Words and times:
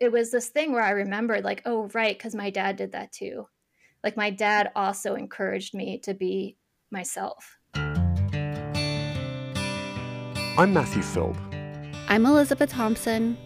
it 0.00 0.12
was 0.12 0.30
this 0.30 0.48
thing 0.48 0.72
where 0.72 0.82
I 0.82 0.90
remembered, 0.90 1.42
like, 1.44 1.62
oh, 1.66 1.88
right, 1.92 2.16
because 2.16 2.34
my 2.34 2.50
dad 2.50 2.76
did 2.76 2.92
that 2.92 3.10
too. 3.10 3.48
Like, 4.04 4.16
my 4.16 4.30
dad 4.30 4.70
also 4.76 5.16
encouraged 5.16 5.74
me 5.74 5.98
to 6.04 6.14
be 6.14 6.56
myself. 6.92 7.56
I'm 10.56 10.72
Matthew 10.72 11.02
Philp. 11.02 11.36
I'm 12.08 12.26
Elizabeth 12.26 12.70
Thompson. 12.70 13.36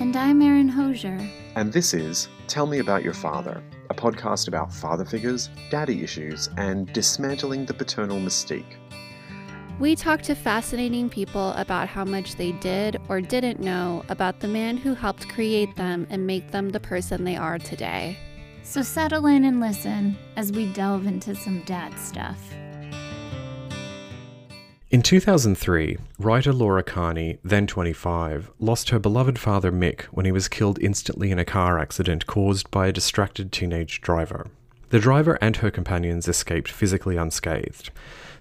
And 0.00 0.16
I'm 0.16 0.42
Erin 0.42 0.68
Hosier. 0.68 1.30
And 1.54 1.72
this 1.72 1.94
is 1.94 2.28
Tell 2.48 2.66
Me 2.66 2.80
About 2.80 3.04
Your 3.04 3.14
Father, 3.14 3.62
a 3.90 3.94
podcast 3.94 4.48
about 4.48 4.72
father 4.72 5.04
figures, 5.04 5.48
daddy 5.70 6.02
issues, 6.02 6.48
and 6.56 6.92
dismantling 6.92 7.66
the 7.66 7.74
paternal 7.74 8.18
mystique. 8.18 8.79
We 9.80 9.96
talk 9.96 10.20
to 10.24 10.34
fascinating 10.34 11.08
people 11.08 11.52
about 11.52 11.88
how 11.88 12.04
much 12.04 12.36
they 12.36 12.52
did 12.52 13.00
or 13.08 13.22
didn't 13.22 13.60
know 13.60 14.04
about 14.10 14.40
the 14.40 14.46
man 14.46 14.76
who 14.76 14.92
helped 14.92 15.30
create 15.30 15.74
them 15.74 16.06
and 16.10 16.26
make 16.26 16.50
them 16.50 16.68
the 16.68 16.78
person 16.78 17.24
they 17.24 17.36
are 17.36 17.58
today. 17.58 18.18
So 18.62 18.82
settle 18.82 19.24
in 19.24 19.42
and 19.46 19.58
listen 19.58 20.18
as 20.36 20.52
we 20.52 20.70
delve 20.74 21.06
into 21.06 21.34
some 21.34 21.62
dad 21.62 21.98
stuff. 21.98 22.38
In 24.90 25.00
2003, 25.00 25.96
writer 26.18 26.52
Laura 26.52 26.82
Carney, 26.82 27.38
then 27.42 27.66
25, 27.66 28.50
lost 28.58 28.90
her 28.90 28.98
beloved 28.98 29.38
father 29.38 29.72
Mick 29.72 30.02
when 30.10 30.26
he 30.26 30.32
was 30.32 30.46
killed 30.46 30.78
instantly 30.82 31.30
in 31.30 31.38
a 31.38 31.44
car 31.46 31.78
accident 31.78 32.26
caused 32.26 32.70
by 32.70 32.88
a 32.88 32.92
distracted 32.92 33.50
teenage 33.50 34.02
driver. 34.02 34.48
The 34.90 34.98
driver 34.98 35.38
and 35.40 35.56
her 35.56 35.70
companions 35.70 36.28
escaped 36.28 36.70
physically 36.70 37.16
unscathed. 37.16 37.90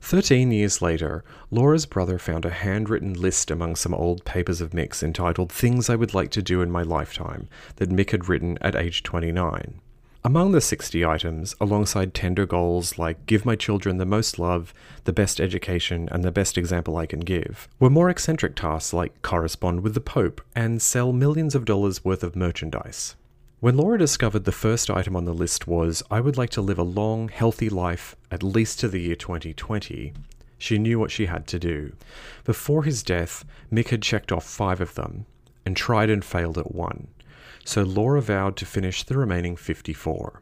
Thirteen 0.02 0.52
years 0.52 0.82
later, 0.82 1.24
Laura's 1.52 1.86
brother 1.86 2.18
found 2.18 2.46
a 2.46 2.50
handwritten 2.50 3.14
list 3.14 3.52
among 3.52 3.76
some 3.76 3.94
old 3.94 4.26
papers 4.26 4.62
of 4.62 4.72
Mick's 4.72 5.04
entitled 5.04 5.52
Things 5.52 5.90
I 5.90 5.96
Would 5.96 6.14
Like 6.14 6.32
to 6.32 6.42
Do 6.42 6.62
in 6.62 6.72
My 6.72 6.82
Lifetime 6.82 7.48
that 7.76 7.90
Mick 7.90 8.12
had 8.12 8.28
written 8.30 8.58
at 8.62 8.76
age 8.76 9.04
29. 9.04 9.82
Among 10.22 10.52
the 10.52 10.60
60 10.60 11.06
items, 11.06 11.56
alongside 11.62 12.14
tender 12.14 12.46
goals 12.46 12.98
like 12.98 13.26
give 13.26 13.46
my 13.46 13.56
children 13.56 13.98
the 13.98 14.06
most 14.06 14.38
love, 14.38 14.74
the 15.06 15.14
best 15.14 15.40
education, 15.40 16.10
and 16.12 16.24
the 16.24 16.32
best 16.32 16.58
example 16.58 16.98
I 16.98 17.06
can 17.06 17.22
give, 17.22 17.70
were 17.80 17.90
more 17.90 18.10
eccentric 18.10 18.56
tasks 18.56 18.94
like 18.94 19.22
correspond 19.22 19.82
with 19.82 19.94
the 19.94 20.02
Pope 20.02 20.42
and 20.56 20.82
sell 20.82 21.14
millions 21.14 21.56
of 21.56 21.64
dollars 21.64 22.04
worth 22.04 22.24
of 22.24 22.36
merchandise. 22.36 23.16
When 23.62 23.76
Laura 23.76 23.98
discovered 23.98 24.46
the 24.46 24.54
first 24.54 24.90
item 24.90 25.18
on 25.18 25.26
the 25.26 25.34
list 25.34 25.68
was, 25.68 26.02
I 26.10 26.22
would 26.22 26.38
like 26.38 26.50
to 26.52 26.62
live 26.62 26.80
a 26.80 26.84
long, 26.84 27.28
healthy 27.28 27.68
life 27.68 28.16
at 28.32 28.42
least 28.42 28.80
to 28.80 28.88
the 28.88 29.02
year 29.02 29.18
2020, 29.18 30.14
she 30.58 30.78
knew 30.78 30.98
what 30.98 31.12
she 31.12 31.26
had 31.26 31.46
to 31.48 31.60
do. 31.60 31.92
Before 32.46 32.84
his 32.84 33.04
death, 33.04 33.44
Mick 33.70 33.90
had 33.90 34.02
checked 34.02 34.32
off 34.32 34.46
five 34.46 34.80
of 34.80 34.96
them 34.96 35.26
and 35.66 35.76
tried 35.76 36.10
and 36.10 36.24
failed 36.24 36.58
at 36.58 36.74
one, 36.74 37.10
so 37.66 37.84
Laura 37.84 38.22
vowed 38.22 38.56
to 38.56 38.66
finish 38.66 39.04
the 39.04 39.18
remaining 39.18 39.58
54. 39.58 40.42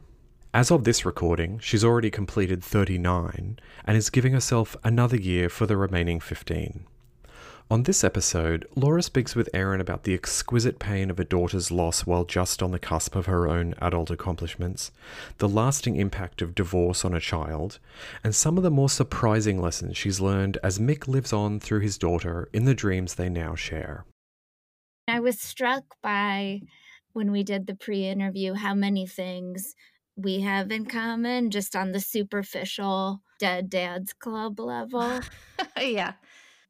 As 0.54 0.70
of 0.70 0.84
this 0.84 1.04
recording, 1.04 1.58
she's 1.58 1.84
already 1.84 2.10
completed 2.10 2.62
39 2.62 3.58
and 3.84 3.96
is 3.96 4.10
giving 4.10 4.32
herself 4.32 4.76
another 4.84 5.16
year 5.16 5.48
for 5.48 5.66
the 5.66 5.76
remaining 5.76 6.20
15. 6.20 6.86
On 7.70 7.82
this 7.82 8.02
episode, 8.02 8.66
Laura 8.76 9.02
speaks 9.02 9.36
with 9.36 9.50
Erin 9.52 9.78
about 9.78 10.04
the 10.04 10.14
exquisite 10.14 10.78
pain 10.78 11.10
of 11.10 11.20
a 11.20 11.24
daughter's 11.24 11.70
loss 11.70 12.06
while 12.06 12.24
just 12.24 12.62
on 12.62 12.70
the 12.70 12.78
cusp 12.78 13.14
of 13.14 13.26
her 13.26 13.46
own 13.46 13.74
adult 13.78 14.10
accomplishments, 14.10 14.90
the 15.36 15.50
lasting 15.50 15.96
impact 15.96 16.40
of 16.40 16.54
divorce 16.54 17.04
on 17.04 17.12
a 17.12 17.20
child, 17.20 17.78
and 18.24 18.34
some 18.34 18.56
of 18.56 18.62
the 18.62 18.70
more 18.70 18.88
surprising 18.88 19.60
lessons 19.60 19.98
she's 19.98 20.18
learned 20.18 20.56
as 20.62 20.78
Mick 20.78 21.06
lives 21.06 21.30
on 21.30 21.60
through 21.60 21.80
his 21.80 21.98
daughter 21.98 22.48
in 22.54 22.64
the 22.64 22.74
dreams 22.74 23.16
they 23.16 23.28
now 23.28 23.54
share. 23.54 24.06
I 25.06 25.20
was 25.20 25.38
struck 25.38 25.84
by 26.02 26.62
when 27.12 27.30
we 27.30 27.42
did 27.42 27.66
the 27.66 27.74
pre 27.74 28.06
interview 28.06 28.54
how 28.54 28.72
many 28.72 29.06
things 29.06 29.74
we 30.16 30.40
have 30.40 30.70
in 30.70 30.86
common 30.86 31.50
just 31.50 31.76
on 31.76 31.92
the 31.92 32.00
superficial 32.00 33.20
Dead 33.38 33.68
Dads 33.68 34.14
Club 34.14 34.58
level. 34.58 35.20
yeah 35.78 36.14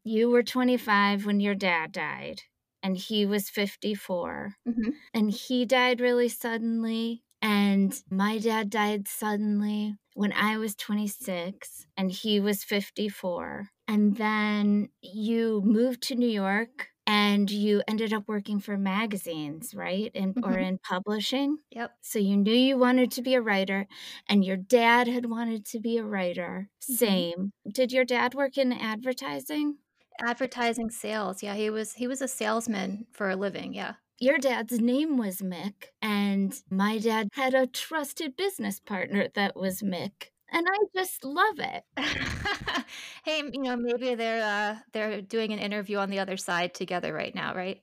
you 0.09 0.31
were 0.31 0.43
25 0.43 1.27
when 1.27 1.41
your 1.41 1.55
dad 1.55 1.93
died 1.93 2.43
and 2.83 2.97
he 2.97 3.27
was 3.27 3.51
54 3.51 4.55
mm-hmm. 4.67 4.91
and 5.13 5.31
he 5.31 5.65
died 5.67 6.01
really 6.01 6.29
suddenly 6.29 7.23
and 7.41 7.95
my 8.11 8.39
dad 8.39 8.71
died 8.71 9.07
suddenly 9.07 9.97
when 10.15 10.33
I 10.33 10.59
was 10.59 10.75
26 10.75 11.87
and 11.97 12.11
he 12.11 12.41
was 12.41 12.65
54. 12.65 13.69
And 13.87 14.17
then 14.17 14.89
you 15.01 15.63
moved 15.65 16.03
to 16.05 16.17
New 16.17 16.29
York 16.29 16.89
and 17.07 17.51
you 17.51 17.83
ended 17.87 18.13
up 18.13 18.25
working 18.27 18.61
for 18.61 18.77
magazines, 18.77 19.75
right? 19.75 20.11
In, 20.15 20.35
mm-hmm. 20.35 20.45
Or 20.45 20.59
in 20.59 20.79
publishing. 20.79 21.59
Yep. 21.71 21.93
So 22.03 22.19
you 22.19 22.37
knew 22.37 22.53
you 22.53 22.77
wanted 22.77 23.13
to 23.13 23.23
be 23.23 23.35
a 23.35 23.41
writer 23.41 23.87
and 24.29 24.45
your 24.45 24.57
dad 24.57 25.07
had 25.07 25.27
wanted 25.27 25.65
to 25.67 25.81
be 25.81 25.97
a 25.99 26.05
writer. 26.05 26.69
Mm-hmm. 26.83 26.95
Same. 26.95 27.53
Did 27.73 27.93
your 27.93 28.05
dad 28.05 28.35
work 28.35 28.59
in 28.59 28.73
advertising? 28.73 29.77
Advertising 30.21 30.91
sales. 30.91 31.43
Yeah, 31.43 31.55
he 31.55 31.71
was 31.71 31.95
he 31.95 32.07
was 32.07 32.23
a 32.23 32.29
salesman 32.29 33.07
for 33.13 33.31
a 33.31 33.37
living. 33.37 33.75
Yeah. 33.75 33.95
Your 34.21 34.39
dad's 34.39 34.81
name 34.81 35.17
was 35.17 35.39
Mick, 35.43 35.91
and 36.03 36.53
my 36.71 36.99
dad 36.99 37.29
had 37.35 37.55
a 37.55 37.69
trusted 37.69 38.37
business 38.37 38.81
partner 38.81 39.29
that 39.35 39.55
was 39.57 39.81
Mick. 39.81 40.31
And 40.51 40.67
I 40.69 40.77
just 40.99 41.25
love 41.25 41.59
it. 41.59 41.85
hey, 43.25 43.43
you 43.53 43.63
know, 43.63 43.77
maybe 43.77 44.15
they're 44.15 44.43
uh, 44.43 44.77
they're 44.93 45.21
doing 45.23 45.53
an 45.53 45.59
interview 45.59 45.99
on 45.99 46.11
the 46.11 46.19
other 46.19 46.37
side 46.37 46.75
together 46.75 47.13
right 47.13 47.35
now, 47.35 47.55
right? 47.55 47.81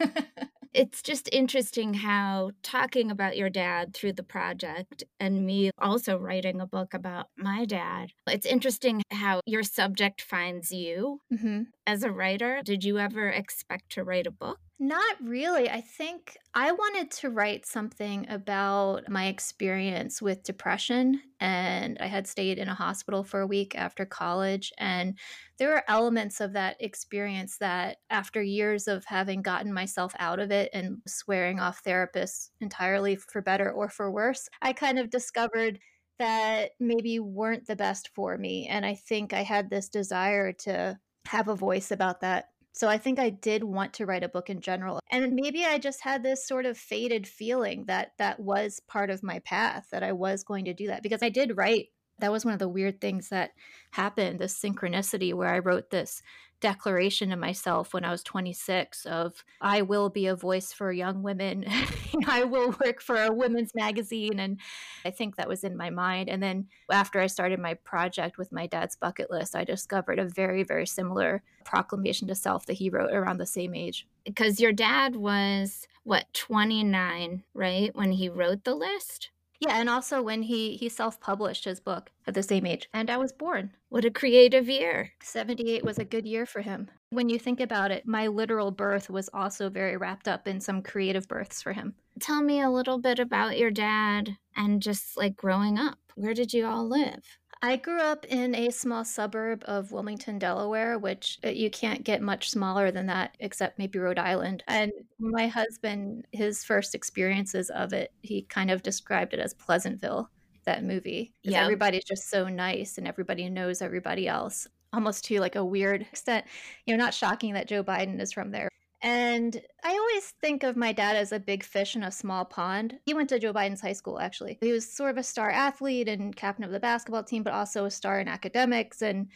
it's 0.76 1.00
just 1.00 1.28
interesting 1.32 1.94
how 1.94 2.50
talking 2.62 3.10
about 3.10 3.36
your 3.36 3.48
dad 3.48 3.94
through 3.94 4.12
the 4.12 4.22
project 4.22 5.04
and 5.18 5.46
me 5.46 5.70
also 5.78 6.18
writing 6.18 6.60
a 6.60 6.66
book 6.66 6.92
about 6.92 7.28
my 7.36 7.64
dad, 7.64 8.10
it's 8.28 8.44
interesting 8.44 9.02
how 9.10 9.40
your 9.46 9.62
subject 9.62 10.20
finds 10.20 10.70
you 10.70 11.20
mm-hmm. 11.32 11.62
as 11.86 12.02
a 12.02 12.12
writer. 12.12 12.60
Did 12.62 12.84
you 12.84 12.98
ever 12.98 13.30
expect 13.30 13.90
to 13.92 14.04
write 14.04 14.26
a 14.26 14.30
book? 14.30 14.58
Not 14.78 15.16
really. 15.22 15.70
I 15.70 15.80
think 15.80 16.36
I 16.52 16.70
wanted 16.70 17.10
to 17.12 17.30
write 17.30 17.64
something 17.64 18.28
about 18.28 19.08
my 19.08 19.26
experience 19.26 20.20
with 20.20 20.42
depression. 20.42 21.22
And 21.40 21.96
I 21.98 22.06
had 22.06 22.26
stayed 22.26 22.58
in 22.58 22.68
a 22.68 22.74
hospital 22.74 23.24
for 23.24 23.40
a 23.40 23.46
week 23.46 23.74
after 23.74 24.04
college. 24.04 24.74
And 24.76 25.18
there 25.56 25.70
were 25.70 25.82
elements 25.88 26.42
of 26.42 26.52
that 26.52 26.76
experience 26.78 27.56
that, 27.56 27.98
after 28.10 28.42
years 28.42 28.86
of 28.86 29.06
having 29.06 29.40
gotten 29.40 29.72
myself 29.72 30.12
out 30.18 30.40
of 30.40 30.50
it 30.50 30.68
and 30.74 31.00
swearing 31.06 31.58
off 31.58 31.82
therapists 31.82 32.50
entirely 32.60 33.16
for 33.16 33.40
better 33.40 33.72
or 33.72 33.88
for 33.88 34.10
worse, 34.10 34.50
I 34.60 34.74
kind 34.74 34.98
of 34.98 35.08
discovered 35.08 35.80
that 36.18 36.72
maybe 36.78 37.18
weren't 37.18 37.66
the 37.66 37.76
best 37.76 38.10
for 38.14 38.36
me. 38.36 38.66
And 38.66 38.84
I 38.84 38.94
think 38.94 39.32
I 39.32 39.42
had 39.42 39.70
this 39.70 39.88
desire 39.88 40.52
to 40.52 40.98
have 41.26 41.48
a 41.48 41.56
voice 41.56 41.90
about 41.90 42.20
that 42.20 42.50
so 42.76 42.88
I 42.88 42.98
think 42.98 43.18
I 43.18 43.30
did 43.30 43.64
want 43.64 43.94
to 43.94 44.04
write 44.04 44.22
a 44.22 44.28
book 44.28 44.50
in 44.50 44.60
general. 44.60 45.00
And 45.10 45.32
maybe 45.32 45.64
I 45.64 45.78
just 45.78 46.02
had 46.02 46.22
this 46.22 46.46
sort 46.46 46.66
of 46.66 46.76
faded 46.76 47.26
feeling 47.26 47.86
that 47.86 48.12
that 48.18 48.38
was 48.38 48.80
part 48.86 49.08
of 49.08 49.22
my 49.22 49.38
path, 49.38 49.86
that 49.92 50.02
I 50.02 50.12
was 50.12 50.44
going 50.44 50.66
to 50.66 50.74
do 50.74 50.88
that 50.88 51.02
because 51.02 51.22
I 51.22 51.30
did 51.30 51.56
write. 51.56 51.88
That 52.18 52.32
was 52.32 52.44
one 52.44 52.52
of 52.52 52.60
the 52.60 52.68
weird 52.68 53.00
things 53.00 53.30
that 53.30 53.52
happened, 53.92 54.38
this 54.38 54.60
synchronicity 54.60 55.32
where 55.32 55.48
I 55.48 55.60
wrote 55.60 55.88
this 55.88 56.22
declaration 56.60 57.30
to 57.30 57.36
myself 57.36 57.92
when 57.92 58.04
I 58.04 58.10
was 58.10 58.22
26 58.22 59.04
of 59.06 59.44
I 59.60 59.82
will 59.82 60.08
be 60.08 60.26
a 60.26 60.36
voice 60.36 60.72
for 60.72 60.90
young 60.90 61.22
women. 61.22 61.64
I 62.26 62.44
will 62.44 62.74
work 62.84 63.00
for 63.00 63.22
a 63.22 63.32
women's 63.32 63.74
magazine 63.74 64.38
and 64.40 64.58
I 65.04 65.10
think 65.10 65.36
that 65.36 65.48
was 65.48 65.64
in 65.64 65.76
my 65.76 65.90
mind 65.90 66.28
and 66.28 66.42
then 66.42 66.66
after 66.90 67.20
I 67.20 67.26
started 67.26 67.60
my 67.60 67.74
project 67.74 68.38
with 68.38 68.52
my 68.52 68.66
dad's 68.66 68.96
bucket 68.96 69.30
list 69.30 69.54
I 69.54 69.64
discovered 69.64 70.18
a 70.18 70.24
very 70.28 70.62
very 70.62 70.86
similar 70.86 71.42
proclamation 71.64 72.28
to 72.28 72.34
self 72.34 72.66
that 72.66 72.74
he 72.74 72.88
wrote 72.88 73.12
around 73.12 73.38
the 73.38 73.46
same 73.46 73.74
age. 73.74 74.06
Because 74.24 74.60
your 74.60 74.72
dad 74.72 75.16
was 75.16 75.86
what 76.04 76.32
29, 76.32 77.42
right, 77.52 77.94
when 77.94 78.12
he 78.12 78.28
wrote 78.28 78.64
the 78.64 78.74
list? 78.74 79.30
Yeah, 79.60 79.78
and 79.80 79.88
also 79.88 80.22
when 80.22 80.42
he 80.42 80.76
he 80.76 80.88
self-published 80.88 81.64
his 81.64 81.80
book 81.80 82.10
at 82.26 82.34
the 82.34 82.42
same 82.42 82.66
age, 82.66 82.88
and 82.92 83.10
I 83.10 83.16
was 83.16 83.32
born. 83.32 83.72
What 83.88 84.04
a 84.04 84.10
creative 84.10 84.68
year. 84.68 85.12
78 85.22 85.84
was 85.84 85.98
a 85.98 86.04
good 86.04 86.26
year 86.26 86.46
for 86.46 86.60
him. 86.60 86.90
When 87.10 87.28
you 87.28 87.38
think 87.38 87.60
about 87.60 87.90
it, 87.90 88.06
my 88.06 88.26
literal 88.26 88.70
birth 88.70 89.08
was 89.08 89.30
also 89.32 89.70
very 89.70 89.96
wrapped 89.96 90.28
up 90.28 90.46
in 90.48 90.60
some 90.60 90.82
creative 90.82 91.28
births 91.28 91.62
for 91.62 91.72
him. 91.72 91.94
Tell 92.20 92.42
me 92.42 92.60
a 92.60 92.70
little 92.70 92.98
bit 92.98 93.18
about 93.18 93.58
your 93.58 93.70
dad 93.70 94.36
and 94.56 94.82
just 94.82 95.16
like 95.16 95.36
growing 95.36 95.78
up. 95.78 95.98
Where 96.14 96.34
did 96.34 96.52
you 96.52 96.66
all 96.66 96.88
live? 96.88 97.38
I 97.66 97.74
grew 97.74 98.00
up 98.00 98.24
in 98.26 98.54
a 98.54 98.70
small 98.70 99.04
suburb 99.04 99.64
of 99.66 99.90
Wilmington, 99.90 100.38
Delaware, 100.38 101.00
which 101.00 101.40
uh, 101.44 101.48
you 101.48 101.68
can't 101.68 102.04
get 102.04 102.22
much 102.22 102.48
smaller 102.48 102.92
than 102.92 103.06
that, 103.06 103.36
except 103.40 103.76
maybe 103.76 103.98
Rhode 103.98 104.20
Island. 104.20 104.62
And 104.68 104.92
my 105.18 105.48
husband, 105.48 106.28
his 106.30 106.62
first 106.62 106.94
experiences 106.94 107.68
of 107.70 107.92
it, 107.92 108.12
he 108.22 108.42
kind 108.42 108.70
of 108.70 108.84
described 108.84 109.34
it 109.34 109.40
as 109.40 109.52
Pleasantville, 109.52 110.30
that 110.64 110.84
movie. 110.84 111.32
Yeah. 111.42 111.64
Everybody's 111.64 112.04
just 112.04 112.30
so 112.30 112.46
nice 112.46 112.98
and 112.98 113.08
everybody 113.08 113.50
knows 113.50 113.82
everybody 113.82 114.28
else, 114.28 114.68
almost 114.92 115.24
to 115.24 115.40
like 115.40 115.56
a 115.56 115.64
weird 115.64 116.02
extent. 116.12 116.46
You 116.86 116.96
know, 116.96 117.04
not 117.04 117.14
shocking 117.14 117.54
that 117.54 117.66
Joe 117.66 117.82
Biden 117.82 118.20
is 118.20 118.32
from 118.32 118.52
there. 118.52 118.68
And 119.02 119.60
I 119.84 119.90
always 119.90 120.34
think 120.40 120.62
of 120.62 120.76
my 120.76 120.92
dad 120.92 121.16
as 121.16 121.30
a 121.30 121.38
big 121.38 121.62
fish 121.62 121.96
in 121.96 122.02
a 122.02 122.10
small 122.10 122.44
pond. 122.44 122.98
He 123.04 123.14
went 123.14 123.28
to 123.28 123.38
Joe 123.38 123.52
Biden's 123.52 123.80
high 123.80 123.92
school, 123.92 124.18
actually. 124.18 124.58
He 124.60 124.72
was 124.72 124.90
sort 124.90 125.10
of 125.10 125.18
a 125.18 125.22
star 125.22 125.50
athlete 125.50 126.08
and 126.08 126.34
captain 126.34 126.64
of 126.64 126.70
the 126.70 126.80
basketball 126.80 127.22
team, 127.22 127.42
but 127.42 127.52
also 127.52 127.84
a 127.84 127.90
star 127.90 128.18
in 128.20 128.28
academics. 128.28 129.02
And 129.02 129.28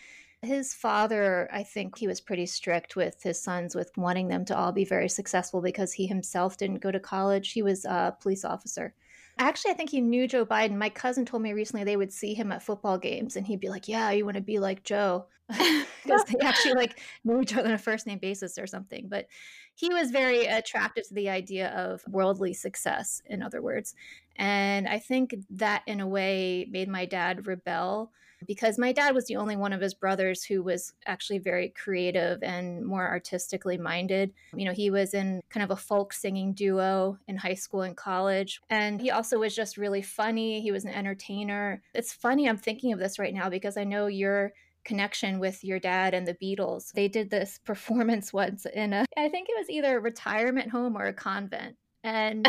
his 0.42 0.72
father, 0.72 1.48
I 1.52 1.62
think 1.62 1.98
he 1.98 2.06
was 2.06 2.20
pretty 2.20 2.46
strict 2.46 2.96
with 2.96 3.22
his 3.22 3.40
sons, 3.42 3.74
with 3.74 3.90
wanting 3.96 4.28
them 4.28 4.44
to 4.46 4.56
all 4.56 4.72
be 4.72 4.86
very 4.86 5.08
successful 5.08 5.60
because 5.60 5.92
he 5.92 6.06
himself 6.06 6.56
didn't 6.56 6.80
go 6.80 6.90
to 6.90 7.00
college. 7.00 7.52
He 7.52 7.62
was 7.62 7.84
a 7.84 8.16
police 8.20 8.44
officer. 8.44 8.94
Actually, 9.40 9.70
I 9.70 9.74
think 9.74 9.88
he 9.88 10.02
knew 10.02 10.28
Joe 10.28 10.44
Biden. 10.44 10.76
My 10.76 10.90
cousin 10.90 11.24
told 11.24 11.42
me 11.42 11.54
recently 11.54 11.82
they 11.82 11.96
would 11.96 12.12
see 12.12 12.34
him 12.34 12.52
at 12.52 12.62
football 12.62 12.98
games 12.98 13.36
and 13.36 13.46
he'd 13.46 13.58
be 13.58 13.70
like, 13.70 13.88
Yeah, 13.88 14.10
you 14.10 14.26
want 14.26 14.36
to 14.36 14.42
be 14.42 14.58
like 14.58 14.84
Joe. 14.84 15.26
Because 16.02 16.24
they 16.24 16.38
actually 16.46 16.74
like 16.74 16.98
knew 17.24 17.40
each 17.40 17.54
other 17.54 17.68
on 17.68 17.74
a 17.74 17.78
first 17.78 18.06
name 18.06 18.18
basis 18.18 18.58
or 18.58 18.66
something. 18.66 19.06
But 19.08 19.26
he 19.74 19.92
was 19.92 20.10
very 20.10 20.46
attracted 20.46 21.04
to 21.04 21.14
the 21.14 21.28
idea 21.28 21.68
of 21.68 22.02
worldly 22.08 22.54
success, 22.54 23.22
in 23.26 23.42
other 23.42 23.62
words. 23.62 23.94
And 24.36 24.88
I 24.88 24.98
think 24.98 25.34
that 25.50 25.82
in 25.86 26.00
a 26.00 26.06
way 26.06 26.66
made 26.70 26.88
my 26.88 27.04
dad 27.04 27.46
rebel 27.46 28.12
because 28.46 28.78
my 28.78 28.92
dad 28.92 29.14
was 29.14 29.26
the 29.26 29.36
only 29.36 29.56
one 29.56 29.72
of 29.72 29.80
his 29.80 29.94
brothers 29.94 30.42
who 30.42 30.62
was 30.62 30.92
actually 31.06 31.38
very 31.38 31.70
creative 31.70 32.42
and 32.42 32.84
more 32.84 33.06
artistically 33.06 33.78
minded. 33.78 34.32
You 34.54 34.64
know, 34.64 34.72
he 34.72 34.90
was 34.90 35.14
in 35.14 35.40
kind 35.50 35.64
of 35.64 35.70
a 35.70 35.76
folk 35.76 36.12
singing 36.12 36.52
duo 36.52 37.18
in 37.28 37.36
high 37.36 37.54
school 37.54 37.82
and 37.82 37.96
college. 37.96 38.60
And 38.70 39.00
he 39.00 39.10
also 39.10 39.38
was 39.38 39.54
just 39.54 39.76
really 39.76 40.02
funny. 40.02 40.60
He 40.60 40.72
was 40.72 40.84
an 40.84 40.92
entertainer. 40.92 41.82
It's 41.94 42.12
funny, 42.12 42.48
I'm 42.48 42.58
thinking 42.58 42.92
of 42.92 42.98
this 42.98 43.18
right 43.18 43.34
now 43.34 43.48
because 43.48 43.76
I 43.76 43.84
know 43.84 44.06
your 44.06 44.52
connection 44.84 45.38
with 45.38 45.62
your 45.62 45.78
dad 45.78 46.14
and 46.14 46.26
the 46.26 46.34
Beatles. 46.34 46.92
They 46.92 47.08
did 47.08 47.30
this 47.30 47.58
performance 47.64 48.32
once 48.32 48.66
in 48.66 48.92
a, 48.92 49.04
I 49.16 49.28
think 49.28 49.48
it 49.48 49.56
was 49.58 49.70
either 49.70 49.98
a 49.98 50.00
retirement 50.00 50.70
home 50.70 50.96
or 50.96 51.06
a 51.06 51.12
convent 51.12 51.76
and 52.02 52.46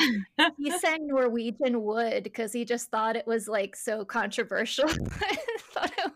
he 0.58 0.72
sang 0.80 1.08
Norwegian 1.08 1.84
Wood 1.84 2.24
because 2.24 2.54
he 2.54 2.66
just 2.66 2.90
thought 2.90 3.16
it 3.16 3.28
was 3.28 3.48
like 3.48 3.76
so 3.76 4.06
controversial. 4.06 4.90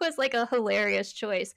Was 0.06 0.18
like 0.20 0.36
a 0.36 0.46
hilarious 0.46 1.14
choice. 1.14 1.56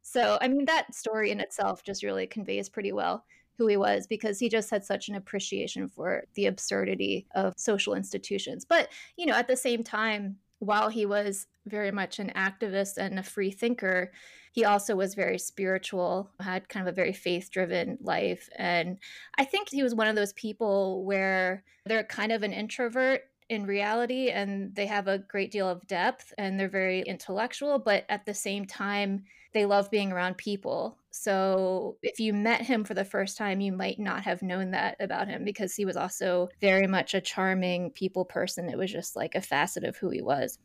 So, 0.00 0.38
I 0.40 0.48
mean, 0.48 0.64
that 0.64 0.94
story 0.94 1.30
in 1.30 1.40
itself 1.40 1.84
just 1.84 2.02
really 2.02 2.26
conveys 2.26 2.70
pretty 2.70 2.90
well 2.90 3.26
who 3.58 3.66
he 3.66 3.76
was 3.76 4.06
because 4.06 4.38
he 4.38 4.48
just 4.48 4.70
had 4.70 4.82
such 4.82 5.10
an 5.10 5.14
appreciation 5.14 5.88
for 5.88 6.24
the 6.34 6.46
absurdity 6.46 7.26
of 7.34 7.52
social 7.58 7.92
institutions. 7.94 8.64
But, 8.64 8.88
you 9.18 9.26
know, 9.26 9.34
at 9.34 9.46
the 9.46 9.56
same 9.56 9.84
time, 9.84 10.36
while 10.58 10.88
he 10.88 11.04
was 11.04 11.48
very 11.66 11.90
much 11.90 12.18
an 12.18 12.32
activist 12.34 12.96
and 12.96 13.18
a 13.18 13.22
free 13.22 13.50
thinker, 13.50 14.10
he 14.52 14.64
also 14.64 14.96
was 14.96 15.14
very 15.14 15.38
spiritual, 15.38 16.30
had 16.40 16.70
kind 16.70 16.88
of 16.88 16.92
a 16.92 16.96
very 16.96 17.12
faith 17.12 17.50
driven 17.50 17.98
life. 18.00 18.48
And 18.56 18.98
I 19.36 19.44
think 19.44 19.68
he 19.70 19.82
was 19.82 19.94
one 19.94 20.08
of 20.08 20.16
those 20.16 20.32
people 20.32 21.04
where 21.04 21.62
they're 21.84 22.04
kind 22.04 22.32
of 22.32 22.42
an 22.42 22.54
introvert 22.54 23.22
in 23.52 23.66
reality 23.66 24.30
and 24.30 24.74
they 24.74 24.86
have 24.86 25.08
a 25.08 25.18
great 25.18 25.50
deal 25.50 25.68
of 25.68 25.86
depth 25.86 26.32
and 26.38 26.58
they're 26.58 26.68
very 26.68 27.02
intellectual, 27.02 27.78
but 27.78 28.04
at 28.08 28.24
the 28.24 28.32
same 28.32 28.64
time, 28.64 29.24
they 29.52 29.66
love 29.66 29.90
being 29.90 30.10
around 30.10 30.38
people. 30.38 30.96
So 31.10 31.98
if 32.02 32.18
you 32.18 32.32
met 32.32 32.62
him 32.62 32.84
for 32.84 32.94
the 32.94 33.04
first 33.04 33.36
time, 33.36 33.60
you 33.60 33.70
might 33.70 33.98
not 33.98 34.22
have 34.22 34.42
known 34.42 34.70
that 34.70 34.96
about 34.98 35.28
him 35.28 35.44
because 35.44 35.74
he 35.74 35.84
was 35.84 35.98
also 35.98 36.48
very 36.62 36.86
much 36.86 37.12
a 37.12 37.20
charming 37.20 37.90
people 37.90 38.24
person. 38.24 38.70
It 38.70 38.78
was 38.78 38.90
just 38.90 39.14
like 39.14 39.34
a 39.34 39.42
facet 39.42 39.84
of 39.84 39.98
who 39.98 40.08
he 40.08 40.22
was 40.22 40.58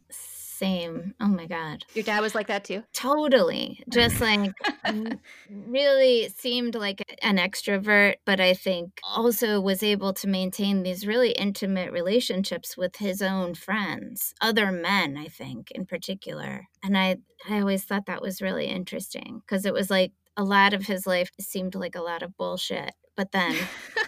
same. 0.57 1.13
Oh 1.19 1.27
my 1.27 1.45
God. 1.45 1.83
Your 1.93 2.03
dad 2.03 2.21
was 2.21 2.35
like 2.35 2.47
that 2.47 2.63
too? 2.63 2.83
Totally. 2.93 3.83
Just 3.91 4.19
like 4.19 4.51
really 5.49 6.29
seemed 6.29 6.75
like 6.75 7.01
an 7.21 7.37
extrovert, 7.37 8.15
but 8.25 8.39
I 8.39 8.53
think 8.53 8.99
also 9.03 9.61
was 9.61 9.83
able 9.83 10.13
to 10.13 10.27
maintain 10.27 10.83
these 10.83 11.07
really 11.07 11.31
intimate 11.31 11.91
relationships 11.91 12.75
with 12.75 12.95
his 12.97 13.21
own 13.21 13.55
friends, 13.55 14.33
other 14.41 14.71
men, 14.71 15.17
I 15.17 15.27
think, 15.27 15.71
in 15.71 15.85
particular. 15.85 16.67
And 16.83 16.97
I, 16.97 17.17
I 17.49 17.59
always 17.59 17.83
thought 17.83 18.07
that 18.07 18.21
was 18.21 18.41
really 18.41 18.65
interesting 18.65 19.41
because 19.45 19.65
it 19.65 19.73
was 19.73 19.89
like 19.89 20.11
a 20.35 20.43
lot 20.43 20.73
of 20.73 20.85
his 20.85 21.07
life 21.07 21.29
seemed 21.39 21.75
like 21.75 21.95
a 21.95 22.01
lot 22.01 22.23
of 22.23 22.37
bullshit. 22.37 22.93
But 23.15 23.31
then 23.31 23.55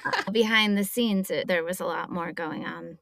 uh, 0.05 0.29
behind 0.31 0.77
the 0.77 0.83
scenes, 0.83 1.31
it, 1.31 1.47
there 1.47 1.63
was 1.63 1.79
a 1.79 1.85
lot 1.85 2.11
more 2.11 2.31
going 2.31 2.65
on. 2.65 2.99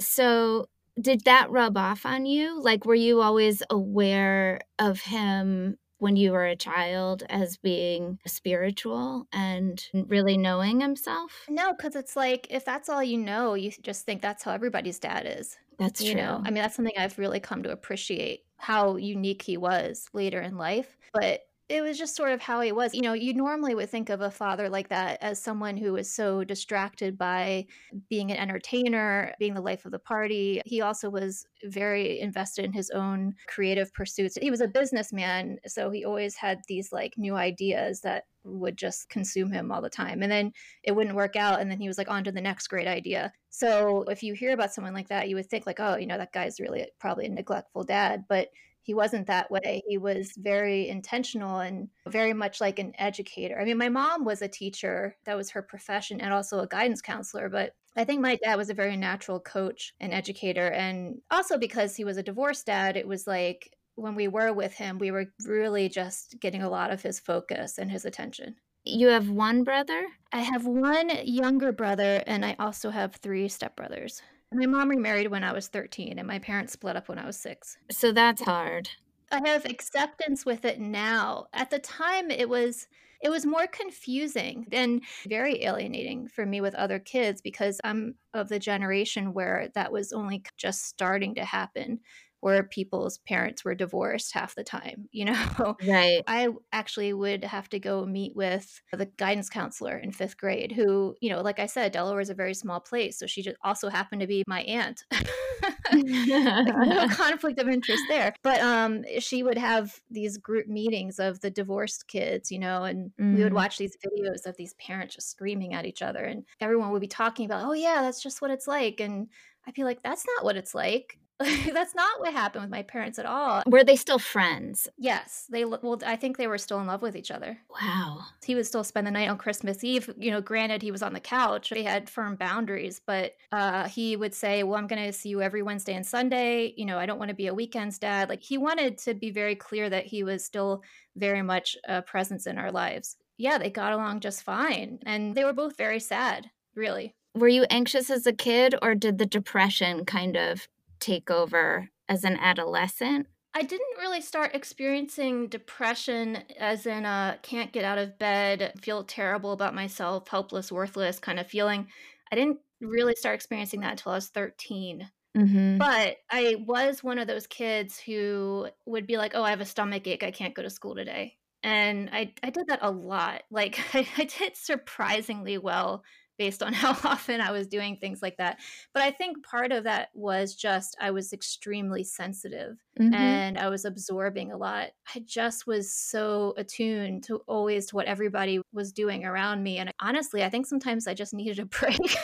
So 0.00 0.66
did 1.00 1.24
that 1.24 1.50
rub 1.50 1.76
off 1.76 2.04
on 2.06 2.26
you? 2.26 2.60
Like, 2.60 2.84
were 2.84 2.94
you 2.94 3.20
always 3.20 3.62
aware 3.70 4.60
of 4.78 5.00
him 5.00 5.76
when 5.98 6.16
you 6.16 6.32
were 6.32 6.46
a 6.46 6.56
child 6.56 7.22
as 7.28 7.58
being 7.58 8.18
spiritual 8.26 9.26
and 9.32 9.84
really 9.92 10.36
knowing 10.36 10.80
himself? 10.80 11.44
No, 11.48 11.72
because 11.72 11.94
it's 11.94 12.16
like 12.16 12.46
if 12.50 12.64
that's 12.64 12.88
all 12.88 13.02
you 13.02 13.18
know, 13.18 13.54
you 13.54 13.70
just 13.82 14.06
think 14.06 14.22
that's 14.22 14.42
how 14.42 14.52
everybody's 14.52 14.98
dad 14.98 15.26
is. 15.26 15.58
That's 15.78 16.02
you 16.02 16.12
true. 16.12 16.22
Know? 16.22 16.42
I 16.44 16.50
mean, 16.50 16.62
that's 16.62 16.76
something 16.76 16.94
I've 16.98 17.18
really 17.18 17.40
come 17.40 17.62
to 17.62 17.72
appreciate 17.72 18.44
how 18.56 18.96
unique 18.96 19.42
he 19.42 19.56
was 19.56 20.06
later 20.12 20.40
in 20.40 20.56
life. 20.56 20.98
But 21.12 21.40
it 21.70 21.82
was 21.82 21.96
just 21.96 22.16
sort 22.16 22.32
of 22.32 22.40
how 22.42 22.60
he 22.60 22.72
was. 22.72 22.92
You 22.94 23.02
know, 23.02 23.12
you 23.12 23.32
normally 23.32 23.76
would 23.76 23.88
think 23.88 24.10
of 24.10 24.20
a 24.20 24.30
father 24.30 24.68
like 24.68 24.88
that 24.88 25.18
as 25.22 25.40
someone 25.40 25.76
who 25.76 25.92
was 25.92 26.12
so 26.12 26.42
distracted 26.42 27.16
by 27.16 27.66
being 28.08 28.32
an 28.32 28.38
entertainer, 28.38 29.32
being 29.38 29.54
the 29.54 29.60
life 29.60 29.84
of 29.84 29.92
the 29.92 29.98
party. 30.00 30.60
He 30.66 30.80
also 30.80 31.08
was 31.08 31.46
very 31.64 32.18
invested 32.18 32.64
in 32.64 32.72
his 32.72 32.90
own 32.90 33.36
creative 33.46 33.92
pursuits. 33.94 34.36
He 34.42 34.50
was 34.50 34.60
a 34.60 34.66
businessman, 34.66 35.58
so 35.64 35.90
he 35.90 36.04
always 36.04 36.34
had 36.34 36.58
these 36.66 36.90
like 36.90 37.14
new 37.16 37.36
ideas 37.36 38.00
that 38.00 38.24
would 38.42 38.76
just 38.76 39.08
consume 39.08 39.52
him 39.52 39.70
all 39.70 39.80
the 39.80 39.88
time. 39.88 40.22
And 40.22 40.32
then 40.32 40.52
it 40.82 40.96
wouldn't 40.96 41.14
work 41.14 41.36
out. 41.36 41.60
And 41.60 41.70
then 41.70 41.78
he 41.78 41.86
was 41.86 41.98
like, 41.98 42.10
on 42.10 42.24
to 42.24 42.32
the 42.32 42.40
next 42.40 42.66
great 42.66 42.88
idea. 42.88 43.32
So 43.50 44.02
if 44.04 44.24
you 44.24 44.34
hear 44.34 44.52
about 44.52 44.72
someone 44.72 44.94
like 44.94 45.08
that, 45.08 45.28
you 45.28 45.36
would 45.36 45.48
think, 45.48 45.66
like, 45.66 45.78
oh, 45.78 45.96
you 45.96 46.06
know, 46.06 46.18
that 46.18 46.32
guy's 46.32 46.58
really 46.58 46.88
probably 46.98 47.26
a 47.26 47.28
neglectful 47.28 47.84
dad. 47.84 48.24
But 48.28 48.48
he 48.82 48.94
wasn't 48.94 49.26
that 49.26 49.50
way. 49.50 49.82
He 49.86 49.98
was 49.98 50.32
very 50.36 50.88
intentional 50.88 51.58
and 51.58 51.88
very 52.08 52.32
much 52.32 52.60
like 52.60 52.78
an 52.78 52.92
educator. 52.98 53.60
I 53.60 53.64
mean, 53.64 53.78
my 53.78 53.88
mom 53.88 54.24
was 54.24 54.42
a 54.42 54.48
teacher, 54.48 55.16
that 55.24 55.36
was 55.36 55.50
her 55.50 55.62
profession, 55.62 56.20
and 56.20 56.32
also 56.32 56.60
a 56.60 56.66
guidance 56.66 57.02
counselor, 57.02 57.48
but 57.48 57.74
I 57.96 58.04
think 58.04 58.20
my 58.20 58.38
dad 58.42 58.56
was 58.56 58.70
a 58.70 58.74
very 58.74 58.96
natural 58.96 59.40
coach 59.40 59.94
and 60.00 60.14
educator. 60.14 60.68
And 60.68 61.20
also 61.30 61.58
because 61.58 61.96
he 61.96 62.04
was 62.04 62.16
a 62.16 62.22
divorced 62.22 62.66
dad, 62.66 62.96
it 62.96 63.06
was 63.06 63.26
like 63.26 63.76
when 63.96 64.14
we 64.14 64.28
were 64.28 64.52
with 64.52 64.74
him, 64.74 64.98
we 64.98 65.10
were 65.10 65.26
really 65.44 65.88
just 65.88 66.38
getting 66.40 66.62
a 66.62 66.70
lot 66.70 66.90
of 66.90 67.02
his 67.02 67.20
focus 67.20 67.78
and 67.78 67.90
his 67.90 68.04
attention. 68.04 68.56
You 68.84 69.08
have 69.08 69.28
one 69.28 69.62
brother? 69.62 70.06
I 70.32 70.40
have 70.40 70.66
one 70.66 71.10
younger 71.24 71.70
brother, 71.70 72.22
and 72.26 72.46
I 72.46 72.56
also 72.58 72.88
have 72.90 73.16
three 73.16 73.46
stepbrothers. 73.46 74.22
My 74.52 74.66
mom 74.66 74.88
remarried 74.88 75.30
when 75.30 75.44
I 75.44 75.52
was 75.52 75.68
13, 75.68 76.18
and 76.18 76.26
my 76.26 76.38
parents 76.38 76.72
split 76.72 76.96
up 76.96 77.08
when 77.08 77.18
I 77.18 77.26
was 77.26 77.36
six. 77.36 77.78
So 77.90 78.10
that's 78.12 78.42
hard. 78.42 78.90
I 79.30 79.40
have 79.48 79.64
acceptance 79.64 80.44
with 80.44 80.64
it 80.64 80.80
now. 80.80 81.46
At 81.52 81.70
the 81.70 81.78
time, 81.78 82.30
it 82.30 82.48
was 82.48 82.88
it 83.22 83.28
was 83.28 83.44
more 83.44 83.66
confusing 83.66 84.66
and 84.72 85.02
very 85.28 85.62
alienating 85.64 86.26
for 86.26 86.46
me 86.46 86.62
with 86.62 86.74
other 86.74 86.98
kids 86.98 87.42
because 87.42 87.78
I'm 87.84 88.14
of 88.32 88.48
the 88.48 88.58
generation 88.58 89.34
where 89.34 89.68
that 89.74 89.92
was 89.92 90.12
only 90.12 90.42
just 90.56 90.86
starting 90.86 91.34
to 91.34 91.44
happen 91.44 92.00
where 92.40 92.62
people's 92.62 93.18
parents 93.18 93.64
were 93.64 93.74
divorced 93.74 94.32
half 94.32 94.54
the 94.54 94.64
time, 94.64 95.08
you 95.12 95.24
know? 95.24 95.76
Right. 95.86 96.22
I 96.26 96.48
actually 96.72 97.12
would 97.12 97.44
have 97.44 97.68
to 97.70 97.78
go 97.78 98.04
meet 98.04 98.36
with 98.36 98.80
the 98.92 99.06
guidance 99.06 99.48
counselor 99.48 99.96
in 99.96 100.12
fifth 100.12 100.36
grade, 100.36 100.72
who, 100.72 101.16
you 101.20 101.30
know, 101.30 101.40
like 101.40 101.58
I 101.58 101.66
said, 101.66 101.92
Delaware 101.92 102.20
is 102.20 102.30
a 102.30 102.34
very 102.34 102.54
small 102.54 102.80
place. 102.80 103.18
So 103.18 103.26
she 103.26 103.42
just 103.42 103.56
also 103.64 103.88
happened 103.88 104.20
to 104.20 104.26
be 104.26 104.44
my 104.46 104.62
aunt. 104.62 105.04
no 105.92 107.08
conflict 107.10 107.58
of 107.58 107.68
interest 107.68 108.02
there. 108.08 108.34
But 108.42 108.60
um, 108.60 109.04
she 109.18 109.42
would 109.42 109.58
have 109.58 110.00
these 110.10 110.36
group 110.36 110.66
meetings 110.68 111.18
of 111.18 111.40
the 111.40 111.50
divorced 111.50 112.08
kids, 112.08 112.50
you 112.50 112.58
know, 112.58 112.84
and 112.84 113.10
mm. 113.20 113.36
we 113.36 113.42
would 113.42 113.52
mm. 113.52 113.56
watch 113.56 113.78
these 113.78 113.96
videos 114.04 114.46
of 114.46 114.56
these 114.56 114.74
parents 114.74 115.14
just 115.14 115.30
screaming 115.30 115.74
at 115.74 115.86
each 115.86 116.02
other. 116.02 116.24
And 116.24 116.44
everyone 116.60 116.90
would 116.90 117.00
be 117.00 117.08
talking 117.08 117.46
about, 117.46 117.64
oh, 117.64 117.72
yeah, 117.72 118.02
that's 118.02 118.22
just 118.22 118.40
what 118.42 118.50
it's 118.50 118.66
like. 118.66 119.00
And 119.00 119.28
I'd 119.66 119.74
be 119.74 119.84
like, 119.84 120.02
that's 120.02 120.24
not 120.36 120.44
what 120.44 120.56
it's 120.56 120.74
like. 120.74 121.18
that's 121.72 121.94
not 121.94 122.20
what 122.20 122.34
happened 122.34 122.62
with 122.62 122.70
my 122.70 122.82
parents 122.82 123.18
at 123.18 123.24
all. 123.24 123.62
Were 123.66 123.82
they 123.82 123.96
still 123.96 124.18
friends? 124.18 124.88
Yes, 124.98 125.46
they 125.50 125.64
well 125.64 125.98
I 126.06 126.16
think 126.16 126.36
they 126.36 126.46
were 126.46 126.58
still 126.58 126.80
in 126.80 126.86
love 126.86 127.00
with 127.00 127.16
each 127.16 127.30
other. 127.30 127.58
Wow. 127.80 128.20
He 128.44 128.54
would 128.54 128.66
still 128.66 128.84
spend 128.84 129.06
the 129.06 129.10
night 129.10 129.30
on 129.30 129.38
Christmas 129.38 129.82
Eve, 129.82 130.12
you 130.18 130.30
know, 130.30 130.42
granted 130.42 130.82
he 130.82 130.90
was 130.90 131.02
on 131.02 131.14
the 131.14 131.20
couch. 131.20 131.70
They 131.70 131.82
had 131.82 132.10
firm 132.10 132.36
boundaries, 132.36 133.00
but 133.06 133.36
uh, 133.52 133.88
he 133.88 134.16
would 134.16 134.34
say, 134.34 134.62
"Well, 134.62 134.78
I'm 134.78 134.86
going 134.86 135.02
to 135.02 135.12
see 135.12 135.30
you 135.30 135.40
every 135.40 135.62
Wednesday 135.62 135.94
and 135.94 136.04
Sunday. 136.04 136.74
You 136.76 136.84
know, 136.84 136.98
I 136.98 137.06
don't 137.06 137.18
want 137.18 137.30
to 137.30 137.34
be 137.34 137.46
a 137.46 137.54
weekends 137.54 137.98
dad." 137.98 138.28
Like 138.28 138.42
he 138.42 138.58
wanted 138.58 138.98
to 138.98 139.14
be 139.14 139.30
very 139.30 139.54
clear 139.54 139.88
that 139.88 140.04
he 140.04 140.22
was 140.22 140.44
still 140.44 140.82
very 141.16 141.42
much 141.42 141.76
a 141.88 142.02
presence 142.02 142.46
in 142.46 142.58
our 142.58 142.70
lives. 142.70 143.16
Yeah, 143.38 143.56
they 143.56 143.70
got 143.70 143.94
along 143.94 144.20
just 144.20 144.42
fine, 144.42 144.98
and 145.06 145.34
they 145.34 145.44
were 145.44 145.54
both 145.54 145.78
very 145.78 146.00
sad, 146.00 146.50
really. 146.74 147.14
Were 147.34 147.48
you 147.48 147.64
anxious 147.70 148.10
as 148.10 148.26
a 148.26 148.32
kid 148.32 148.74
or 148.82 148.94
did 148.94 149.16
the 149.16 149.24
depression 149.24 150.04
kind 150.04 150.36
of 150.36 150.68
take 151.00 151.30
over 151.30 151.88
as 152.08 152.24
an 152.24 152.36
adolescent? 152.36 153.26
I 153.52 153.62
didn't 153.62 153.98
really 153.98 154.20
start 154.20 154.54
experiencing 154.54 155.48
depression 155.48 156.38
as 156.58 156.86
in 156.86 157.04
a 157.04 157.38
can't 157.42 157.72
get 157.72 157.84
out 157.84 157.98
of 157.98 158.18
bed, 158.18 158.74
feel 158.80 159.02
terrible 159.02 159.52
about 159.52 159.74
myself, 159.74 160.28
helpless, 160.28 160.70
worthless 160.70 161.18
kind 161.18 161.40
of 161.40 161.48
feeling. 161.48 161.88
I 162.30 162.36
didn't 162.36 162.58
really 162.80 163.16
start 163.16 163.34
experiencing 163.34 163.80
that 163.80 163.92
until 163.92 164.12
I 164.12 164.16
was 164.16 164.28
13. 164.28 165.10
Mm-hmm. 165.36 165.78
But 165.78 166.16
I 166.30 166.56
was 166.66 167.02
one 167.02 167.18
of 167.18 167.26
those 167.26 167.46
kids 167.46 167.98
who 167.98 168.68
would 168.86 169.06
be 169.06 169.16
like, 169.16 169.32
oh, 169.34 169.42
I 169.42 169.50
have 169.50 169.60
a 169.60 169.66
stomach 169.66 170.06
ache. 170.06 170.22
I 170.22 170.30
can't 170.30 170.54
go 170.54 170.62
to 170.62 170.70
school 170.70 170.94
today. 170.94 171.36
And 171.62 172.08
I, 172.12 172.32
I 172.42 172.50
did 172.50 172.68
that 172.68 172.80
a 172.82 172.90
lot. 172.90 173.42
Like, 173.50 173.80
I, 173.94 174.06
I 174.16 174.24
did 174.24 174.56
surprisingly 174.56 175.58
well 175.58 176.04
based 176.40 176.62
on 176.62 176.72
how 176.82 176.96
often 177.04 177.40
I 177.40 177.52
was 177.52 177.68
doing 177.68 177.98
things 177.98 178.22
like 178.22 178.38
that. 178.38 178.58
But 178.94 179.02
I 179.02 179.10
think 179.12 179.46
part 179.46 179.70
of 179.70 179.84
that 179.84 180.08
was 180.14 180.54
just 180.54 180.96
I 180.98 181.10
was 181.10 181.34
extremely 181.34 182.02
sensitive 182.02 182.78
mm-hmm. 182.98 183.12
and 183.12 183.58
I 183.58 183.68
was 183.68 183.84
absorbing 183.84 184.50
a 184.50 184.56
lot. 184.56 184.88
I 185.14 185.20
just 185.20 185.66
was 185.66 185.92
so 185.92 186.54
attuned 186.56 187.24
to 187.24 187.42
always 187.46 187.86
to 187.86 187.96
what 187.96 188.06
everybody 188.06 188.60
was 188.72 188.90
doing 188.90 189.26
around 189.26 189.62
me. 189.62 189.76
And 189.76 189.92
honestly, 190.00 190.42
I 190.42 190.48
think 190.48 190.66
sometimes 190.66 191.06
I 191.06 191.12
just 191.12 191.34
needed 191.34 191.58
a 191.58 191.66
break. 191.66 192.16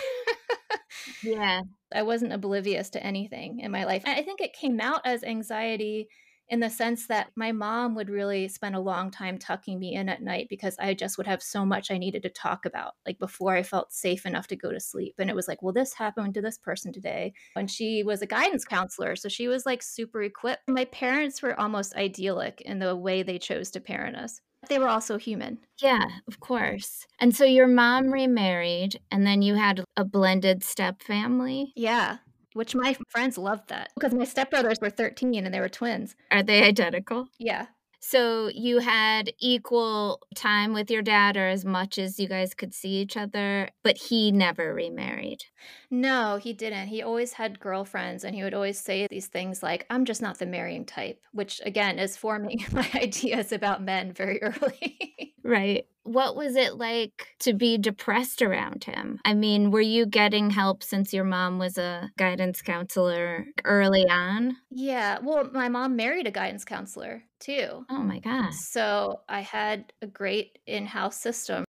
yeah. 1.22 1.60
I 1.94 2.02
wasn't 2.02 2.32
oblivious 2.32 2.88
to 2.90 3.06
anything 3.06 3.60
in 3.60 3.70
my 3.70 3.84
life. 3.84 4.02
I 4.06 4.22
think 4.22 4.40
it 4.40 4.54
came 4.54 4.80
out 4.80 5.02
as 5.04 5.22
anxiety 5.24 6.08
in 6.48 6.60
the 6.60 6.70
sense 6.70 7.06
that 7.08 7.30
my 7.34 7.52
mom 7.52 7.94
would 7.94 8.08
really 8.08 8.48
spend 8.48 8.76
a 8.76 8.80
long 8.80 9.10
time 9.10 9.38
tucking 9.38 9.78
me 9.78 9.94
in 9.94 10.08
at 10.08 10.22
night 10.22 10.46
because 10.48 10.76
I 10.78 10.94
just 10.94 11.18
would 11.18 11.26
have 11.26 11.42
so 11.42 11.64
much 11.64 11.90
I 11.90 11.98
needed 11.98 12.22
to 12.22 12.28
talk 12.28 12.64
about, 12.64 12.92
like 13.06 13.18
before 13.18 13.56
I 13.56 13.62
felt 13.62 13.92
safe 13.92 14.24
enough 14.26 14.46
to 14.48 14.56
go 14.56 14.72
to 14.72 14.80
sleep. 14.80 15.14
And 15.18 15.28
it 15.28 15.36
was 15.36 15.48
like, 15.48 15.62
well, 15.62 15.72
this 15.72 15.94
happened 15.94 16.34
to 16.34 16.42
this 16.42 16.58
person 16.58 16.92
today. 16.92 17.32
And 17.56 17.70
she 17.70 18.02
was 18.02 18.22
a 18.22 18.26
guidance 18.26 18.64
counselor. 18.64 19.16
So 19.16 19.28
she 19.28 19.48
was 19.48 19.66
like 19.66 19.82
super 19.82 20.22
equipped. 20.22 20.68
My 20.68 20.84
parents 20.86 21.42
were 21.42 21.58
almost 21.58 21.96
idyllic 21.96 22.60
in 22.60 22.78
the 22.78 22.94
way 22.94 23.22
they 23.22 23.38
chose 23.38 23.70
to 23.72 23.80
parent 23.80 24.16
us. 24.16 24.40
But 24.60 24.70
they 24.70 24.78
were 24.78 24.88
also 24.88 25.18
human. 25.18 25.58
Yeah, 25.82 26.06
of 26.28 26.40
course. 26.40 27.06
And 27.20 27.36
so 27.36 27.44
your 27.44 27.66
mom 27.66 28.10
remarried, 28.10 29.00
and 29.10 29.26
then 29.26 29.42
you 29.42 29.54
had 29.54 29.84
a 29.96 30.04
blended 30.04 30.64
step 30.64 31.02
family? 31.02 31.72
Yeah 31.76 32.18
which 32.56 32.74
my 32.74 32.96
friends 33.10 33.36
loved 33.36 33.68
that 33.68 33.90
because 33.94 34.14
my 34.14 34.24
stepbrothers 34.24 34.80
were 34.80 34.90
13 34.90 35.44
and 35.44 35.54
they 35.54 35.60
were 35.60 35.68
twins. 35.68 36.16
Are 36.30 36.42
they 36.42 36.62
identical? 36.62 37.28
Yeah. 37.38 37.66
So 38.00 38.50
you 38.54 38.78
had 38.78 39.32
equal 39.40 40.20
time 40.34 40.72
with 40.72 40.90
your 40.90 41.02
dad 41.02 41.36
or 41.36 41.48
as 41.48 41.64
much 41.64 41.98
as 41.98 42.20
you 42.20 42.28
guys 42.28 42.54
could 42.54 42.72
see 42.72 42.90
each 42.90 43.16
other, 43.16 43.70
but 43.82 43.96
he 43.96 44.30
never 44.30 44.72
remarried. 44.72 45.42
No, 45.90 46.36
he 46.36 46.52
didn't. 46.52 46.88
He 46.88 47.02
always 47.02 47.32
had 47.34 47.60
girlfriends 47.60 48.24
and 48.24 48.34
he 48.34 48.42
would 48.42 48.54
always 48.54 48.78
say 48.78 49.06
these 49.08 49.26
things 49.28 49.62
like, 49.62 49.86
I'm 49.90 50.04
just 50.04 50.22
not 50.22 50.38
the 50.38 50.46
marrying 50.46 50.84
type, 50.84 51.20
which 51.32 51.60
again 51.64 51.98
is 51.98 52.16
forming 52.16 52.64
my 52.72 52.88
ideas 52.94 53.52
about 53.52 53.82
men 53.82 54.12
very 54.12 54.42
early. 54.42 55.34
right. 55.44 55.86
What 56.02 56.36
was 56.36 56.54
it 56.54 56.74
like 56.76 57.34
to 57.40 57.52
be 57.52 57.78
depressed 57.78 58.40
around 58.40 58.84
him? 58.84 59.18
I 59.24 59.34
mean, 59.34 59.72
were 59.72 59.80
you 59.80 60.06
getting 60.06 60.50
help 60.50 60.84
since 60.84 61.12
your 61.12 61.24
mom 61.24 61.58
was 61.58 61.78
a 61.78 62.10
guidance 62.16 62.62
counselor 62.62 63.46
early 63.64 64.08
on? 64.08 64.56
Yeah. 64.70 65.18
Well, 65.22 65.50
my 65.52 65.68
mom 65.68 65.96
married 65.96 66.26
a 66.28 66.30
guidance 66.30 66.64
counselor 66.64 67.24
too. 67.40 67.84
Oh 67.90 68.02
my 68.02 68.20
God. 68.20 68.52
So 68.54 69.20
I 69.28 69.40
had 69.40 69.92
a 70.00 70.06
great 70.06 70.58
in 70.66 70.86
house 70.86 71.16
system 71.16 71.65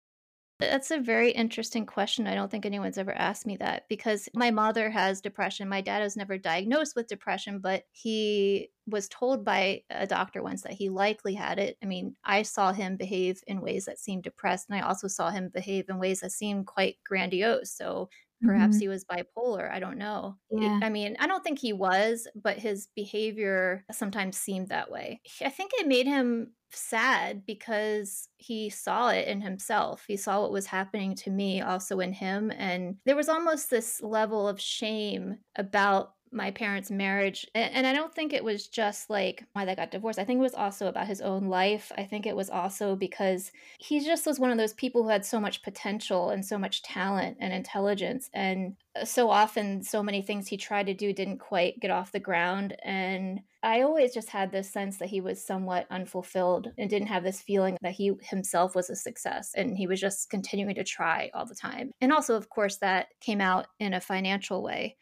that's 0.58 0.90
a 0.90 0.98
very 0.98 1.30
interesting 1.30 1.84
question. 1.84 2.26
I 2.26 2.34
don't 2.34 2.50
think 2.50 2.64
anyone's 2.64 2.98
ever 2.98 3.12
asked 3.12 3.46
me 3.46 3.56
that 3.58 3.84
because 3.88 4.28
my 4.34 4.50
mother 4.50 4.88
has 4.90 5.20
depression. 5.20 5.68
My 5.68 5.80
dad 5.80 6.02
was 6.02 6.16
never 6.16 6.38
diagnosed 6.38 6.96
with 6.96 7.08
depression, 7.08 7.58
but 7.58 7.84
he 7.92 8.70
was 8.86 9.08
told 9.08 9.44
by 9.44 9.82
a 9.90 10.06
doctor 10.06 10.42
once 10.42 10.62
that 10.62 10.72
he 10.72 10.88
likely 10.88 11.34
had 11.34 11.58
it. 11.58 11.76
I 11.82 11.86
mean, 11.86 12.16
I 12.24 12.42
saw 12.42 12.72
him 12.72 12.96
behave 12.96 13.42
in 13.46 13.60
ways 13.60 13.84
that 13.84 13.98
seemed 13.98 14.22
depressed, 14.22 14.68
and 14.70 14.78
I 14.78 14.86
also 14.86 15.08
saw 15.08 15.30
him 15.30 15.50
behave 15.52 15.86
in 15.88 15.98
ways 15.98 16.20
that 16.20 16.32
seemed 16.32 16.66
quite 16.66 16.96
grandiose. 17.04 17.72
So 17.72 18.08
perhaps 18.42 18.76
mm-hmm. 18.76 18.80
he 18.80 18.88
was 18.88 19.04
bipolar. 19.04 19.70
I 19.70 19.80
don't 19.80 19.98
know. 19.98 20.36
Yeah. 20.50 20.80
I 20.82 20.88
mean, 20.88 21.16
I 21.18 21.26
don't 21.26 21.42
think 21.42 21.58
he 21.58 21.72
was, 21.72 22.28
but 22.34 22.58
his 22.58 22.88
behavior 22.94 23.84
sometimes 23.92 24.36
seemed 24.36 24.68
that 24.68 24.90
way. 24.90 25.20
I 25.44 25.50
think 25.50 25.72
it 25.74 25.86
made 25.86 26.06
him 26.06 26.52
sad 26.76 27.44
because 27.46 28.28
he 28.36 28.68
saw 28.70 29.08
it 29.08 29.26
in 29.28 29.40
himself. 29.40 30.04
He 30.06 30.16
saw 30.16 30.42
what 30.42 30.52
was 30.52 30.66
happening 30.66 31.14
to 31.16 31.30
me 31.30 31.60
also 31.60 32.00
in 32.00 32.12
him. 32.12 32.50
And 32.50 32.96
there 33.04 33.16
was 33.16 33.28
almost 33.28 33.70
this 33.70 34.02
level 34.02 34.48
of 34.48 34.60
shame 34.60 35.38
about 35.56 36.12
my 36.36 36.50
parents' 36.50 36.90
marriage. 36.90 37.46
And 37.54 37.86
I 37.86 37.92
don't 37.92 38.14
think 38.14 38.32
it 38.32 38.44
was 38.44 38.68
just 38.68 39.10
like 39.10 39.44
why 39.52 39.64
they 39.64 39.74
got 39.74 39.90
divorced. 39.90 40.18
I 40.18 40.24
think 40.24 40.38
it 40.38 40.42
was 40.42 40.54
also 40.54 40.86
about 40.86 41.08
his 41.08 41.20
own 41.20 41.48
life. 41.48 41.90
I 41.96 42.04
think 42.04 42.26
it 42.26 42.36
was 42.36 42.50
also 42.50 42.94
because 42.94 43.50
he 43.78 44.00
just 44.00 44.26
was 44.26 44.38
one 44.38 44.50
of 44.50 44.58
those 44.58 44.74
people 44.74 45.02
who 45.02 45.08
had 45.08 45.24
so 45.24 45.40
much 45.40 45.62
potential 45.62 46.30
and 46.30 46.44
so 46.44 46.58
much 46.58 46.82
talent 46.82 47.38
and 47.40 47.52
intelligence. 47.52 48.30
And 48.34 48.76
uh, 48.94 49.04
so 49.04 49.30
often, 49.30 49.82
so 49.82 50.02
many 50.02 50.22
things 50.22 50.46
he 50.46 50.56
tried 50.56 50.86
to 50.86 50.94
do 50.94 51.12
didn't 51.12 51.38
quite 51.38 51.80
get 51.80 51.90
off 51.90 52.12
the 52.12 52.20
ground. 52.20 52.76
And 52.84 53.40
I 53.62 53.80
always 53.80 54.14
just 54.14 54.30
had 54.30 54.52
this 54.52 54.70
sense 54.70 54.98
that 54.98 55.08
he 55.08 55.20
was 55.20 55.44
somewhat 55.44 55.86
unfulfilled 55.90 56.72
and 56.78 56.88
didn't 56.88 57.08
have 57.08 57.24
this 57.24 57.40
feeling 57.40 57.76
that 57.82 57.94
he 57.94 58.12
himself 58.22 58.74
was 58.76 58.90
a 58.90 58.94
success 58.94 59.52
and 59.56 59.76
he 59.76 59.86
was 59.86 60.00
just 60.00 60.30
continuing 60.30 60.74
to 60.76 60.84
try 60.84 61.30
all 61.34 61.46
the 61.46 61.54
time. 61.54 61.90
And 62.00 62.12
also, 62.12 62.36
of 62.36 62.48
course, 62.48 62.76
that 62.76 63.08
came 63.20 63.40
out 63.40 63.66
in 63.80 63.94
a 63.94 64.00
financial 64.00 64.62
way 64.62 64.96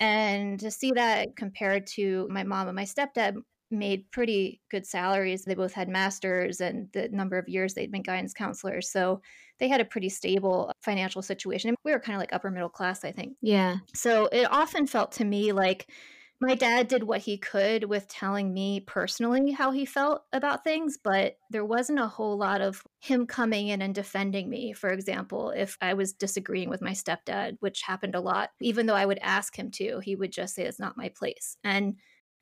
and 0.00 0.58
to 0.60 0.70
see 0.70 0.92
that 0.92 1.36
compared 1.36 1.86
to 1.88 2.26
my 2.30 2.42
mom 2.42 2.68
and 2.68 2.76
my 2.76 2.84
stepdad 2.84 3.36
made 3.70 4.10
pretty 4.10 4.60
good 4.70 4.84
salaries. 4.84 5.44
They 5.44 5.54
both 5.54 5.72
had 5.72 5.88
masters 5.88 6.60
and 6.60 6.88
the 6.92 7.08
number 7.10 7.38
of 7.38 7.48
years 7.48 7.74
they'd 7.74 7.92
been 7.92 8.02
guidance 8.02 8.34
counselors. 8.34 8.90
So 8.90 9.20
they 9.58 9.68
had 9.68 9.80
a 9.80 9.84
pretty 9.84 10.08
stable 10.08 10.72
financial 10.82 11.22
situation. 11.22 11.76
We 11.84 11.92
were 11.92 12.00
kind 12.00 12.16
of 12.16 12.20
like 12.20 12.32
upper 12.32 12.50
middle 12.50 12.68
class, 12.68 13.04
I 13.04 13.12
think. 13.12 13.36
Yeah. 13.40 13.76
So 13.94 14.26
it 14.26 14.50
often 14.50 14.86
felt 14.86 15.12
to 15.12 15.24
me 15.24 15.52
like 15.52 15.88
my 16.40 16.54
dad 16.54 16.88
did 16.88 17.02
what 17.02 17.20
he 17.20 17.36
could 17.36 17.84
with 17.84 18.08
telling 18.08 18.54
me 18.54 18.80
personally 18.80 19.52
how 19.52 19.70
he 19.72 19.84
felt 19.84 20.22
about 20.32 20.64
things, 20.64 20.96
but 21.02 21.36
there 21.50 21.64
wasn't 21.66 21.98
a 21.98 22.06
whole 22.06 22.38
lot 22.38 22.62
of 22.62 22.82
him 23.00 23.26
coming 23.26 23.68
in 23.68 23.82
and 23.82 23.94
defending 23.94 24.48
me, 24.48 24.72
for 24.72 24.88
example, 24.88 25.50
if 25.50 25.76
I 25.82 25.92
was 25.92 26.14
disagreeing 26.14 26.70
with 26.70 26.80
my 26.80 26.92
stepdad, 26.92 27.58
which 27.60 27.82
happened 27.82 28.14
a 28.14 28.20
lot. 28.20 28.50
Even 28.60 28.86
though 28.86 28.94
I 28.94 29.04
would 29.04 29.18
ask 29.20 29.58
him 29.58 29.70
to, 29.72 30.00
he 30.00 30.16
would 30.16 30.32
just 30.32 30.54
say, 30.54 30.64
It's 30.64 30.78
not 30.80 30.96
my 30.96 31.10
place. 31.10 31.58
And 31.62 31.96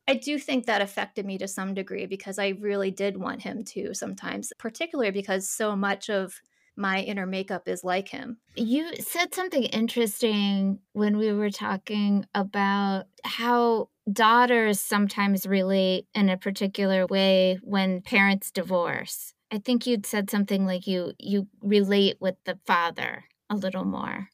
I 0.09 0.15
do 0.15 0.39
think 0.39 0.67
that 0.67 0.81
affected 0.81 1.27
me 1.27 1.37
to 1.39 1.49
some 1.49 1.75
degree 1.75 2.07
because 2.07 2.39
I 2.39 2.51
really 2.61 2.91
did 2.91 3.19
want 3.19 3.43
him 3.43 3.63
to 3.65 3.95
sometimes, 3.95 4.53
particularly 4.59 5.11
because 5.11 5.51
so 5.51 5.77
much 5.77 6.09
of 6.09 6.41
my 6.79 7.01
inner 7.01 7.27
makeup 7.27 7.67
is 7.67 7.83
like 7.83 8.09
him. 8.09 8.39
You 8.55 8.95
said 8.97 9.35
something 9.35 9.65
interesting 9.65 10.79
when 10.93 11.19
we 11.19 11.33
were 11.33 11.51
talking 11.51 12.25
about 12.35 13.07
how 13.25 13.89
daughters 14.11 14.81
sometimes 14.81 15.45
relate 15.45 16.07
in 16.15 16.29
a 16.29 16.37
particular 16.37 17.07
way 17.07 17.59
when 17.63 18.01
parents 18.01 18.51
divorce. 18.51 19.35
I 19.51 19.59
think 19.59 19.87
you'd 19.87 20.07
said 20.07 20.31
something 20.31 20.67
like 20.67 20.87
you 20.87 21.13
you 21.19 21.49
relate 21.63 22.17
with 22.21 22.37
the 22.45 22.59
father 22.65 23.25
a 23.51 23.57
little 23.57 23.85
more. 23.85 24.29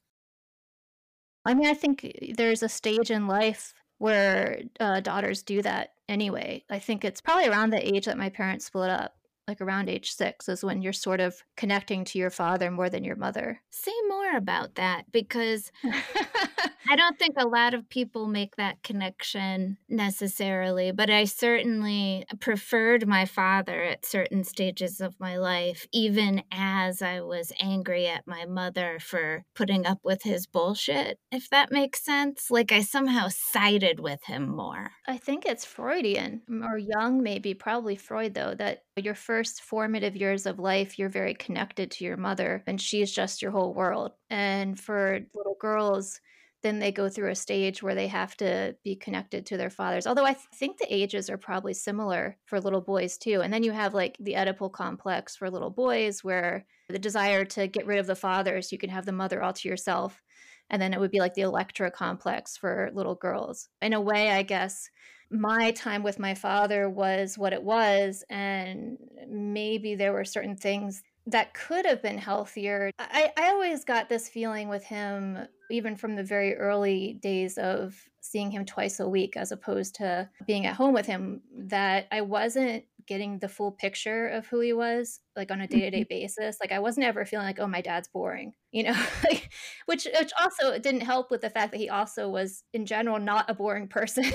I 1.45 1.53
mean, 1.53 1.67
I 1.67 1.73
think 1.73 2.33
there's 2.35 2.63
a 2.63 2.69
stage 2.69 3.11
in 3.11 3.27
life 3.27 3.73
where 3.97 4.61
uh, 4.79 4.99
daughters 4.99 5.43
do 5.43 5.61
that 5.61 5.91
anyway. 6.09 6.63
I 6.69 6.79
think 6.79 7.05
it's 7.05 7.21
probably 7.21 7.47
around 7.47 7.71
the 7.71 7.95
age 7.95 8.05
that 8.05 8.17
my 8.17 8.29
parents 8.29 8.65
split 8.65 8.89
up 8.89 9.14
like 9.47 9.61
around 9.61 9.89
age 9.89 10.11
six 10.11 10.49
is 10.49 10.63
when 10.63 10.81
you're 10.81 10.93
sort 10.93 11.19
of 11.19 11.43
connecting 11.55 12.03
to 12.05 12.17
your 12.17 12.31
father 12.31 12.71
more 12.71 12.89
than 12.89 13.03
your 13.03 13.15
mother. 13.15 13.61
Say 13.69 13.91
more 14.07 14.35
about 14.35 14.75
that 14.75 15.11
because 15.11 15.71
I 16.89 16.95
don't 16.95 17.17
think 17.17 17.35
a 17.37 17.47
lot 17.47 17.73
of 17.73 17.89
people 17.89 18.27
make 18.27 18.55
that 18.57 18.83
connection 18.83 19.77
necessarily, 19.89 20.91
but 20.91 21.09
I 21.09 21.25
certainly 21.25 22.25
preferred 22.39 23.07
my 23.07 23.25
father 23.25 23.81
at 23.83 24.05
certain 24.05 24.43
stages 24.43 25.01
of 25.01 25.19
my 25.19 25.37
life, 25.37 25.87
even 25.91 26.43
as 26.51 27.01
I 27.01 27.21
was 27.21 27.51
angry 27.59 28.07
at 28.07 28.27
my 28.27 28.45
mother 28.45 28.99
for 28.99 29.43
putting 29.55 29.85
up 29.85 29.99
with 30.03 30.23
his 30.23 30.45
bullshit, 30.47 31.17
if 31.31 31.49
that 31.49 31.71
makes 31.71 32.03
sense. 32.03 32.51
Like 32.51 32.71
I 32.71 32.81
somehow 32.81 33.27
sided 33.29 33.99
with 33.99 34.23
him 34.25 34.47
more. 34.55 34.91
I 35.07 35.17
think 35.17 35.45
it's 35.45 35.65
Freudian 35.65 36.41
or 36.63 36.77
Jung, 36.77 37.23
maybe, 37.23 37.53
probably 37.53 37.95
Freud, 37.95 38.33
though, 38.33 38.53
that 38.55 38.83
your 38.95 39.15
first 39.15 39.61
formative 39.61 40.15
years 40.15 40.45
of 40.45 40.59
life, 40.59 40.97
you're 40.97 41.09
very 41.09 41.33
connected 41.33 41.91
to 41.91 42.05
your 42.05 42.17
mother, 42.17 42.63
and 42.67 42.79
she's 42.79 43.11
just 43.11 43.41
your 43.41 43.51
whole 43.51 43.73
world. 43.73 44.11
And 44.29 44.79
for 44.79 45.19
little 45.33 45.57
girls, 45.59 46.19
then 46.65 46.79
they 46.79 46.91
go 46.91 47.07
through 47.07 47.29
a 47.29 47.35
stage 47.35 47.83
where 47.83 47.93
they 47.93 48.07
have 48.07 48.35
to 48.37 48.75
be 48.83 48.95
connected 48.95 49.45
to 49.45 49.55
their 49.55 49.69
fathers. 49.69 50.07
Although 50.07 50.25
I 50.25 50.33
th- 50.33 50.47
think 50.55 50.79
the 50.79 50.91
ages 50.91 51.29
are 51.29 51.37
probably 51.37 51.75
similar 51.75 52.37
for 52.45 52.59
little 52.59 52.81
boys 52.81 53.19
too. 53.19 53.41
And 53.41 53.53
then 53.53 53.61
you 53.61 53.71
have 53.71 53.93
like 53.93 54.17
the 54.19 54.33
Oedipal 54.33 54.71
complex 54.71 55.35
for 55.35 55.51
little 55.51 55.69
boys, 55.69 56.23
where 56.23 56.65
the 56.89 56.97
desire 56.97 57.45
to 57.45 57.67
get 57.67 57.85
rid 57.85 57.99
of 57.99 58.07
the 58.07 58.15
fathers, 58.15 58.71
you 58.71 58.79
can 58.79 58.89
have 58.89 59.05
the 59.05 59.11
mother 59.11 59.43
all 59.43 59.53
to 59.53 59.69
yourself. 59.69 60.23
And 60.71 60.81
then 60.81 60.91
it 60.91 60.99
would 60.99 61.11
be 61.11 61.19
like 61.19 61.35
the 61.35 61.41
Electra 61.41 61.91
complex 61.91 62.57
for 62.57 62.89
little 62.95 63.13
girls. 63.13 63.69
In 63.83 63.93
a 63.93 64.01
way, 64.01 64.31
I 64.31 64.41
guess 64.41 64.89
my 65.29 65.69
time 65.71 66.01
with 66.01 66.17
my 66.17 66.33
father 66.33 66.89
was 66.89 67.37
what 67.37 67.53
it 67.53 67.61
was 67.61 68.23
and 68.29 68.97
maybe 69.27 69.95
there 69.95 70.13
were 70.13 70.25
certain 70.25 70.55
things 70.55 71.03
that 71.27 71.53
could 71.53 71.85
have 71.85 72.01
been 72.01 72.17
healthier. 72.17 72.91
I, 72.99 73.31
I 73.37 73.49
always 73.49 73.83
got 73.83 74.09
this 74.09 74.29
feeling 74.29 74.69
with 74.69 74.83
him, 74.83 75.47
even 75.71 75.95
from 75.95 76.15
the 76.15 76.23
very 76.23 76.55
early 76.55 77.19
days 77.21 77.57
of 77.57 77.99
seeing 78.21 78.51
him 78.51 78.65
twice 78.65 78.99
a 78.99 79.07
week 79.07 79.35
as 79.37 79.51
opposed 79.51 79.95
to 79.95 80.29
being 80.45 80.65
at 80.65 80.75
home 80.75 80.93
with 80.93 81.05
him, 81.05 81.41
that 81.57 82.07
I 82.11 82.21
wasn't 82.21 82.83
getting 83.07 83.37
the 83.37 83.49
full 83.49 83.71
picture 83.71 84.27
of 84.27 84.47
who 84.47 84.59
he 84.59 84.73
was, 84.73 85.19
like 85.35 85.51
on 85.51 85.61
a 85.61 85.67
day 85.67 85.81
to 85.81 85.91
day 85.91 86.03
basis. 86.03 86.57
Like 86.59 86.71
I 86.71 86.79
wasn't 86.79 87.05
ever 87.05 87.25
feeling 87.25 87.45
like, 87.47 87.59
oh, 87.59 87.67
my 87.67 87.81
dad's 87.81 88.07
boring, 88.07 88.53
you 88.71 88.83
know, 88.83 89.05
like, 89.23 89.51
which, 89.87 90.07
which 90.19 90.31
also 90.39 90.77
didn't 90.77 91.01
help 91.01 91.31
with 91.31 91.41
the 91.41 91.49
fact 91.49 91.71
that 91.71 91.79
he 91.79 91.89
also 91.89 92.29
was, 92.29 92.63
in 92.73 92.85
general, 92.85 93.19
not 93.19 93.49
a 93.49 93.53
boring 93.53 93.87
person. 93.87 94.25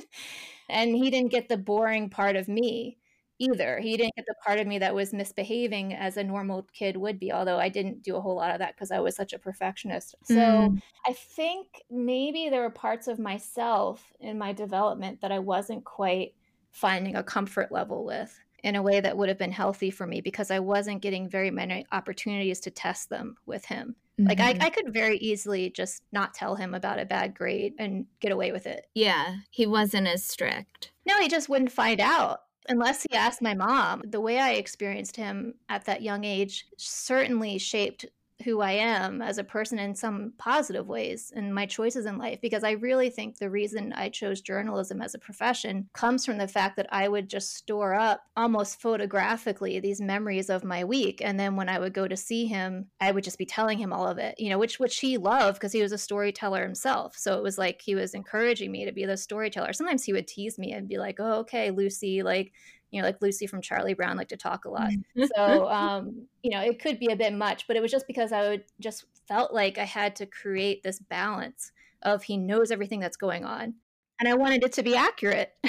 and 0.68 0.94
he 0.94 1.10
didn't 1.10 1.30
get 1.30 1.48
the 1.48 1.56
boring 1.56 2.10
part 2.10 2.36
of 2.36 2.48
me 2.48 2.98
either. 3.40 3.80
He 3.80 3.96
didn't 3.96 4.14
get 4.14 4.26
the 4.26 4.34
part 4.44 4.60
of 4.60 4.66
me 4.66 4.78
that 4.78 4.94
was 4.94 5.12
misbehaving 5.12 5.94
as 5.94 6.16
a 6.16 6.22
normal 6.22 6.68
kid 6.72 6.96
would 6.96 7.18
be, 7.18 7.32
although 7.32 7.58
I 7.58 7.68
didn't 7.68 8.02
do 8.02 8.14
a 8.14 8.20
whole 8.20 8.36
lot 8.36 8.52
of 8.52 8.58
that 8.58 8.76
because 8.76 8.92
I 8.92 9.00
was 9.00 9.16
such 9.16 9.32
a 9.32 9.38
perfectionist. 9.38 10.14
So 10.24 10.34
mm. 10.34 10.82
I 11.06 11.12
think 11.12 11.66
maybe 11.90 12.48
there 12.48 12.62
were 12.62 12.70
parts 12.70 13.08
of 13.08 13.18
myself 13.18 14.12
in 14.20 14.38
my 14.38 14.52
development 14.52 15.22
that 15.22 15.32
I 15.32 15.38
wasn't 15.38 15.84
quite 15.84 16.34
finding 16.70 17.16
a 17.16 17.22
comfort 17.22 17.72
level 17.72 18.04
with 18.04 18.38
in 18.62 18.76
a 18.76 18.82
way 18.82 19.00
that 19.00 19.16
would 19.16 19.30
have 19.30 19.38
been 19.38 19.52
healthy 19.52 19.90
for 19.90 20.06
me 20.06 20.20
because 20.20 20.50
I 20.50 20.58
wasn't 20.58 21.00
getting 21.00 21.28
very 21.28 21.50
many 21.50 21.86
opportunities 21.92 22.60
to 22.60 22.70
test 22.70 23.08
them 23.08 23.36
with 23.46 23.64
him. 23.64 23.96
Mm-hmm. 24.18 24.28
Like 24.28 24.40
I, 24.40 24.52
mm-hmm. 24.52 24.62
I 24.62 24.70
could 24.70 24.92
very 24.92 25.16
easily 25.16 25.70
just 25.70 26.02
not 26.12 26.34
tell 26.34 26.56
him 26.56 26.74
about 26.74 27.00
a 27.00 27.06
bad 27.06 27.34
grade 27.34 27.74
and 27.78 28.04
get 28.20 28.32
away 28.32 28.52
with 28.52 28.66
it. 28.66 28.86
Yeah, 28.94 29.36
he 29.50 29.66
wasn't 29.66 30.08
as 30.08 30.24
strict. 30.24 30.92
No, 31.06 31.18
he 31.18 31.28
just 31.28 31.48
wouldn't 31.48 31.72
find 31.72 32.00
out 32.00 32.40
unless 32.68 33.02
he 33.02 33.16
asked 33.16 33.42
my 33.42 33.54
mom. 33.54 34.02
The 34.04 34.20
way 34.20 34.38
I 34.38 34.52
experienced 34.52 35.16
him 35.16 35.54
at 35.68 35.84
that 35.86 36.02
young 36.02 36.24
age 36.24 36.66
certainly 36.76 37.58
shaped 37.58 38.06
who 38.42 38.60
I 38.60 38.72
am 38.72 39.22
as 39.22 39.38
a 39.38 39.44
person 39.44 39.78
in 39.78 39.94
some 39.94 40.32
positive 40.38 40.86
ways 40.86 41.32
and 41.34 41.54
my 41.54 41.66
choices 41.66 42.06
in 42.06 42.18
life 42.18 42.40
because 42.40 42.64
I 42.64 42.72
really 42.72 43.10
think 43.10 43.38
the 43.38 43.50
reason 43.50 43.92
I 43.92 44.08
chose 44.08 44.40
journalism 44.40 45.00
as 45.02 45.14
a 45.14 45.18
profession 45.18 45.88
comes 45.92 46.24
from 46.24 46.38
the 46.38 46.48
fact 46.48 46.76
that 46.76 46.88
I 46.90 47.08
would 47.08 47.28
just 47.28 47.54
store 47.54 47.94
up 47.94 48.22
almost 48.36 48.80
photographically 48.80 49.80
these 49.80 50.00
memories 50.00 50.50
of 50.50 50.64
my 50.64 50.84
week. 50.84 51.20
And 51.22 51.38
then 51.38 51.56
when 51.56 51.68
I 51.68 51.78
would 51.78 51.94
go 51.94 52.08
to 52.08 52.16
see 52.16 52.46
him 52.46 52.86
I 53.00 53.10
would 53.12 53.24
just 53.24 53.38
be 53.38 53.46
telling 53.46 53.78
him 53.78 53.92
all 53.92 54.06
of 54.06 54.18
it 54.18 54.34
you 54.38 54.50
know 54.50 54.58
which 54.58 54.78
which 54.78 54.98
he 54.98 55.16
loved 55.16 55.58
because 55.58 55.72
he 55.72 55.82
was 55.82 55.92
a 55.92 55.98
storyteller 55.98 56.62
himself. 56.62 57.16
So 57.16 57.36
it 57.36 57.42
was 57.42 57.58
like 57.58 57.80
he 57.82 57.94
was 57.94 58.14
encouraging 58.14 58.72
me 58.72 58.84
to 58.84 58.92
be 58.92 59.04
the 59.04 59.16
storyteller. 59.16 59.72
Sometimes 59.72 60.04
he 60.04 60.12
would 60.12 60.26
tease 60.26 60.58
me 60.58 60.72
and 60.72 60.88
be 60.88 60.98
like 60.98 61.16
oh 61.20 61.40
okay 61.40 61.70
Lucy 61.70 62.22
like 62.22 62.52
you 62.90 63.00
know, 63.00 63.06
like 63.06 63.20
Lucy 63.20 63.46
from 63.46 63.62
Charlie 63.62 63.94
Brown 63.94 64.16
like 64.16 64.28
to 64.28 64.36
talk 64.36 64.64
a 64.64 64.70
lot. 64.70 64.90
Mm. 65.16 65.28
so, 65.36 65.68
um, 65.68 66.26
you 66.42 66.50
know, 66.50 66.60
it 66.60 66.80
could 66.80 66.98
be 66.98 67.12
a 67.12 67.16
bit 67.16 67.32
much, 67.32 67.66
but 67.66 67.76
it 67.76 67.82
was 67.82 67.90
just 67.90 68.06
because 68.06 68.32
I 68.32 68.48
would 68.48 68.64
just 68.80 69.04
felt 69.28 69.52
like 69.52 69.78
I 69.78 69.84
had 69.84 70.16
to 70.16 70.26
create 70.26 70.82
this 70.82 70.98
balance 70.98 71.72
of 72.02 72.24
he 72.24 72.36
knows 72.36 72.70
everything 72.70 73.00
that's 73.00 73.16
going 73.16 73.44
on. 73.44 73.74
And 74.18 74.28
I 74.28 74.34
wanted 74.34 74.64
it 74.64 74.72
to 74.74 74.82
be 74.82 74.96
accurate. 74.96 75.54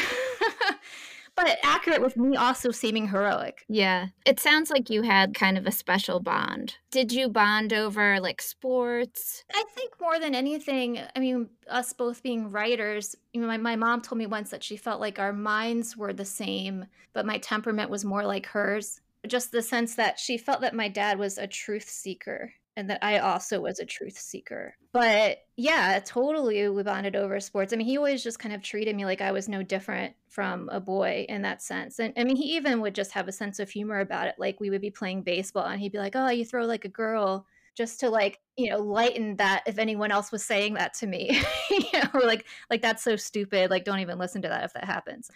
but 1.36 1.58
accurate 1.64 2.02
with 2.02 2.18
me 2.18 2.36
also 2.36 2.72
seeming 2.72 3.08
heroic. 3.08 3.66
Yeah. 3.68 4.08
It 4.26 4.40
sounds 4.40 4.70
like 4.70 4.90
you 4.90 5.02
had 5.02 5.34
kind 5.34 5.58
of 5.58 5.66
a 5.66 5.72
special 5.72 6.20
bond. 6.20 6.76
Did 6.92 7.12
you 7.12 7.30
bond 7.30 7.74
over 7.74 8.20
like 8.20 8.42
sports? 8.42 9.44
I 9.54 9.64
think 9.76 9.94
more 10.00 10.20
than 10.20 10.36
anything, 10.36 11.00
I 11.16 11.20
mean, 11.20 11.50
us 11.70 11.94
both 11.94 12.24
being 12.24 12.52
writers, 12.52 13.16
you 13.34 13.42
know, 13.42 13.48
my, 13.48 13.58
my 13.58 13.76
mom 13.76 14.02
told 14.02 14.20
me 14.20 14.26
once 14.26 14.50
that 14.52 14.64
she 14.64 14.78
felt 14.78 15.02
like 15.02 15.20
our 15.20 15.34
minds 15.34 15.96
were 15.96 16.14
the 16.14 16.26
same, 16.26 16.86
but 17.14 17.26
my 17.26 17.38
temperament 17.38 17.90
was 17.90 18.06
more 18.06 18.26
like 18.26 18.46
hers. 18.48 19.02
Just 19.28 19.52
the 19.52 19.62
sense 19.62 19.96
that 19.96 20.20
she 20.20 20.38
felt 20.38 20.62
that 20.62 20.74
my 20.74 20.88
dad 20.88 21.20
was 21.20 21.38
a 21.38 21.48
truth 21.48 21.90
seeker 21.90 22.54
and 22.78 22.90
that 22.90 23.04
I 23.04 23.20
also 23.20 23.60
was 23.60 23.80
a 23.80 23.86
truth 23.86 24.18
seeker. 24.18 24.76
But 24.94 25.40
yeah, 25.58 26.00
totally 26.06 26.68
we 26.70 26.84
bonded 26.84 27.16
over 27.16 27.40
sports. 27.40 27.74
I 27.74 27.76
mean, 27.76 27.88
he 27.88 27.98
always 27.98 28.24
just 28.24 28.40
kind 28.40 28.54
of 28.54 28.62
treated 28.62 28.96
me 28.96 29.06
like 29.06 29.22
I 29.22 29.32
was 29.32 29.50
no 29.50 29.62
different 29.64 30.14
from 30.30 30.70
a 30.70 30.80
boy 30.80 31.26
in 31.28 31.42
that 31.42 31.62
sense. 31.62 32.00
And 32.00 32.14
I 32.18 32.24
mean, 32.24 32.36
he 32.36 32.56
even 32.56 32.82
would 32.82 32.96
just 32.96 33.12
have 33.12 33.28
a 33.28 33.34
sense 33.34 33.60
of 33.60 33.70
humor 33.70 34.00
about 34.00 34.28
it. 34.28 34.36
Like 34.38 34.60
we 34.60 34.70
would 34.70 34.82
be 34.82 34.92
playing 34.92 35.24
baseball 35.24 35.66
and 35.66 35.80
he'd 35.82 35.92
be 35.92 35.98
like, 35.98 36.16
"Oh, 36.16 36.30
you 36.30 36.46
throw 36.46 36.66
like 36.66 36.86
a 36.86 36.90
girl." 36.90 37.46
Just 37.74 38.02
to 38.02 38.10
like, 38.10 38.40
you 38.58 38.70
know, 38.70 38.80
lighten 38.80 39.38
that 39.38 39.64
if 39.66 39.78
anyone 39.80 40.12
else 40.12 40.30
was 40.30 40.44
saying 40.44 40.74
that 40.74 40.94
to 40.96 41.08
me. 41.08 41.42
you 41.70 41.86
know, 41.94 42.10
or 42.14 42.22
like 42.22 42.46
like 42.70 42.82
that's 42.82 43.04
so 43.04 43.16
stupid, 43.16 43.70
like 43.70 43.86
don't 43.86 44.00
even 44.00 44.18
listen 44.20 44.42
to 44.42 44.50
that 44.50 44.66
if 44.66 44.74
that 44.74 44.86
happens 44.86 45.30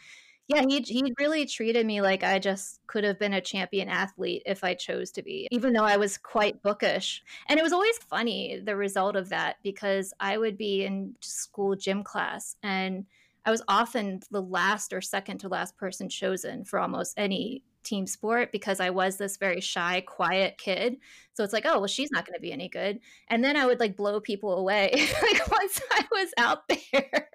yeah, 0.48 0.64
he 0.68 0.82
he 0.82 1.14
really 1.20 1.46
treated 1.48 1.86
me 1.88 2.02
like 2.02 2.24
I 2.24 2.38
just 2.38 2.80
could 2.86 3.04
have 3.04 3.18
been 3.18 3.34
a 3.34 3.42
champion 3.42 3.90
athlete 3.90 4.44
if 4.46 4.64
I 4.64 4.76
chose 4.76 5.12
to 5.14 5.24
be, 5.24 5.48
even 5.52 5.74
though 5.74 5.84
I 5.84 5.98
was 5.98 6.18
quite 6.20 6.62
bookish. 6.62 7.24
And 7.50 7.60
it 7.60 7.64
was 7.64 7.74
always 7.74 7.98
funny 7.98 8.60
the 8.60 8.76
result 8.76 9.16
of 9.16 9.30
that 9.30 9.58
because 9.64 10.14
I 10.20 10.38
would 10.38 10.58
be 10.58 10.86
in 10.86 11.16
school 11.22 11.76
gym 11.76 12.04
class 12.04 12.56
and 12.62 13.06
I 13.46 13.52
was 13.52 13.64
often 13.68 14.20
the 14.32 14.42
last 14.42 14.94
or 14.94 15.02
second 15.02 15.40
to 15.40 15.50
last 15.50 15.78
person 15.78 16.10
chosen 16.10 16.64
for 16.64 16.80
almost 16.80 17.16
any 17.18 17.64
team 17.86 18.08
sport 18.08 18.52
because 18.52 18.80
I 18.80 18.90
was 18.90 19.18
this 19.18 19.38
very 19.38 19.62
shy, 19.62 20.02
quiet 20.02 20.58
kid. 20.58 20.98
So 21.34 21.44
it's 21.44 21.54
like, 21.54 21.66
oh, 21.66 21.80
well, 21.80 21.88
she's 21.88 22.12
not 22.12 22.26
going 22.26 22.36
to 22.36 22.42
be 22.42 22.52
any 22.52 22.70
good. 22.70 23.00
And 23.30 23.44
then 23.44 23.56
I 23.56 23.66
would 23.66 23.80
like 23.80 23.96
blow 23.96 24.20
people 24.20 24.58
away 24.58 24.92
like 25.22 25.52
once 25.52 25.82
I 25.92 26.06
was 26.12 26.34
out 26.38 26.64
there 26.70 27.30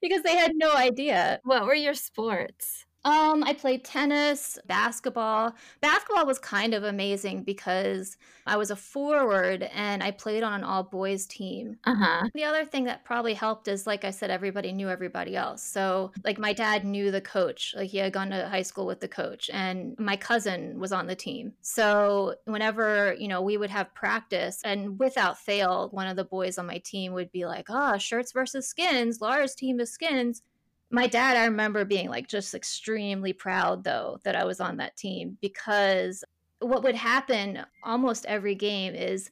because 0.00 0.22
they 0.22 0.36
had 0.36 0.52
no 0.54 0.74
idea. 0.74 1.40
What 1.44 1.64
were 1.64 1.74
your 1.74 1.94
sports? 1.94 2.86
Um, 3.04 3.42
I 3.44 3.54
played 3.54 3.84
tennis, 3.84 4.58
basketball. 4.66 5.54
Basketball 5.80 6.26
was 6.26 6.38
kind 6.38 6.74
of 6.74 6.84
amazing 6.84 7.44
because 7.44 8.18
I 8.46 8.56
was 8.56 8.70
a 8.70 8.76
forward 8.76 9.62
and 9.74 10.02
I 10.02 10.10
played 10.10 10.42
on 10.42 10.52
an 10.52 10.64
all 10.64 10.82
boys 10.82 11.24
team. 11.26 11.76
Uh-huh. 11.84 12.28
The 12.34 12.44
other 12.44 12.64
thing 12.64 12.84
that 12.84 13.04
probably 13.04 13.32
helped 13.32 13.68
is, 13.68 13.86
like 13.86 14.04
I 14.04 14.10
said, 14.10 14.30
everybody 14.30 14.72
knew 14.72 14.90
everybody 14.90 15.36
else. 15.36 15.62
So, 15.62 16.12
like, 16.24 16.38
my 16.38 16.52
dad 16.52 16.84
knew 16.84 17.10
the 17.10 17.20
coach. 17.20 17.74
Like, 17.76 17.90
he 17.90 17.98
had 17.98 18.12
gone 18.12 18.30
to 18.30 18.48
high 18.48 18.62
school 18.62 18.86
with 18.86 19.00
the 19.00 19.08
coach, 19.08 19.50
and 19.52 19.98
my 19.98 20.16
cousin 20.16 20.78
was 20.78 20.92
on 20.92 21.06
the 21.06 21.14
team. 21.14 21.52
So, 21.62 22.34
whenever, 22.44 23.14
you 23.18 23.28
know, 23.28 23.40
we 23.40 23.56
would 23.56 23.70
have 23.70 23.94
practice, 23.94 24.60
and 24.64 24.98
without 24.98 25.38
fail, 25.38 25.88
one 25.92 26.06
of 26.06 26.16
the 26.16 26.24
boys 26.24 26.58
on 26.58 26.66
my 26.66 26.78
team 26.78 27.12
would 27.12 27.30
be 27.32 27.46
like, 27.46 27.66
oh, 27.68 27.98
shirts 27.98 28.32
versus 28.32 28.68
skins. 28.68 29.20
Laura's 29.20 29.54
team 29.54 29.80
is 29.80 29.90
skins 29.90 30.42
my 30.90 31.06
dad, 31.06 31.36
I 31.36 31.44
remember 31.44 31.84
being 31.84 32.08
like 32.08 32.26
just 32.26 32.54
extremely 32.54 33.32
proud 33.32 33.84
though 33.84 34.18
that 34.24 34.36
I 34.36 34.44
was 34.44 34.60
on 34.60 34.76
that 34.78 34.96
team 34.96 35.38
because 35.40 36.24
what 36.58 36.82
would 36.82 36.94
happen 36.94 37.64
almost 37.84 38.26
every 38.26 38.54
game 38.54 38.94
is 38.94 39.30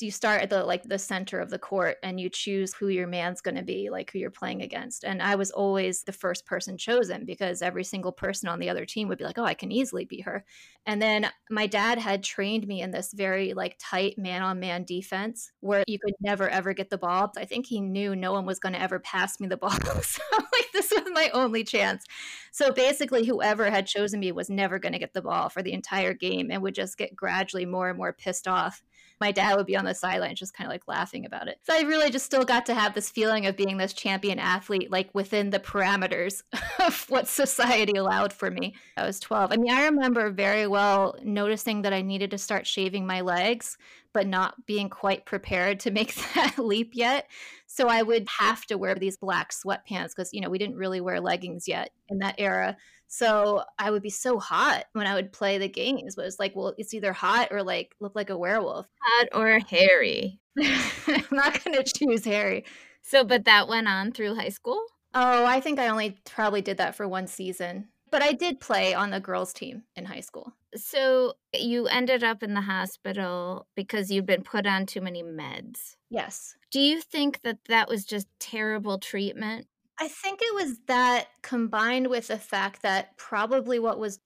you 0.00 0.10
start 0.10 0.42
at 0.42 0.50
the 0.50 0.64
like 0.64 0.82
the 0.84 0.98
center 0.98 1.38
of 1.38 1.50
the 1.50 1.58
court 1.58 1.96
and 2.02 2.18
you 2.18 2.28
choose 2.28 2.72
who 2.72 2.88
your 2.88 3.06
man's 3.06 3.40
going 3.40 3.56
to 3.56 3.62
be 3.62 3.90
like 3.90 4.10
who 4.10 4.18
you're 4.18 4.30
playing 4.30 4.62
against? 4.62 5.04
And 5.04 5.22
i 5.22 5.34
was 5.34 5.50
always 5.50 6.02
the 6.02 6.12
first 6.12 6.46
person 6.46 6.78
chosen 6.78 7.24
because 7.24 7.62
every 7.62 7.84
single 7.84 8.12
person 8.12 8.48
on 8.48 8.58
the 8.58 8.70
other 8.70 8.86
team 8.86 9.08
would 9.08 9.18
be 9.18 9.24
like 9.24 9.38
oh 9.38 9.44
i 9.44 9.54
can 9.54 9.72
easily 9.72 10.04
beat 10.04 10.24
her. 10.24 10.44
And 10.86 11.00
then 11.00 11.30
my 11.50 11.66
dad 11.66 11.98
had 11.98 12.22
trained 12.24 12.66
me 12.66 12.80
in 12.80 12.90
this 12.90 13.12
very 13.12 13.54
like 13.54 13.76
tight 13.78 14.18
man 14.18 14.42
on 14.42 14.58
man 14.60 14.84
defense 14.84 15.52
where 15.60 15.84
you 15.86 15.98
could 15.98 16.14
never 16.20 16.48
ever 16.48 16.72
get 16.72 16.90
the 16.90 16.98
ball. 16.98 17.32
I 17.36 17.44
think 17.44 17.66
he 17.66 17.80
knew 17.80 18.16
no 18.16 18.32
one 18.32 18.46
was 18.46 18.58
going 18.58 18.72
to 18.72 18.82
ever 18.82 18.98
pass 18.98 19.38
me 19.40 19.48
the 19.48 19.56
ball. 19.56 19.72
So 20.02 20.22
like 20.32 20.72
this 20.72 20.90
was 20.90 21.08
my 21.12 21.30
only 21.32 21.64
chance. 21.64 22.04
So 22.50 22.72
basically 22.72 23.24
whoever 23.24 23.70
had 23.70 23.86
chosen 23.86 24.20
me 24.20 24.32
was 24.32 24.50
never 24.50 24.78
going 24.78 24.92
to 24.92 24.98
get 24.98 25.14
the 25.14 25.22
ball 25.22 25.48
for 25.48 25.62
the 25.62 25.72
entire 25.72 26.12
game 26.12 26.50
and 26.50 26.62
would 26.62 26.74
just 26.74 26.98
get 26.98 27.16
gradually 27.16 27.64
more 27.64 27.88
and 27.88 27.98
more 27.98 28.12
pissed 28.12 28.48
off 28.48 28.82
my 29.22 29.30
dad 29.30 29.56
would 29.56 29.66
be 29.66 29.76
on 29.76 29.84
the 29.84 29.94
sidelines 29.94 30.40
just 30.40 30.52
kind 30.52 30.66
of 30.66 30.72
like 30.72 30.88
laughing 30.88 31.24
about 31.24 31.46
it. 31.46 31.60
So 31.62 31.72
I 31.72 31.82
really 31.82 32.10
just 32.10 32.26
still 32.26 32.44
got 32.44 32.66
to 32.66 32.74
have 32.74 32.92
this 32.92 33.08
feeling 33.08 33.46
of 33.46 33.56
being 33.56 33.76
this 33.76 33.92
champion 33.92 34.40
athlete, 34.40 34.90
like 34.90 35.14
within 35.14 35.50
the 35.50 35.60
parameters 35.60 36.42
of 36.80 37.08
what 37.08 37.28
society 37.28 37.96
allowed 37.96 38.32
for 38.32 38.50
me. 38.50 38.74
I 38.96 39.06
was 39.06 39.20
12. 39.20 39.52
I 39.52 39.56
mean, 39.58 39.72
I 39.72 39.84
remember 39.84 40.28
very 40.30 40.66
well 40.66 41.14
noticing 41.22 41.82
that 41.82 41.92
I 41.92 42.02
needed 42.02 42.32
to 42.32 42.38
start 42.38 42.66
shaving 42.66 43.06
my 43.06 43.20
legs, 43.20 43.78
but 44.12 44.26
not 44.26 44.66
being 44.66 44.90
quite 44.90 45.24
prepared 45.24 45.78
to 45.80 45.92
make 45.92 46.14
that 46.34 46.58
leap 46.58 46.90
yet. 46.92 47.30
So 47.66 47.86
I 47.86 48.02
would 48.02 48.26
have 48.40 48.66
to 48.66 48.76
wear 48.76 48.96
these 48.96 49.16
black 49.16 49.52
sweatpants 49.52 50.16
because, 50.16 50.34
you 50.34 50.40
know, 50.40 50.50
we 50.50 50.58
didn't 50.58 50.76
really 50.76 51.00
wear 51.00 51.20
leggings 51.20 51.68
yet 51.68 51.90
in 52.08 52.18
that 52.18 52.34
era. 52.38 52.76
So 53.12 53.62
I 53.78 53.90
would 53.90 54.00
be 54.00 54.08
so 54.08 54.38
hot 54.38 54.86
when 54.94 55.06
I 55.06 55.12
would 55.12 55.34
play 55.34 55.58
the 55.58 55.68
games. 55.68 56.16
But 56.16 56.24
it's 56.24 56.40
like, 56.40 56.56
well, 56.56 56.72
it's 56.78 56.94
either 56.94 57.12
hot 57.12 57.48
or 57.50 57.62
like 57.62 57.94
look 58.00 58.16
like 58.16 58.30
a 58.30 58.38
werewolf. 58.38 58.86
Hot 59.02 59.28
or 59.34 59.58
hairy. 59.58 60.40
I'm 60.58 61.26
not 61.30 61.62
going 61.62 61.76
to 61.76 61.84
choose 61.84 62.24
hairy. 62.24 62.64
So, 63.02 63.22
but 63.22 63.44
that 63.44 63.68
went 63.68 63.86
on 63.86 64.12
through 64.12 64.34
high 64.36 64.48
school? 64.48 64.82
Oh, 65.12 65.44
I 65.44 65.60
think 65.60 65.78
I 65.78 65.88
only 65.88 66.16
probably 66.24 66.62
did 66.62 66.78
that 66.78 66.94
for 66.94 67.06
one 67.06 67.26
season. 67.26 67.88
But 68.10 68.22
I 68.22 68.32
did 68.32 68.60
play 68.60 68.94
on 68.94 69.10
the 69.10 69.20
girls' 69.20 69.52
team 69.52 69.82
in 69.94 70.06
high 70.06 70.20
school. 70.20 70.54
So 70.74 71.34
you 71.52 71.88
ended 71.88 72.24
up 72.24 72.42
in 72.42 72.54
the 72.54 72.62
hospital 72.62 73.66
because 73.76 74.10
you'd 74.10 74.24
been 74.24 74.42
put 74.42 74.66
on 74.66 74.86
too 74.86 75.02
many 75.02 75.22
meds. 75.22 75.96
Yes. 76.08 76.56
Do 76.70 76.80
you 76.80 77.02
think 77.02 77.42
that 77.42 77.58
that 77.68 77.90
was 77.90 78.06
just 78.06 78.26
terrible 78.40 78.98
treatment? 78.98 79.66
I 80.02 80.08
think 80.08 80.40
it 80.42 80.52
was 80.52 80.78
that 80.88 81.28
combined 81.42 82.08
with 82.08 82.26
the 82.26 82.36
fact 82.36 82.82
that 82.82 83.16
probably 83.16 83.78
what 83.78 84.00
was 84.00 84.18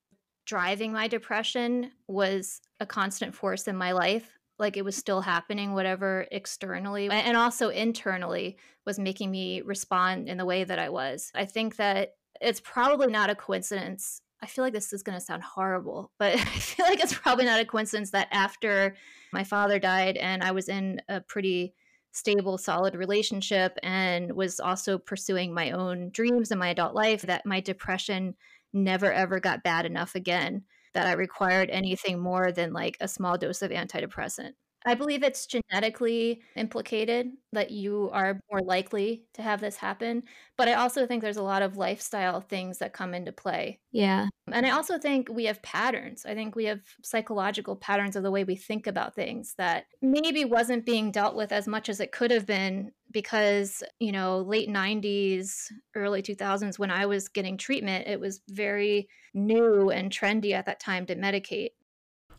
driving 0.47 0.91
my 0.91 1.07
depression 1.07 1.91
was 2.09 2.62
a 2.81 2.87
constant 2.87 3.35
force 3.35 3.69
in 3.69 3.77
my 3.77 3.93
life. 3.93 4.39
Like 4.59 4.79
it 4.79 4.87
was 4.87 4.97
still 4.97 5.21
happening, 5.21 5.75
whatever 5.75 6.27
externally 6.33 7.11
and 7.11 7.37
also 7.37 7.69
internally 7.69 8.57
was 8.87 8.99
making 8.99 9.31
me 9.31 9.61
respond 9.61 10.31
in 10.31 10.39
the 10.39 10.47
way 10.47 10.65
that 10.65 10.79
I 10.79 10.89
was. 10.89 11.31
I 11.35 11.45
think 11.45 11.77
that 11.77 12.15
it's 12.41 12.61
probably 12.61 13.09
not 13.09 13.29
a 13.29 13.35
coincidence. 13.35 14.23
I 14.43 14.47
feel 14.47 14.65
like 14.65 14.73
this 14.73 14.95
is 14.95 15.03
going 15.03 15.19
to 15.19 15.25
sound 15.25 15.43
horrible, 15.43 16.11
but 16.19 16.33
I 16.39 16.39
feel 16.39 16.87
like 16.87 17.01
it's 17.01 17.12
probably 17.12 17.45
not 17.45 17.61
a 17.61 17.67
coincidence 17.67 18.12
that 18.12 18.29
after 18.31 18.97
my 19.31 19.45
father 19.45 19.79
died 19.79 20.17
and 20.17 20.43
I 20.43 20.53
was 20.53 20.71
in 20.71 21.03
a 21.11 21.21
pretty 21.21 21.75
stable, 22.17 22.59
solid 22.59 22.95
relationship 22.95 23.79
and 23.83 24.33
was 24.35 24.61
also 24.61 24.99
pursuing 24.99 25.53
my 25.55 25.71
own 25.71 26.11
dreams 26.11 26.51
in 26.51 26.59
my 26.59 26.69
adult 26.71 26.95
life, 26.95 27.23
that 27.23 27.47
my 27.47 27.61
depression 27.61 28.35
never 28.73 29.13
ever 29.13 29.41
got 29.41 29.63
bad 29.63 29.87
enough 29.87 30.15
again 30.15 30.65
that 30.95 31.07
I 31.07 31.13
required 31.13 31.71
anything 31.71 32.19
more 32.21 32.53
than 32.53 32.73
like 32.73 32.97
a 33.01 33.09
small 33.09 33.37
dose 33.39 33.63
of 33.63 33.71
antidepressant. 33.71 34.53
I 34.87 34.94
believe 34.94 35.25
it's 35.25 35.46
genetically 35.46 36.42
implicated 36.55 37.33
that 37.53 37.72
you 37.72 38.09
are 38.12 38.40
more 38.51 38.61
likely 38.61 39.25
to 39.35 39.42
have 39.42 39.61
this 39.61 39.77
happen. 39.77 40.22
But 40.57 40.68
I 40.68 40.75
also 40.75 41.07
think 41.07 41.22
there's 41.22 41.37
a 41.37 41.42
lot 41.42 41.62
of 41.62 41.77
lifestyle 41.77 42.40
things 42.40 42.79
that 42.79 42.92
come 42.92 43.12
into 43.12 43.33
play. 43.33 43.81
Yeah. 43.90 44.29
And 44.53 44.64
I 44.64 44.70
also 44.70 44.96
think 44.96 45.29
we 45.29 45.46
have 45.46 45.61
patterns. 45.62 46.25
I 46.25 46.35
think 46.35 46.55
we 46.55 46.66
have 46.66 46.81
psychological 47.03 47.75
patterns 47.75 48.14
of 48.14 48.22
the 48.22 48.31
way 48.31 48.44
we 48.44 48.55
think 48.55 48.87
about 48.87 49.16
things 49.16 49.55
that 49.59 49.87
maybe 50.01 50.44
wasn't 50.44 50.87
being 50.87 51.11
dealt 51.11 51.35
with 51.35 51.51
as 51.51 51.66
much 51.66 51.88
as 51.88 51.99
it 51.99 52.12
could 52.12 52.31
have 52.31 52.46
been 52.46 52.92
because, 53.11 53.83
you 53.99 54.12
know, 54.12 54.38
late 54.38 54.68
90s, 54.68 55.64
early 55.96 56.22
2000s, 56.22 56.79
when 56.79 56.92
I 56.92 57.07
was 57.07 57.27
getting 57.27 57.57
treatment, 57.57 58.07
it 58.07 58.20
was 58.20 58.40
very 58.49 59.09
new 59.35 59.90
and 59.90 60.12
trendy 60.12 60.53
at 60.53 60.66
that 60.66 60.79
time 60.79 61.07
to 61.07 61.16
medicate. 61.16 61.70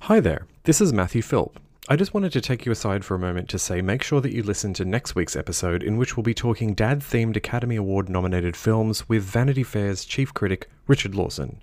Hi 0.01 0.21
there, 0.21 0.47
this 0.63 0.79
is 0.79 0.93
Matthew 0.93 1.21
Philp. 1.21 1.59
I 1.89 1.95
just 1.95 2.13
wanted 2.13 2.33
to 2.33 2.41
take 2.41 2.65
you 2.65 2.71
aside 2.73 3.05
for 3.05 3.15
a 3.15 3.19
moment 3.19 3.47
to 3.47 3.57
say 3.57 3.81
make 3.81 4.03
sure 4.03 4.19
that 4.19 4.33
you 4.33 4.43
listen 4.43 4.73
to 4.73 4.83
next 4.83 5.15
week's 5.15 5.37
episode, 5.37 5.81
in 5.81 5.95
which 5.95 6.17
we'll 6.17 6.23
be 6.25 6.33
talking 6.33 6.73
dad 6.73 6.99
themed 6.99 7.37
Academy 7.37 7.77
Award 7.77 8.09
nominated 8.09 8.57
films 8.57 9.07
with 9.07 9.23
Vanity 9.23 9.63
Fair's 9.63 10.03
chief 10.03 10.33
critic, 10.33 10.69
Richard 10.87 11.15
Lawson. 11.15 11.61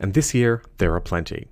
And 0.00 0.14
this 0.14 0.34
year, 0.34 0.64
there 0.78 0.92
are 0.96 1.00
plenty. 1.00 1.46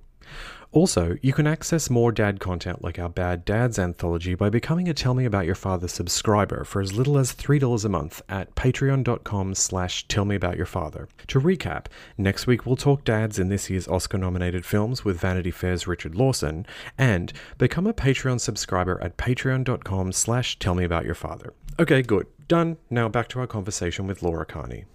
Also, 0.73 1.17
you 1.21 1.33
can 1.33 1.47
access 1.47 1.89
more 1.89 2.13
dad 2.13 2.39
content 2.39 2.81
like 2.81 2.97
our 2.97 3.09
Bad 3.09 3.43
Dads 3.43 3.77
anthology 3.77 4.35
by 4.35 4.49
becoming 4.49 4.87
a 4.87 4.93
Tell 4.93 5.13
Me 5.13 5.25
About 5.25 5.45
Your 5.45 5.55
Father 5.55 5.89
subscriber 5.89 6.63
for 6.63 6.81
as 6.81 6.93
little 6.93 7.17
as 7.17 7.33
$3 7.33 7.83
a 7.83 7.89
month 7.89 8.21
at 8.29 8.55
patreon.com 8.55 9.53
slash 9.53 10.07
tellmeaboutyourfather. 10.07 11.07
To 11.27 11.41
recap, 11.41 11.87
next 12.17 12.47
week 12.47 12.65
we'll 12.65 12.77
talk 12.77 13.03
dads 13.03 13.37
in 13.37 13.49
this 13.49 13.69
year's 13.69 13.87
Oscar-nominated 13.89 14.65
films 14.65 15.03
with 15.03 15.19
Vanity 15.19 15.51
Fair's 15.51 15.87
Richard 15.87 16.15
Lawson, 16.15 16.65
and 16.97 17.33
become 17.57 17.85
a 17.85 17.93
Patreon 17.93 18.39
subscriber 18.39 18.97
at 19.03 19.17
patreon.com 19.17 20.13
slash 20.13 20.57
tellmeaboutyourfather. 20.57 21.49
Okay, 21.79 22.01
good. 22.01 22.27
Done. 22.47 22.77
Now 22.89 23.09
back 23.09 23.27
to 23.29 23.39
our 23.39 23.47
conversation 23.47 24.07
with 24.07 24.23
Laura 24.23 24.45
Carney. 24.45 24.85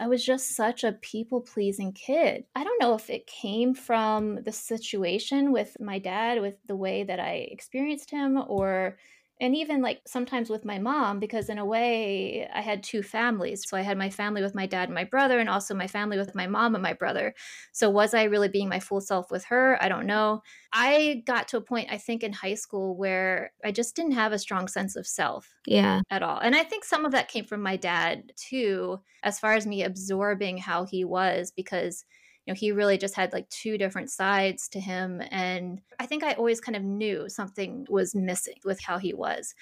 I 0.00 0.06
was 0.06 0.24
just 0.24 0.54
such 0.54 0.84
a 0.84 0.92
people 0.92 1.40
pleasing 1.40 1.92
kid. 1.92 2.44
I 2.54 2.64
don't 2.64 2.80
know 2.80 2.94
if 2.94 3.10
it 3.10 3.26
came 3.26 3.74
from 3.74 4.42
the 4.44 4.52
situation 4.52 5.52
with 5.52 5.76
my 5.80 5.98
dad, 5.98 6.40
with 6.40 6.56
the 6.66 6.76
way 6.76 7.02
that 7.04 7.18
I 7.20 7.48
experienced 7.50 8.10
him, 8.10 8.38
or 8.46 8.98
and 9.40 9.54
even 9.54 9.80
like 9.80 10.00
sometimes 10.06 10.50
with 10.50 10.64
my 10.64 10.78
mom 10.78 11.20
because 11.20 11.48
in 11.48 11.58
a 11.58 11.64
way 11.64 12.48
i 12.54 12.60
had 12.60 12.82
two 12.82 13.02
families. 13.02 13.64
So 13.68 13.76
i 13.76 13.82
had 13.82 13.98
my 13.98 14.10
family 14.10 14.42
with 14.42 14.54
my 14.54 14.66
dad 14.66 14.88
and 14.88 14.94
my 14.94 15.04
brother 15.04 15.38
and 15.38 15.48
also 15.48 15.74
my 15.74 15.86
family 15.86 16.18
with 16.18 16.34
my 16.34 16.46
mom 16.46 16.74
and 16.74 16.82
my 16.82 16.92
brother. 16.92 17.34
So 17.72 17.90
was 17.90 18.14
i 18.14 18.24
really 18.24 18.48
being 18.48 18.68
my 18.68 18.80
full 18.80 19.00
self 19.00 19.30
with 19.30 19.44
her? 19.46 19.82
I 19.82 19.88
don't 19.88 20.06
know. 20.06 20.42
I 20.72 21.22
got 21.26 21.48
to 21.48 21.56
a 21.56 21.60
point 21.60 21.88
i 21.90 21.98
think 21.98 22.22
in 22.22 22.32
high 22.32 22.54
school 22.54 22.96
where 22.96 23.52
i 23.64 23.70
just 23.70 23.96
didn't 23.96 24.12
have 24.12 24.32
a 24.32 24.38
strong 24.38 24.68
sense 24.68 24.96
of 24.96 25.06
self 25.06 25.54
yeah. 25.66 26.00
at 26.10 26.22
all. 26.22 26.38
And 26.38 26.54
i 26.54 26.64
think 26.64 26.84
some 26.84 27.04
of 27.04 27.12
that 27.12 27.28
came 27.28 27.44
from 27.44 27.62
my 27.62 27.76
dad 27.76 28.32
too 28.36 29.00
as 29.22 29.38
far 29.38 29.54
as 29.54 29.66
me 29.66 29.82
absorbing 29.82 30.58
how 30.58 30.84
he 30.84 31.04
was 31.04 31.50
because 31.50 32.04
know 32.48 32.54
he 32.54 32.72
really 32.72 32.98
just 32.98 33.14
had 33.14 33.32
like 33.32 33.48
two 33.50 33.78
different 33.78 34.10
sides 34.10 34.68
to 34.68 34.80
him 34.80 35.22
and 35.30 35.80
i 35.98 36.06
think 36.06 36.24
i 36.24 36.32
always 36.32 36.60
kind 36.60 36.76
of 36.76 36.82
knew 36.82 37.28
something 37.28 37.86
was 37.88 38.14
missing 38.14 38.56
with 38.64 38.80
how 38.80 38.98
he 38.98 39.14
was 39.14 39.54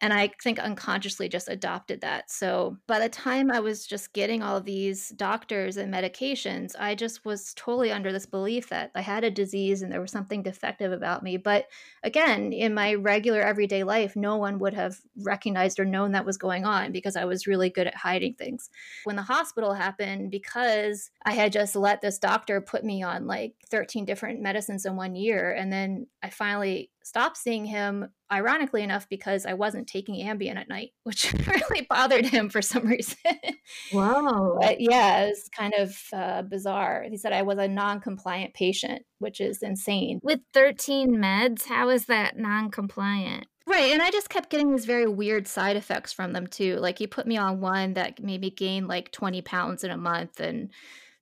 and 0.00 0.12
I 0.12 0.30
think 0.42 0.58
unconsciously 0.58 1.28
just 1.28 1.48
adopted 1.48 2.00
that. 2.00 2.30
So 2.30 2.76
by 2.86 2.98
the 2.98 3.08
time 3.08 3.50
I 3.50 3.60
was 3.60 3.86
just 3.86 4.12
getting 4.12 4.42
all 4.42 4.60
these 4.60 5.10
doctors 5.10 5.76
and 5.76 5.92
medications, 5.92 6.72
I 6.78 6.94
just 6.94 7.24
was 7.24 7.54
totally 7.54 7.92
under 7.92 8.12
this 8.12 8.26
belief 8.26 8.68
that 8.70 8.90
I 8.94 9.02
had 9.02 9.24
a 9.24 9.30
disease 9.30 9.82
and 9.82 9.92
there 9.92 10.00
was 10.00 10.10
something 10.10 10.42
defective 10.42 10.92
about 10.92 11.22
me. 11.22 11.36
But 11.36 11.66
again, 12.02 12.52
in 12.52 12.74
my 12.74 12.94
regular 12.94 13.40
everyday 13.40 13.84
life, 13.84 14.16
no 14.16 14.36
one 14.36 14.58
would 14.58 14.74
have 14.74 14.98
recognized 15.22 15.78
or 15.78 15.84
known 15.84 16.12
that 16.12 16.26
was 16.26 16.36
going 16.36 16.64
on 16.64 16.90
because 16.90 17.16
I 17.16 17.24
was 17.24 17.46
really 17.46 17.70
good 17.70 17.86
at 17.86 17.94
hiding 17.94 18.34
things. 18.34 18.70
When 19.04 19.16
the 19.16 19.22
hospital 19.22 19.74
happened, 19.74 20.30
because 20.30 21.10
I 21.24 21.32
had 21.32 21.52
just 21.52 21.76
let 21.76 22.00
this 22.00 22.18
doctor 22.18 22.33
put 22.66 22.84
me 22.84 23.02
on 23.02 23.26
like 23.26 23.54
13 23.70 24.04
different 24.04 24.40
medicines 24.40 24.86
in 24.86 24.96
one 24.96 25.14
year, 25.14 25.52
and 25.52 25.72
then 25.72 26.06
I 26.22 26.30
finally 26.30 26.90
stopped 27.02 27.36
seeing 27.36 27.64
him, 27.64 28.08
ironically 28.32 28.82
enough, 28.82 29.08
because 29.08 29.46
I 29.46 29.54
wasn't 29.54 29.86
taking 29.86 30.24
Ambien 30.26 30.56
at 30.56 30.68
night, 30.68 30.90
which 31.04 31.32
really 31.46 31.86
bothered 31.88 32.26
him 32.26 32.48
for 32.48 32.62
some 32.62 32.86
reason. 32.86 33.16
Wow. 33.92 34.58
But 34.60 34.80
yeah, 34.80 35.24
it 35.24 35.28
was 35.28 35.50
kind 35.56 35.74
of 35.76 35.96
uh, 36.12 36.42
bizarre. 36.42 37.04
He 37.08 37.16
said 37.16 37.32
I 37.32 37.42
was 37.42 37.58
a 37.58 37.68
non 37.68 38.00
compliant 38.00 38.54
patient, 38.54 39.02
which 39.18 39.40
is 39.40 39.62
insane. 39.62 40.20
With 40.22 40.40
13 40.54 41.16
meds, 41.16 41.66
how 41.66 41.90
is 41.90 42.06
that 42.06 42.38
non 42.38 42.70
compliant? 42.70 43.46
Right. 43.66 43.92
And 43.92 44.02
I 44.02 44.10
just 44.10 44.28
kept 44.28 44.50
getting 44.50 44.70
these 44.70 44.84
very 44.84 45.06
weird 45.06 45.48
side 45.48 45.76
effects 45.76 46.12
from 46.12 46.32
them 46.32 46.46
too. 46.46 46.76
Like 46.76 46.98
he 46.98 47.06
put 47.06 47.26
me 47.26 47.38
on 47.38 47.60
one 47.60 47.94
that 47.94 48.22
made 48.22 48.42
me 48.42 48.50
gain 48.50 48.86
like 48.86 49.10
20 49.10 49.40
pounds 49.40 49.84
in 49.84 49.90
a 49.90 49.96
month 49.96 50.38
and 50.38 50.70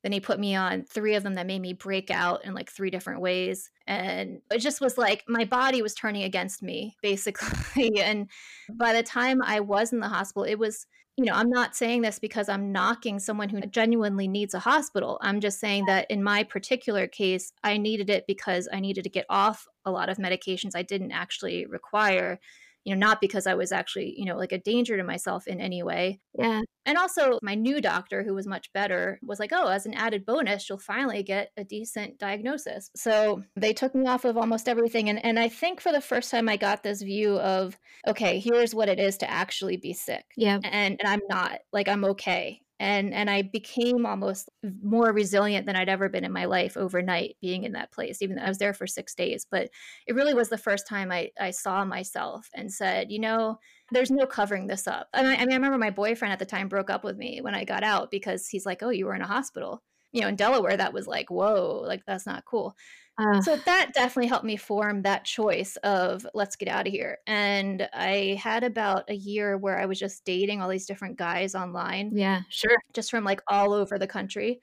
then 0.03 0.13
he 0.13 0.21
put 0.21 0.41
me 0.41 0.55
on 0.55 0.83
three 0.83 1.15
of 1.15 1.23
them 1.23 1.35
that 1.35 1.47
made 1.47 1.63
me 1.63 1.73
break 1.73 2.11
out 2.11 2.45
in 2.45 2.55
like 2.55 2.71
three 2.71 2.91
different 2.91 3.21
ways. 3.21 3.71
And 3.87 4.41
it 4.51 4.59
just 4.59 4.81
was 4.81 4.99
like 4.99 5.25
my 5.29 5.45
body 5.45 5.81
was 5.81 5.95
turning 5.95 6.25
against 6.25 6.63
me, 6.63 6.97
basically. 7.03 8.01
and 8.03 8.29
by 8.75 8.93
the 8.93 9.03
time 9.03 9.41
I 9.43 9.61
was 9.61 9.93
in 9.93 10.01
the 10.01 10.09
hospital, 10.09 10.45
it 10.45 10.59
was, 10.59 10.87
you 11.17 11.25
know, 11.25 11.35
I'm 11.35 11.51
not 11.51 11.77
saying 11.77 12.03
this 12.03 12.19
because 12.19 12.49
I'm 12.49 12.73
knocking 12.73 13.21
someone 13.21 13.49
who 13.49 13.61
genuinely 13.61 14.27
needs 14.27 14.55
a 14.55 14.59
hospital. 14.59 15.19
I'm 15.23 15.41
just 15.41 15.61
saying 15.61 15.85
that 15.87 16.11
in 16.11 16.23
my 16.23 16.43
particular 16.43 17.07
case, 17.07 17.53
I 17.63 17.77
needed 17.77 18.11
it 18.11 18.25
because 18.27 18.69
I 18.73 18.81
needed 18.81 19.05
to 19.05 19.11
get 19.11 19.27
off 19.31 19.69
a 19.85 19.91
lot 19.91 20.09
of 20.09 20.19
medications 20.19 20.73
I 20.75 20.83
didn't 20.83 21.13
actually 21.13 21.67
require 21.67 22.41
you 22.85 22.95
know, 22.95 23.07
not 23.07 23.21
because 23.21 23.47
I 23.47 23.55
was 23.55 23.73
actually, 23.73 24.15
you 24.17 24.25
know, 24.25 24.37
like 24.37 24.53
a 24.53 24.59
danger 24.59 24.97
to 24.97 25.05
myself 25.05 25.47
in 25.47 25.61
any 25.61 25.83
way. 25.83 26.21
Yeah. 26.39 26.63
And 26.85 26.99
also, 26.99 27.39
my 27.43 27.55
new 27.55 27.81
doctor, 27.81 28.25
who 28.25 28.35
was 28.35 28.47
much 28.47 28.73
better, 28.73 29.21
was 29.23 29.39
like, 29.39 29.53
oh, 29.53 29.69
as 29.69 29.87
an 29.87 29.95
added 29.95 30.27
bonus, 30.27 30.69
you'll 30.69 30.79
finally 30.79 31.23
get 31.23 31.51
a 31.57 31.63
decent 31.63 32.19
diagnosis. 32.19 32.91
So 32.97 33.43
they 33.55 33.73
took 33.73 33.95
me 33.95 34.07
off 34.07 34.25
of 34.25 34.37
almost 34.37 34.69
everything. 34.69 35.09
And, 35.09 35.25
and 35.25 35.39
I 35.39 35.49
think 35.49 35.81
for 35.81 35.93
the 35.93 36.01
first 36.01 36.31
time, 36.31 36.49
I 36.49 36.57
got 36.57 36.83
this 36.83 37.03
view 37.03 37.39
of, 37.39 37.79
okay, 38.09 38.41
here's 38.41 38.75
what 38.75 38.89
it 38.89 38.99
is 38.99 39.17
to 39.19 39.31
actually 39.31 39.77
be 39.77 39.93
sick. 39.93 40.25
Yeah. 40.37 40.59
And, 40.65 40.99
and 41.01 41.07
I'm 41.07 41.23
not, 41.29 41.61
like, 41.73 41.87
I'm 41.87 42.05
okay 42.07 42.63
and 42.83 43.15
and 43.15 43.31
I 43.31 43.43
became 43.43 44.05
almost 44.05 44.51
more 44.83 45.13
resilient 45.13 45.67
than 45.67 45.77
I'd 45.77 45.89
ever 45.89 46.09
been 46.09 46.25
in 46.25 46.33
my 46.33 46.47
life 46.47 46.77
overnight 46.77 47.37
being 47.41 47.63
in 47.63 47.73
that 47.73 47.93
place 47.93 48.21
even 48.21 48.37
though 48.37 48.43
I 48.43 48.49
was 48.49 48.59
there 48.59 48.75
for 48.75 48.87
6 48.87 49.15
days 49.15 49.47
but 49.51 49.71
it 50.07 50.15
really 50.15 50.35
was 50.35 50.49
the 50.49 50.59
first 50.59 50.87
time 50.87 51.13
I 51.13 51.31
I 51.41 51.53
saw 51.53 51.85
myself 51.85 52.51
and 52.55 52.73
said 52.73 53.11
you 53.13 53.21
know 53.21 53.59
there's 53.93 54.11
no 54.11 54.27
covering 54.27 54.67
this 54.69 54.89
up. 54.89 55.09
I 55.15 55.23
mean, 55.23 55.33
I 55.33 55.39
mean 55.41 55.53
I 55.53 55.55
remember 55.57 55.79
my 55.79 55.91
boyfriend 55.91 56.33
at 56.33 56.39
the 56.39 56.47
time 56.47 56.69
broke 56.69 56.91
up 56.91 57.05
with 57.05 57.17
me 57.17 57.41
when 57.41 57.55
I 57.55 57.65
got 57.65 57.85
out 57.85 58.11
because 58.11 58.49
he's 58.49 58.67
like 58.67 58.83
oh 58.83 58.91
you 58.91 59.07
were 59.07 59.15
in 59.15 59.23
a 59.23 59.27
hospital. 59.27 59.83
You 60.13 60.23
know 60.23 60.29
in 60.29 60.37
Delaware 60.37 60.77
that 60.77 60.93
was 60.93 61.07
like 61.07 61.31
whoa 61.31 61.83
like 61.87 62.03
that's 62.07 62.27
not 62.27 62.45
cool 62.45 62.75
uh, 63.19 63.41
so 63.43 63.57
that 63.57 63.93
definitely 63.95 64.29
helped 64.29 64.45
me 64.45 64.57
form 64.57 65.03
that 65.03 65.25
choice 65.25 65.77
of 65.77 66.27
let's 66.35 66.57
get 66.57 66.69
out 66.69 66.87
of 66.87 66.93
here. 66.93 67.19
And 67.27 67.89
I 67.93 68.39
had 68.43 68.65
about 68.65 69.11
a 69.11 69.15
year 69.15 69.59
where 69.59 69.79
I 69.79 69.87
was 69.87 69.99
just 69.99 70.25
dating 70.25 70.63
all 70.63 70.69
these 70.69 70.87
different 70.87 71.19
guys 71.19 71.55
online. 71.55 72.13
Yeah, 72.15 72.41
sure. 72.49 72.77
Just 72.95 73.11
from 73.11 73.25
like 73.25 73.43
all 73.49 73.73
over 73.73 73.99
the 73.99 74.07
country. 74.07 74.61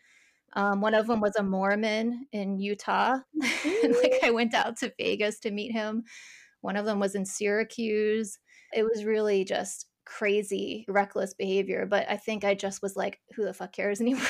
Um, 0.54 0.82
one 0.82 0.96
of 0.96 1.06
them 1.06 1.22
was 1.22 1.36
a 1.36 1.44
Mormon 1.44 2.26
in 2.32 2.58
Utah. 2.58 3.20
and 3.84 3.96
like 4.02 4.16
I 4.24 4.32
went 4.32 4.56
out 4.56 4.78
to 4.78 4.94
Vegas 4.98 5.40
to 5.42 5.52
meet 5.52 5.72
him. 5.72 6.04
One 6.62 6.76
of 6.76 6.86
them 6.86 7.00
was 7.00 7.16
in 7.16 7.26
Syracuse. 7.26 8.40
It 8.74 8.84
was 8.84 9.06
really 9.06 9.46
just 9.46 9.86
crazy, 10.06 10.86
reckless 10.88 11.36
behavior. 11.36 11.86
But 11.86 12.10
I 12.10 12.18
think 12.18 12.44
I 12.44 12.56
just 12.56 12.82
was 12.82 12.96
like, 12.96 13.20
who 13.36 13.46
the 13.46 13.54
fuck 13.54 13.74
cares 13.74 14.02
anymore? 14.02 14.26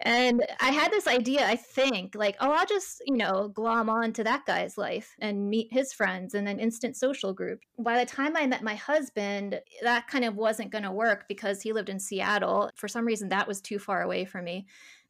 And 0.00 0.44
I 0.60 0.70
had 0.70 0.92
this 0.92 1.08
idea, 1.08 1.44
I 1.44 1.56
think, 1.56 2.14
like, 2.14 2.36
oh, 2.40 2.52
I'll 2.52 2.66
just, 2.66 3.02
you 3.06 3.16
know, 3.16 3.48
glom 3.48 3.90
on 3.90 4.12
to 4.12 4.24
that 4.24 4.46
guy's 4.46 4.78
life 4.78 5.16
and 5.18 5.50
meet 5.50 5.72
his 5.72 5.92
friends 5.92 6.34
in 6.34 6.46
an 6.46 6.60
instant 6.60 6.96
social 6.96 7.32
group. 7.32 7.60
By 7.78 7.98
the 7.98 8.06
time 8.06 8.36
I 8.36 8.46
met 8.46 8.62
my 8.62 8.76
husband, 8.76 9.60
that 9.82 10.06
kind 10.06 10.24
of 10.24 10.36
wasn't 10.36 10.70
going 10.70 10.84
to 10.84 10.92
work 10.92 11.24
because 11.28 11.62
he 11.62 11.72
lived 11.72 11.88
in 11.88 11.98
Seattle. 11.98 12.70
For 12.76 12.86
some 12.86 13.04
reason, 13.04 13.28
that 13.30 13.48
was 13.48 13.60
too 13.60 13.80
far 13.80 14.02
away 14.02 14.24
for 14.24 14.40
me. 14.40 14.66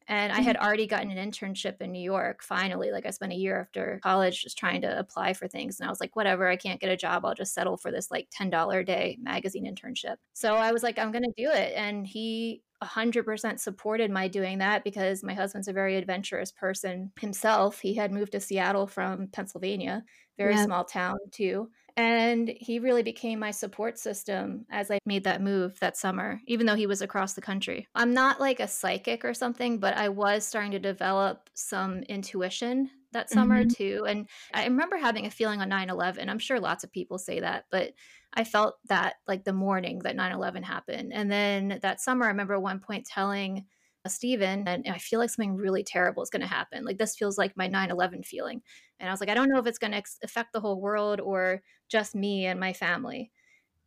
And 0.09 0.33
I 0.33 0.39
had 0.39 0.55
mm-hmm. 0.55 0.65
already 0.65 0.87
gotten 0.87 1.11
an 1.11 1.31
internship 1.31 1.81
in 1.81 1.91
New 1.91 2.01
York 2.01 2.41
finally. 2.41 2.91
Like 2.91 3.05
I 3.05 3.11
spent 3.11 3.31
a 3.31 3.35
year 3.35 3.61
after 3.61 3.99
college 4.01 4.41
just 4.41 4.57
trying 4.57 4.81
to 4.81 4.97
apply 4.97 5.33
for 5.33 5.47
things. 5.47 5.79
And 5.79 5.87
I 5.87 5.91
was 5.91 5.99
like, 5.99 6.15
whatever, 6.15 6.47
I 6.47 6.55
can't 6.55 6.81
get 6.81 6.89
a 6.89 6.97
job. 6.97 7.25
I'll 7.25 7.35
just 7.35 7.53
settle 7.53 7.77
for 7.77 7.91
this 7.91 8.09
like 8.09 8.27
$10 8.31 8.79
a 8.79 8.83
day 8.83 9.19
magazine 9.21 9.71
internship. 9.71 10.15
So 10.33 10.55
I 10.55 10.71
was 10.71 10.81
like, 10.81 10.97
I'm 10.97 11.11
going 11.11 11.25
to 11.25 11.33
do 11.37 11.51
it. 11.51 11.73
And 11.75 12.07
he 12.07 12.63
100% 12.83 13.59
supported 13.59 14.11
my 14.11 14.27
doing 14.27 14.59
that 14.59 14.83
because 14.83 15.23
my 15.23 15.33
husband's 15.33 15.67
a 15.67 15.73
very 15.73 15.97
adventurous 15.97 16.51
person 16.51 17.11
himself. 17.19 17.79
He 17.79 17.93
had 17.93 18.11
moved 18.11 18.31
to 18.33 18.39
Seattle 18.39 18.87
from 18.87 19.27
Pennsylvania, 19.27 20.03
very 20.37 20.55
yeah. 20.55 20.65
small 20.65 20.85
town 20.85 21.17
too. 21.31 21.69
And 21.97 22.53
he 22.61 22.79
really 22.79 23.03
became 23.03 23.39
my 23.39 23.51
support 23.51 23.99
system 23.99 24.65
as 24.71 24.89
I 24.89 24.99
made 25.05 25.25
that 25.25 25.41
move 25.41 25.77
that 25.81 25.97
summer, 25.97 26.39
even 26.47 26.65
though 26.65 26.75
he 26.75 26.87
was 26.87 27.01
across 27.01 27.33
the 27.33 27.41
country. 27.41 27.87
I'm 27.93 28.13
not 28.13 28.39
like 28.39 28.61
a 28.61 28.67
psychic 28.67 29.25
or 29.25 29.33
something, 29.33 29.79
but 29.79 29.97
I 29.97 30.07
was 30.07 30.47
starting 30.47 30.71
to 30.71 30.79
develop 30.79 31.49
some 31.53 32.03
intuition 32.03 32.89
that 33.11 33.29
summer 33.29 33.61
mm-hmm. 33.61 33.69
too. 33.69 34.05
And 34.07 34.27
I 34.53 34.65
remember 34.65 34.97
having 34.97 35.25
a 35.25 35.31
feeling 35.31 35.61
on 35.61 35.69
9 35.69 35.89
11. 35.89 36.29
I'm 36.29 36.39
sure 36.39 36.59
lots 36.59 36.83
of 36.83 36.91
people 36.91 37.17
say 37.17 37.39
that, 37.39 37.65
but 37.71 37.93
I 38.33 38.43
felt 38.43 38.75
that 38.87 39.15
like 39.27 39.43
the 39.43 39.53
morning 39.53 39.99
that 39.99 40.15
9 40.15 40.31
11 40.31 40.63
happened. 40.63 41.11
And 41.13 41.31
then 41.31 41.79
that 41.81 42.01
summer, 42.01 42.25
I 42.25 42.29
remember 42.29 42.59
one 42.59 42.79
point 42.79 43.05
telling 43.05 43.65
Stephen, 44.07 44.67
and 44.67 44.87
I 44.87 44.97
feel 44.97 45.19
like 45.19 45.29
something 45.29 45.55
really 45.55 45.83
terrible 45.83 46.23
is 46.23 46.29
going 46.29 46.41
to 46.41 46.47
happen. 46.47 46.85
Like 46.85 46.97
this 46.97 47.15
feels 47.15 47.37
like 47.37 47.57
my 47.57 47.67
9 47.67 47.91
11 47.91 48.23
feeling. 48.23 48.61
And 48.99 49.09
I 49.09 49.13
was 49.13 49.19
like, 49.19 49.29
I 49.29 49.33
don't 49.33 49.49
know 49.49 49.59
if 49.59 49.67
it's 49.67 49.77
going 49.77 49.93
to 49.93 50.03
affect 50.23 50.53
the 50.53 50.59
whole 50.59 50.81
world 50.81 51.19
or 51.19 51.61
just 51.89 52.15
me 52.15 52.45
and 52.45 52.59
my 52.59 52.73
family. 52.73 53.31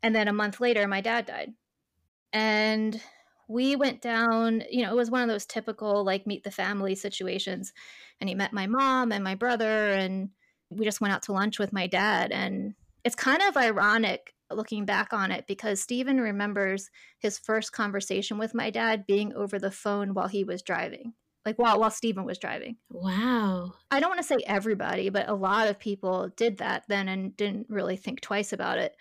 And 0.02 0.14
then 0.14 0.28
a 0.28 0.32
month 0.32 0.60
later, 0.60 0.86
my 0.86 1.00
dad 1.00 1.26
died. 1.26 1.52
And 2.32 3.00
we 3.48 3.76
went 3.76 4.00
down, 4.00 4.62
you 4.70 4.82
know, 4.82 4.92
it 4.92 4.96
was 4.96 5.10
one 5.10 5.22
of 5.22 5.28
those 5.28 5.46
typical 5.46 6.04
like 6.04 6.26
meet 6.26 6.44
the 6.44 6.50
family 6.50 6.94
situations. 6.94 7.72
And 8.20 8.28
he 8.28 8.34
met 8.34 8.52
my 8.52 8.66
mom 8.66 9.12
and 9.12 9.24
my 9.24 9.34
brother, 9.34 9.90
and 9.90 10.30
we 10.70 10.84
just 10.84 11.00
went 11.00 11.12
out 11.12 11.22
to 11.24 11.32
lunch 11.32 11.58
with 11.58 11.72
my 11.72 11.86
dad. 11.86 12.32
And 12.32 12.74
it's 13.04 13.14
kind 13.14 13.42
of 13.42 13.56
ironic 13.56 14.34
looking 14.50 14.84
back 14.84 15.12
on 15.12 15.30
it 15.30 15.46
because 15.46 15.80
Stephen 15.80 16.20
remembers 16.20 16.90
his 17.18 17.38
first 17.38 17.72
conversation 17.72 18.38
with 18.38 18.54
my 18.54 18.70
dad 18.70 19.06
being 19.06 19.34
over 19.34 19.58
the 19.58 19.70
phone 19.70 20.14
while 20.14 20.28
he 20.28 20.44
was 20.44 20.62
driving. 20.62 21.14
Like 21.44 21.58
while 21.58 21.80
while 21.80 21.90
Stephen 21.90 22.24
was 22.24 22.38
driving. 22.38 22.76
Wow. 22.88 23.72
I 23.90 23.98
don't 23.98 24.10
want 24.10 24.20
to 24.20 24.26
say 24.26 24.38
everybody, 24.46 25.10
but 25.10 25.28
a 25.28 25.34
lot 25.34 25.68
of 25.68 25.80
people 25.80 26.30
did 26.36 26.58
that 26.58 26.84
then 26.88 27.08
and 27.08 27.36
didn't 27.36 27.66
really 27.68 27.96
think 27.96 28.20
twice 28.20 28.52
about 28.52 28.78
it. 28.78 28.94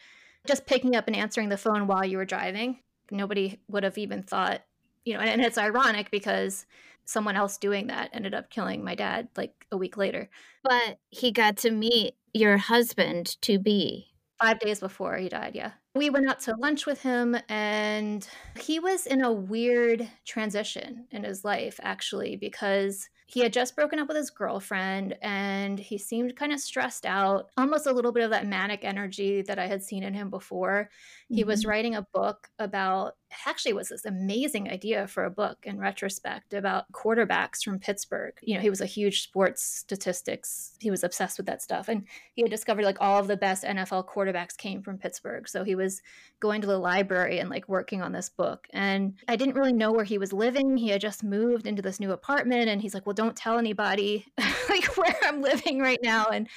Just 0.48 0.66
picking 0.66 0.96
up 0.96 1.06
and 1.06 1.16
answering 1.16 1.50
the 1.50 1.58
phone 1.58 1.86
while 1.86 2.04
you 2.04 2.18
were 2.18 2.26
driving. 2.26 2.80
Nobody 3.12 3.60
would 3.68 3.84
have 3.84 3.98
even 3.98 4.24
thought, 4.24 4.62
you 5.06 5.14
know, 5.14 5.20
and 5.20 5.42
it's 5.42 5.58
ironic 5.58 6.10
because 6.10 6.66
someone 7.06 7.36
else 7.36 7.58
doing 7.58 7.88
that 7.88 8.10
ended 8.14 8.34
up 8.34 8.50
killing 8.50 8.84
my 8.84 8.96
dad 8.96 9.28
like 9.36 9.66
a 9.72 9.78
week 9.78 9.98
later. 9.98 10.30
But 10.64 11.00
he 11.10 11.32
got 11.32 11.58
to 11.58 11.72
meet 11.72 12.16
your 12.34 12.58
husband 12.58 13.42
to 13.42 13.60
be 13.60 14.08
five 14.42 14.60
days 14.60 14.80
before 14.80 15.18
he 15.18 15.30
died. 15.30 15.56
Yeah. 15.56 15.72
We 15.94 16.10
went 16.10 16.30
out 16.30 16.40
to 16.42 16.56
lunch 16.56 16.86
with 16.86 17.02
him, 17.02 17.36
and 17.50 18.26
he 18.60 18.80
was 18.80 19.06
in 19.06 19.22
a 19.22 19.32
weird 19.32 20.10
transition 20.26 21.06
in 21.12 21.26
his 21.26 21.44
life, 21.44 21.80
actually, 21.84 22.38
because 22.38 23.10
he 23.32 23.40
had 23.40 23.54
just 23.54 23.78
broken 23.78 23.98
up 23.98 24.10
with 24.10 24.18
his 24.18 24.30
girlfriend 24.30 25.16
and 25.22 25.80
he 25.80 25.98
seemed 25.98 26.36
kind 26.36 26.52
of 26.52 26.60
stressed 26.60 27.06
out, 27.06 27.50
almost 27.58 27.88
a 27.88 27.94
little 27.94 28.12
bit 28.12 28.24
of 28.24 28.32
that 28.32 28.46
manic 28.46 28.84
energy 28.84 29.42
that 29.44 29.58
I 29.58 29.68
had 29.68 29.82
seen 29.82 30.04
in 30.04 30.14
him 30.14 30.30
before. 30.30 30.90
Mm-hmm. 31.26 31.36
He 31.36 31.44
was 31.46 31.62
mm-hmm. 31.62 31.70
writing 31.70 31.96
a 31.96 32.06
book 32.14 32.50
about 32.60 33.16
actually 33.48 33.72
was 33.72 33.90
this 33.90 34.06
amazing 34.06 34.70
idea 34.70 35.08
for 35.08 35.24
a 35.24 35.32
book 35.32 35.60
in 35.64 35.80
retrospect 35.80 36.54
about 36.54 36.92
quarterbacks 36.92 37.64
from 37.64 37.80
Pittsburgh. 37.80 38.34
You 38.42 38.56
know, 38.56 38.62
he 38.62 38.70
was 38.70 38.82
a 38.82 38.86
huge 38.86 39.24
sports 39.24 39.64
statistics. 39.64 40.74
He 40.80 40.92
was 40.92 41.04
obsessed 41.04 41.38
with 41.38 41.46
that 41.46 41.62
stuff 41.62 41.88
and 41.88 42.06
he 42.34 42.42
had 42.42 42.52
discovered 42.52 42.84
like 42.84 42.98
all 43.00 43.20
of 43.20 43.28
the 43.28 43.38
best 43.38 43.64
NFL 43.64 44.08
quarterbacks 44.08 44.58
came 44.58 44.82
from 44.82 44.98
Pittsburgh. 44.98 45.48
So 45.48 45.64
he 45.64 45.76
was 45.76 46.02
going 46.42 46.60
to 46.60 46.68
the 46.68 46.78
library 46.78 47.40
and 47.40 47.50
like 47.50 47.70
working 47.70 48.02
on 48.02 48.12
this 48.12 48.28
book. 48.28 48.68
And 48.74 49.14
I 49.28 49.38
didn't 49.38 49.56
really 49.56 49.74
know 49.74 49.92
where 49.92 50.04
he 50.04 50.18
was 50.18 50.34
living. 50.34 50.76
He 50.76 50.90
had 50.90 51.00
just 51.00 51.24
moved 51.24 51.68
into 51.68 51.82
this 51.82 52.00
new 52.00 52.12
apartment 52.12 52.68
and 52.68 52.82
he's 52.82 52.94
like, 52.94 53.06
"Well, 53.06 53.14
don't 53.22 53.36
tell 53.36 53.60
anybody 53.60 54.26
like 54.70 54.98
where 54.98 55.16
I'm 55.24 55.42
living 55.42 55.80
right 55.80 56.00
now. 56.02 56.26
And 56.26 56.50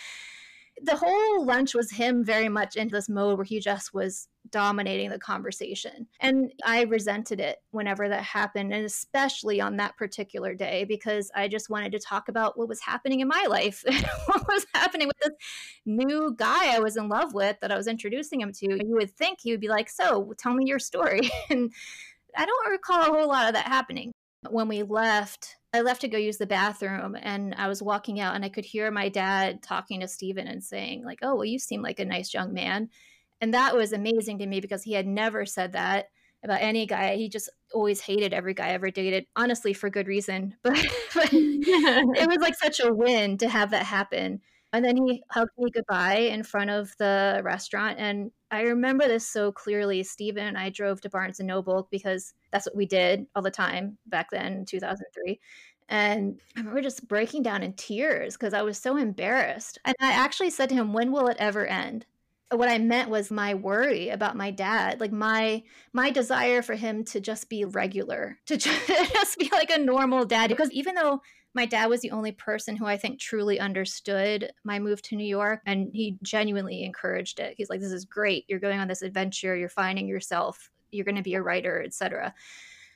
the 0.83 0.96
whole 0.96 1.44
lunch 1.44 1.74
was 1.74 1.92
him 1.92 2.24
very 2.24 2.48
much 2.48 2.74
into 2.74 2.94
this 2.94 3.09
mode 3.09 3.38
where 3.38 3.44
he 3.44 3.61
just 3.61 3.94
was 3.94 4.29
dominating 4.50 5.11
the 5.11 5.18
conversation. 5.18 6.09
And 6.20 6.53
I 6.64 6.83
resented 6.83 7.38
it 7.38 7.59
whenever 7.70 8.09
that 8.09 8.22
happened, 8.22 8.72
and 8.72 8.85
especially 8.85 9.61
on 9.61 9.77
that 9.77 9.96
particular 9.96 10.55
day, 10.55 10.85
because 10.85 11.31
I 11.35 11.48
just 11.48 11.70
wanted 11.70 11.92
to 11.92 12.00
talk 12.00 12.29
about 12.29 12.59
what 12.59 12.68
was 12.68 12.81
happening 12.81 13.20
in 13.20 13.29
my 13.29 13.46
life, 13.48 13.85
what 14.27 14.48
was 14.48 14.66
happening 14.74 15.07
with 15.07 15.18
this 15.22 15.35
new 15.87 16.35
guy 16.37 16.74
I 16.74 16.81
was 16.81 16.96
in 16.96 17.09
love 17.09 17.35
with 17.35 17.57
that 17.61 17.70
I 17.70 17.77
was 17.77 17.87
introducing 17.87 18.40
him 18.40 18.53
to. 18.53 18.66
You 18.66 18.96
would 18.96 19.12
think 19.12 19.38
he 19.40 19.53
would 19.53 19.61
be 19.61 19.68
like, 19.68 19.88
So 19.88 20.33
tell 20.38 20.55
me 20.55 20.64
your 20.66 20.81
story. 20.81 21.31
and 21.50 21.72
I 22.37 22.46
don't 22.46 22.70
recall 22.70 23.03
a 23.03 23.16
whole 23.16 23.29
lot 23.29 23.46
of 23.46 23.55
that 23.55 23.68
happening. 23.68 24.13
When 24.51 24.69
we 24.69 24.83
left, 24.83 25.57
I 25.73 25.81
left 25.81 26.03
to 26.03 26.09
go 26.09 26.19
use 26.19 26.39
the 26.39 26.47
bathroom 26.47 27.17
and 27.21 27.55
I 27.57 27.69
was 27.69 27.83
walking 27.83 28.21
out 28.21 28.35
and 28.35 28.45
I 28.45 28.49
could 28.49 28.65
hear 28.65 28.91
my 28.91 29.09
dad 29.09 29.63
talking 29.63 30.01
to 30.01 30.09
Stephen 30.09 30.47
and 30.47 30.63
saying, 30.63 31.05
like, 31.05 31.19
oh, 31.23 31.35
well, 31.35 31.45
you 31.45 31.59
seem 31.59 31.83
like 31.83 31.99
a 31.99 32.05
nice 32.05 32.33
young 32.33 32.53
man. 32.53 32.91
And 33.41 33.53
that 33.55 33.77
was 33.77 33.93
amazing 33.93 34.39
to 34.39 34.47
me 34.47 34.61
because 34.61 34.83
he 34.83 34.93
had 34.93 35.07
never 35.07 35.45
said 35.45 35.73
that 35.73 36.07
about 36.45 36.63
any 36.63 36.87
guy. 36.87 37.17
He 37.17 37.29
just 37.29 37.51
always 37.73 38.01
hated 38.01 38.33
every 38.33 38.55
guy 38.55 38.69
I 38.69 38.73
ever 38.73 38.91
dated, 38.91 39.27
honestly, 39.35 39.73
for 39.73 39.91
good 39.91 40.07
reason. 40.07 40.55
But, 40.63 40.75
but 41.15 41.29
it 41.33 42.29
was 42.29 42.39
like 42.39 42.55
such 42.55 42.81
a 42.81 42.93
win 42.93 43.39
to 43.39 43.49
have 43.49 43.71
that 43.71 43.87
happen. 43.87 44.41
And 44.75 44.85
then 44.85 44.97
he 44.97 45.23
hugged 45.31 45.53
me 45.57 45.71
goodbye 45.71 46.17
in 46.17 46.43
front 46.43 46.69
of 46.69 46.97
the 46.99 47.41
restaurant. 47.45 48.01
And 48.01 48.33
I 48.51 48.63
remember 48.63 49.07
this 49.07 49.25
so 49.25 49.53
clearly. 49.53 50.03
Stephen 50.03 50.45
and 50.45 50.59
I 50.59 50.71
drove 50.71 51.01
to 51.03 51.09
Barnes 51.09 51.39
and 51.39 51.47
Noble 51.47 51.87
because 51.93 52.35
that's 52.51 52.67
what 52.67 52.75
we 52.75 52.85
did 52.85 53.27
all 53.37 53.43
the 53.43 53.53
time 53.53 53.99
back 54.07 54.31
then, 54.33 54.65
2003. 54.65 55.39
And 55.89 56.41
I 56.57 56.61
remember 56.61 56.83
just 56.83 57.07
breaking 57.07 57.45
down 57.45 57.63
in 57.63 57.75
tears 57.75 58.37
because 58.37 58.53
I 58.53 58.63
was 58.63 58.77
so 58.77 58.97
embarrassed. 58.97 59.79
And 59.85 59.95
I 60.01 60.11
actually 60.11 60.51
said 60.51 60.71
to 60.71 60.75
him, 60.75 60.93
When 60.93 61.13
will 61.13 61.29
it 61.29 61.37
ever 61.39 61.65
end? 61.65 62.07
what 62.51 62.69
I 62.69 62.79
meant 62.79 63.11
was 63.11 63.31
my 63.31 63.55
worry 63.55 64.11
about 64.11 64.37
my 64.37 64.51
dad, 64.51 65.01
like 65.01 65.11
my 65.11 65.63
my 65.93 66.11
desire 66.11 66.63
for 66.63 66.75
him 66.75 67.05
to 67.07 67.21
just 67.21 67.49
be 67.49 67.65
regular, 67.65 68.39
to 68.47 68.57
just 68.57 69.39
be 69.39 69.49
like 69.53 69.71
a 69.71 69.79
normal 69.79 70.25
dad. 70.25 70.51
Because 70.51 70.71
even 70.71 70.95
though 70.95 71.23
my 71.55 71.67
dad 71.67 71.87
was 71.87 72.01
the 72.01 72.11
only 72.11 72.33
person 72.33 72.77
who 72.77 72.87
I 72.87 72.97
think 72.97 73.21
truly 73.21 73.61
understood 73.61 74.53
my 74.64 74.79
move 74.79 75.03
to 75.03 75.17
New 75.17 75.27
York, 75.27 75.61
and 75.67 75.90
he 75.93 76.19
genuinely 76.23 76.85
encouraged 76.85 77.40
it. 77.40 77.55
He's 77.57 77.71
like, 77.71 77.81
"This 77.81 77.93
is 77.93 78.05
great. 78.05 78.45
You're 78.49 78.61
going 78.61 78.81
on 78.81 78.88
this 78.88 79.03
adventure. 79.03 79.57
You're 79.57 79.69
finding 79.69 80.09
yourself. 80.09 80.71
You're 80.90 81.05
going 81.05 81.17
to 81.17 81.23
be 81.23 81.35
a 81.35 81.43
writer, 81.43 81.83
etc." 81.83 82.35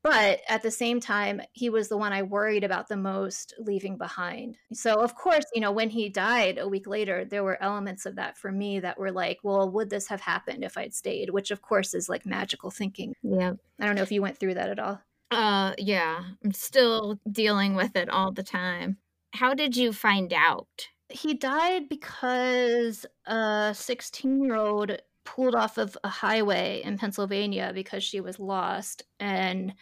But 0.03 0.41
at 0.49 0.63
the 0.63 0.71
same 0.71 1.01
time, 1.01 1.41
he 1.53 1.71
was 1.71 1.89
the 1.89 1.97
one 1.97 2.13
I 2.13 2.23
worried 2.23 2.65
about 2.65 2.89
the 2.89 2.97
most 2.97 3.55
leaving 3.59 3.97
behind. 3.97 4.57
So, 4.73 4.95
of 4.95 5.15
course, 5.15 5.45
you 5.55 5.61
know, 5.61 5.73
when 5.73 5.91
he 5.91 6.09
died 6.09 6.59
a 6.59 6.69
week 6.69 6.87
later, 6.87 7.25
there 7.25 7.45
were 7.45 7.63
elements 7.63 8.07
of 8.07 8.15
that 8.17 8.39
for 8.39 8.53
me 8.53 8.81
that 8.81 8.99
were 8.99 9.11
like, 9.11 9.39
well, 9.43 9.71
would 9.71 9.91
this 9.91 10.07
have 10.09 10.21
happened 10.21 10.65
if 10.65 10.79
I'd 10.79 10.95
stayed? 10.95 11.31
Which, 11.31 11.51
of 11.51 11.63
course, 11.63 11.95
is 11.95 12.09
like 12.09 12.25
magical 12.25 12.71
thinking. 12.71 13.15
Yeah. 13.23 13.55
I 13.81 13.87
don't 13.87 13.97
know 13.97 14.03
if 14.03 14.13
you 14.13 14.23
went 14.23 14.39
through 14.39 14.55
that 14.55 14.71
at 14.71 14.79
all. 14.79 15.01
Uh, 15.31 15.75
yeah. 15.79 16.23
I'm 16.45 16.53
still 16.53 17.19
dealing 17.31 17.75
with 17.75 17.97
it 17.97 18.09
all 18.09 18.33
the 18.33 18.43
time. 18.43 18.99
How 19.35 19.55
did 19.55 19.77
you 19.77 19.93
find 19.93 20.33
out? 20.33 20.89
He 21.11 21.35
died 21.35 21.89
because 21.89 23.07
a 23.27 23.73
16 23.75 24.43
year 24.45 24.57
old 24.57 24.99
pulled 25.25 25.55
off 25.55 25.77
of 25.77 25.97
a 26.05 26.09
highway 26.09 26.83
in 26.85 26.97
Pennsylvania 26.97 27.73
because 27.75 28.03
she 28.03 28.21
was 28.21 28.39
lost. 28.39 29.03
And 29.21 29.75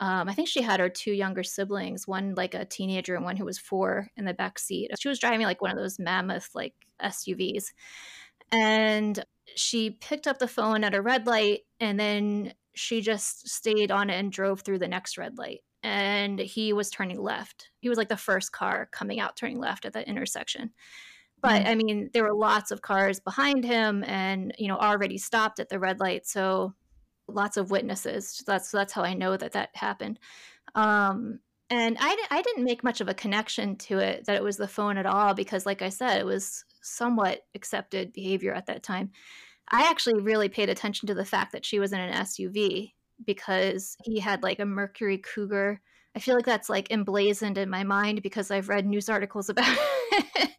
um, 0.00 0.28
I 0.28 0.34
think 0.34 0.48
she 0.48 0.62
had 0.62 0.80
her 0.80 0.88
two 0.88 1.12
younger 1.12 1.42
siblings, 1.42 2.06
one 2.06 2.34
like 2.36 2.54
a 2.54 2.64
teenager 2.64 3.14
and 3.14 3.24
one 3.24 3.36
who 3.36 3.44
was 3.44 3.58
four 3.58 4.08
in 4.16 4.24
the 4.24 4.34
back 4.34 4.58
seat. 4.58 4.90
She 4.98 5.08
was 5.08 5.18
driving 5.18 5.46
like 5.46 5.62
one 5.62 5.70
of 5.70 5.76
those 5.76 5.98
mammoth 5.98 6.50
like 6.54 6.74
SUVs. 7.02 7.72
And 8.52 9.24
she 9.56 9.90
picked 9.90 10.26
up 10.26 10.38
the 10.38 10.48
phone 10.48 10.84
at 10.84 10.94
a 10.94 11.02
red 11.02 11.26
light 11.26 11.60
and 11.80 11.98
then 11.98 12.54
she 12.74 13.00
just 13.00 13.48
stayed 13.48 13.90
on 13.90 14.10
it 14.10 14.14
and 14.14 14.32
drove 14.32 14.60
through 14.60 14.78
the 14.78 14.88
next 14.88 15.16
red 15.18 15.38
light. 15.38 15.60
And 15.82 16.38
he 16.38 16.72
was 16.72 16.90
turning 16.90 17.20
left. 17.20 17.70
He 17.80 17.88
was 17.88 17.98
like 17.98 18.08
the 18.08 18.16
first 18.16 18.52
car 18.52 18.88
coming 18.92 19.20
out 19.20 19.36
turning 19.36 19.58
left 19.58 19.84
at 19.84 19.92
that 19.92 20.08
intersection. 20.08 20.70
But 21.40 21.62
mm-hmm. 21.62 21.68
I 21.68 21.74
mean, 21.74 22.10
there 22.12 22.24
were 22.24 22.34
lots 22.34 22.70
of 22.70 22.82
cars 22.82 23.20
behind 23.20 23.64
him 23.64 24.02
and, 24.04 24.54
you 24.58 24.68
know, 24.68 24.78
already 24.78 25.18
stopped 25.18 25.60
at 25.60 25.68
the 25.68 25.78
red 25.78 26.00
light. 26.00 26.26
So 26.26 26.74
lots 27.28 27.56
of 27.56 27.70
witnesses. 27.70 28.42
That's, 28.46 28.70
that's 28.70 28.92
how 28.92 29.02
I 29.02 29.14
know 29.14 29.36
that 29.36 29.52
that 29.52 29.70
happened. 29.74 30.18
Um, 30.74 31.40
And 31.70 31.96
I, 31.98 32.16
I 32.30 32.42
didn't 32.42 32.64
make 32.64 32.84
much 32.84 33.00
of 33.00 33.08
a 33.08 33.14
connection 33.14 33.76
to 33.76 33.98
it 33.98 34.26
that 34.26 34.36
it 34.36 34.42
was 34.42 34.56
the 34.56 34.68
phone 34.68 34.98
at 34.98 35.06
all 35.06 35.34
because, 35.34 35.66
like 35.66 35.82
I 35.82 35.88
said, 35.88 36.20
it 36.20 36.26
was 36.26 36.64
somewhat 36.82 37.40
accepted 37.54 38.12
behavior 38.12 38.52
at 38.52 38.66
that 38.66 38.82
time. 38.82 39.10
I 39.70 39.88
actually 39.88 40.20
really 40.20 40.48
paid 40.48 40.68
attention 40.68 41.06
to 41.08 41.14
the 41.14 41.24
fact 41.24 41.52
that 41.52 41.64
she 41.64 41.78
was 41.78 41.92
in 41.92 42.00
an 42.00 42.12
SUV 42.12 42.92
because 43.24 43.96
he 44.04 44.20
had 44.20 44.42
like 44.42 44.58
a 44.60 44.66
Mercury 44.66 45.18
Cougar. 45.18 45.80
I 46.14 46.18
feel 46.18 46.34
like 46.34 46.44
that's 46.44 46.68
like 46.68 46.90
emblazoned 46.90 47.58
in 47.58 47.70
my 47.70 47.84
mind 47.84 48.22
because 48.22 48.50
I've 48.50 48.68
read 48.68 48.86
news 48.86 49.08
articles 49.08 49.48
about 49.50 49.76
it. 50.12 50.50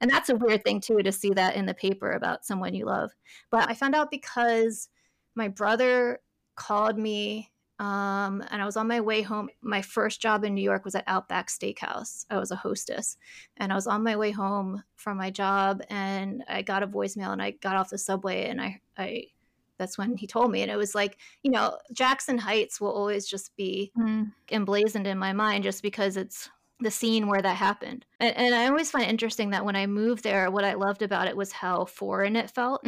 and 0.00 0.10
that's 0.10 0.28
a 0.28 0.36
weird 0.36 0.64
thing 0.64 0.80
too 0.80 1.02
to 1.02 1.12
see 1.12 1.30
that 1.30 1.56
in 1.56 1.66
the 1.66 1.74
paper 1.74 2.12
about 2.12 2.44
someone 2.44 2.74
you 2.74 2.86
love. 2.86 3.12
But 3.50 3.68
I 3.68 3.74
found 3.74 3.94
out 3.94 4.10
because 4.10 4.88
my 5.34 5.48
brother 5.48 6.20
called 6.56 6.98
me 6.98 7.50
um, 7.78 8.42
and 8.50 8.62
I 8.62 8.64
was 8.64 8.76
on 8.76 8.88
my 8.88 9.00
way 9.00 9.22
home. 9.22 9.48
My 9.60 9.82
first 9.82 10.20
job 10.20 10.44
in 10.44 10.54
New 10.54 10.62
York 10.62 10.84
was 10.84 10.94
at 10.94 11.04
Outback 11.06 11.48
Steakhouse. 11.48 12.24
I 12.30 12.38
was 12.38 12.50
a 12.50 12.56
hostess, 12.56 13.16
and 13.58 13.70
I 13.70 13.74
was 13.74 13.86
on 13.86 14.02
my 14.02 14.16
way 14.16 14.30
home 14.30 14.82
from 14.94 15.18
my 15.18 15.30
job, 15.30 15.82
and 15.90 16.42
I 16.48 16.62
got 16.62 16.82
a 16.82 16.86
voicemail, 16.86 17.32
and 17.32 17.42
I 17.42 17.50
got 17.52 17.76
off 17.76 17.90
the 17.90 17.98
subway, 17.98 18.48
and 18.48 18.60
I, 18.60 18.80
I, 18.96 19.26
that's 19.78 19.98
when 19.98 20.16
he 20.16 20.26
told 20.26 20.50
me, 20.50 20.62
and 20.62 20.70
it 20.70 20.76
was 20.76 20.94
like, 20.94 21.18
you 21.42 21.50
know, 21.50 21.76
Jackson 21.92 22.38
Heights 22.38 22.80
will 22.80 22.92
always 22.92 23.26
just 23.26 23.54
be 23.56 23.92
mm. 23.98 24.32
emblazoned 24.50 25.06
in 25.06 25.18
my 25.18 25.34
mind, 25.34 25.64
just 25.64 25.82
because 25.82 26.16
it's 26.16 26.48
the 26.80 26.90
scene 26.90 27.26
where 27.26 27.40
that 27.40 27.56
happened. 27.56 28.04
And, 28.20 28.36
and, 28.36 28.54
I 28.54 28.68
always 28.68 28.90
find 28.90 29.04
it 29.04 29.10
interesting 29.10 29.50
that 29.50 29.64
when 29.64 29.76
I 29.76 29.86
moved 29.86 30.22
there, 30.22 30.50
what 30.50 30.64
I 30.64 30.74
loved 30.74 31.02
about 31.02 31.26
it 31.26 31.36
was 31.36 31.50
how 31.50 31.86
foreign 31.86 32.36
it 32.36 32.50
felt. 32.50 32.84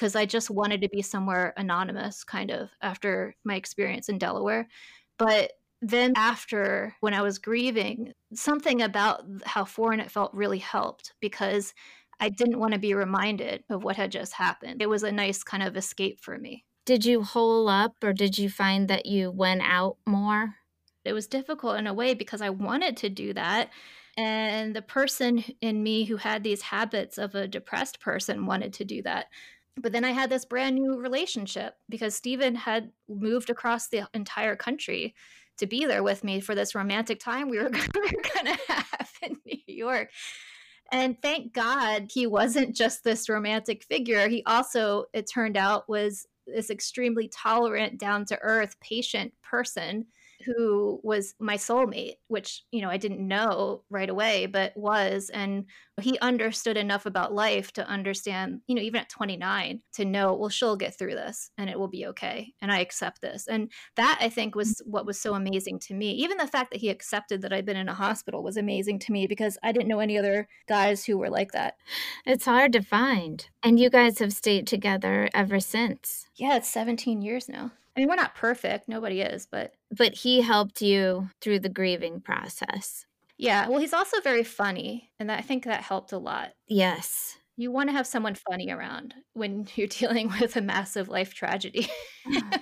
Because. 0.00 0.16
I 0.16 0.26
just 0.26 0.50
wanted 0.50 0.80
to 0.80 0.88
be 0.88 1.02
somewhere 1.02 1.52
anonymous, 1.56 2.24
kind 2.24 2.50
of, 2.50 2.70
after 2.80 3.34
my 3.44 3.54
experience 3.54 4.08
in 4.08 4.18
Delaware. 4.18 4.66
But 5.18 5.52
then, 5.82 6.14
after 6.16 6.94
when 7.00 7.14
I 7.14 7.22
was 7.22 7.38
grieving, 7.38 8.14
something 8.34 8.82
about 8.82 9.24
how 9.44 9.64
foreign 9.64 10.00
it 10.00 10.10
felt 10.10 10.32
really 10.34 10.58
helped 10.58 11.12
because 11.20 11.74
I 12.20 12.28
didn't 12.28 12.58
want 12.58 12.74
to 12.74 12.78
be 12.78 12.94
reminded 12.94 13.64
of 13.70 13.82
what 13.82 13.96
had 13.96 14.12
just 14.12 14.34
happened. 14.34 14.82
It 14.82 14.88
was 14.88 15.02
a 15.02 15.12
nice 15.12 15.42
kind 15.42 15.62
of 15.62 15.76
escape 15.76 16.20
for 16.20 16.36
me. 16.36 16.64
Did 16.84 17.04
you 17.04 17.22
hole 17.22 17.68
up 17.68 17.94
or 18.02 18.12
did 18.12 18.36
you 18.36 18.50
find 18.50 18.88
that 18.88 19.06
you 19.06 19.30
went 19.30 19.62
out 19.64 19.96
more? 20.06 20.56
It 21.04 21.14
was 21.14 21.26
difficult 21.26 21.78
in 21.78 21.86
a 21.86 21.94
way 21.94 22.14
because 22.14 22.42
I 22.42 22.50
wanted 22.50 22.96
to 22.98 23.08
do 23.08 23.32
that. 23.32 23.70
And 24.18 24.76
the 24.76 24.82
person 24.82 25.42
in 25.62 25.82
me 25.82 26.04
who 26.04 26.16
had 26.16 26.42
these 26.42 26.60
habits 26.62 27.16
of 27.16 27.34
a 27.34 27.48
depressed 27.48 28.00
person 28.00 28.44
wanted 28.44 28.74
to 28.74 28.84
do 28.84 29.02
that. 29.02 29.26
But 29.76 29.92
then 29.92 30.04
I 30.04 30.10
had 30.10 30.30
this 30.30 30.44
brand 30.44 30.76
new 30.76 30.98
relationship 30.98 31.76
because 31.88 32.14
Stephen 32.14 32.54
had 32.54 32.90
moved 33.08 33.50
across 33.50 33.88
the 33.88 34.08
entire 34.14 34.56
country 34.56 35.14
to 35.58 35.66
be 35.66 35.84
there 35.84 36.02
with 36.02 36.24
me 36.24 36.40
for 36.40 36.54
this 36.54 36.74
romantic 36.74 37.20
time 37.20 37.48
we 37.48 37.58
were, 37.58 37.68
going 37.70 38.46
to 38.46 38.58
have 38.68 39.10
in 39.22 39.36
New 39.46 39.58
York. 39.66 40.10
And 40.92 41.20
thank 41.22 41.52
God 41.52 42.10
he 42.12 42.26
wasn't 42.26 42.74
just 42.74 43.04
this 43.04 43.28
romantic 43.28 43.84
figure. 43.84 44.28
He 44.28 44.42
also, 44.44 45.04
it 45.12 45.30
turned 45.32 45.56
out, 45.56 45.88
was 45.88 46.26
this 46.46 46.70
extremely 46.70 47.28
tolerant, 47.28 47.98
down 47.98 48.24
to 48.26 48.38
earth, 48.40 48.76
patient 48.80 49.32
person 49.48 50.06
who 50.44 51.00
was 51.02 51.34
my 51.38 51.56
soulmate, 51.56 52.14
which, 52.28 52.64
you 52.70 52.80
know, 52.80 52.90
I 52.90 52.96
didn't 52.96 53.26
know 53.26 53.82
right 53.90 54.08
away, 54.08 54.46
but 54.46 54.76
was. 54.76 55.30
And 55.32 55.66
he 56.00 56.18
understood 56.20 56.76
enough 56.76 57.06
about 57.06 57.34
life 57.34 57.72
to 57.72 57.86
understand, 57.86 58.60
you 58.66 58.74
know, 58.74 58.82
even 58.82 59.00
at 59.00 59.08
29, 59.08 59.80
to 59.94 60.04
know, 60.04 60.34
well, 60.34 60.48
she'll 60.48 60.76
get 60.76 60.96
through 60.96 61.14
this 61.14 61.50
and 61.58 61.68
it 61.68 61.78
will 61.78 61.88
be 61.88 62.06
okay. 62.06 62.54
And 62.62 62.72
I 62.72 62.80
accept 62.80 63.20
this. 63.20 63.46
And 63.46 63.70
that 63.96 64.18
I 64.20 64.28
think 64.28 64.54
mm. 64.54 64.56
was 64.56 64.80
what 64.84 65.06
was 65.06 65.20
so 65.20 65.34
amazing 65.34 65.78
to 65.80 65.94
me. 65.94 66.12
Even 66.12 66.38
the 66.38 66.46
fact 66.46 66.70
that 66.70 66.80
he 66.80 66.88
accepted 66.88 67.42
that 67.42 67.52
I'd 67.52 67.66
been 67.66 67.76
in 67.76 67.88
a 67.88 67.94
hospital 67.94 68.42
was 68.42 68.56
amazing 68.56 68.98
to 69.00 69.12
me 69.12 69.26
because 69.26 69.58
I 69.62 69.72
didn't 69.72 69.88
know 69.88 70.00
any 70.00 70.18
other 70.18 70.48
guys 70.68 71.04
who 71.04 71.18
were 71.18 71.30
like 71.30 71.52
that. 71.52 71.76
It's 72.24 72.46
hard 72.46 72.72
to 72.72 72.82
find. 72.82 73.46
And 73.62 73.78
you 73.78 73.90
guys 73.90 74.18
have 74.18 74.32
stayed 74.32 74.66
together 74.66 75.28
ever 75.34 75.60
since. 75.60 76.26
Yeah, 76.36 76.56
it's 76.56 76.68
17 76.68 77.22
years 77.22 77.48
now. 77.48 77.72
I 77.96 78.00
mean, 78.00 78.08
we're 78.08 78.16
not 78.16 78.34
perfect. 78.34 78.88
Nobody 78.88 79.20
is, 79.20 79.46
but. 79.46 79.74
But 79.90 80.14
he 80.14 80.40
helped 80.40 80.80
you 80.80 81.28
through 81.40 81.60
the 81.60 81.68
grieving 81.68 82.20
process. 82.20 83.04
Yeah. 83.36 83.68
Well, 83.68 83.80
he's 83.80 83.94
also 83.94 84.20
very 84.20 84.44
funny. 84.44 85.10
And 85.18 85.32
I 85.32 85.40
think 85.40 85.64
that 85.64 85.82
helped 85.82 86.12
a 86.12 86.18
lot. 86.18 86.52
Yes. 86.68 87.36
You 87.56 87.72
want 87.72 87.88
to 87.88 87.92
have 87.94 88.06
someone 88.06 88.34
funny 88.34 88.70
around 88.70 89.14
when 89.32 89.66
you're 89.74 89.86
dealing 89.86 90.32
with 90.40 90.56
a 90.56 90.62
massive 90.62 91.08
life 91.08 91.34
tragedy. 91.34 91.88
Ah. 92.26 92.60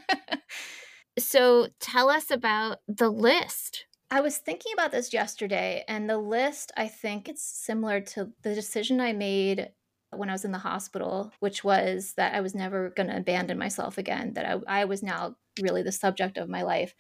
so 1.18 1.68
tell 1.80 2.08
us 2.08 2.30
about 2.30 2.78
the 2.86 3.10
list. 3.10 3.86
I 4.10 4.22
was 4.22 4.38
thinking 4.38 4.72
about 4.72 4.90
this 4.90 5.12
yesterday, 5.12 5.84
and 5.86 6.08
the 6.08 6.16
list, 6.16 6.72
I 6.78 6.88
think 6.88 7.28
it's 7.28 7.42
similar 7.42 8.00
to 8.00 8.30
the 8.42 8.54
decision 8.54 9.02
I 9.02 9.12
made 9.12 9.68
when 10.14 10.28
I 10.28 10.32
was 10.32 10.44
in 10.44 10.52
the 10.52 10.58
hospital, 10.58 11.32
which 11.40 11.64
was 11.64 12.14
that 12.16 12.34
I 12.34 12.40
was 12.40 12.54
never 12.54 12.90
going 12.90 13.08
to 13.08 13.16
abandon 13.16 13.58
myself 13.58 13.98
again, 13.98 14.34
that 14.34 14.46
I, 14.46 14.80
I 14.80 14.84
was 14.84 15.02
now 15.02 15.36
really 15.60 15.82
the 15.82 15.92
subject 15.92 16.38
of 16.38 16.48
my 16.48 16.62
life. 16.62 16.94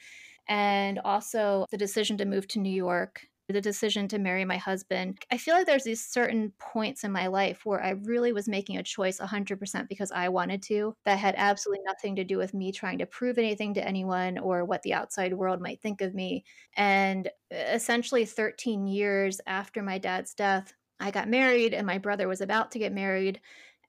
And 0.48 0.98
also 1.04 1.66
the 1.70 1.78
decision 1.78 2.16
to 2.18 2.24
move 2.24 2.48
to 2.48 2.58
New 2.58 2.72
York, 2.72 3.22
the 3.48 3.60
decision 3.60 4.08
to 4.08 4.18
marry 4.18 4.44
my 4.44 4.58
husband. 4.58 5.18
I 5.30 5.38
feel 5.38 5.54
like 5.54 5.66
there's 5.66 5.84
these 5.84 6.04
certain 6.04 6.52
points 6.58 7.02
in 7.02 7.12
my 7.12 7.28
life 7.28 7.64
where 7.64 7.82
I 7.82 7.90
really 7.90 8.32
was 8.32 8.48
making 8.48 8.76
a 8.76 8.82
choice 8.82 9.18
100% 9.18 9.88
because 9.88 10.12
I 10.12 10.28
wanted 10.28 10.62
to, 10.64 10.94
that 11.06 11.18
had 11.18 11.34
absolutely 11.38 11.84
nothing 11.86 12.16
to 12.16 12.24
do 12.24 12.36
with 12.36 12.52
me 12.52 12.72
trying 12.72 12.98
to 12.98 13.06
prove 13.06 13.38
anything 13.38 13.74
to 13.74 13.86
anyone 13.86 14.38
or 14.38 14.64
what 14.64 14.82
the 14.82 14.92
outside 14.92 15.32
world 15.32 15.62
might 15.62 15.80
think 15.80 16.02
of 16.02 16.14
me. 16.14 16.44
And 16.76 17.30
essentially, 17.50 18.26
13 18.26 18.86
years 18.86 19.40
after 19.46 19.82
my 19.82 19.98
dad's 19.98 20.34
death, 20.34 20.74
I 21.00 21.10
got 21.10 21.28
married 21.28 21.74
and 21.74 21.86
my 21.86 21.98
brother 21.98 22.28
was 22.28 22.40
about 22.40 22.70
to 22.72 22.78
get 22.78 22.92
married. 22.92 23.40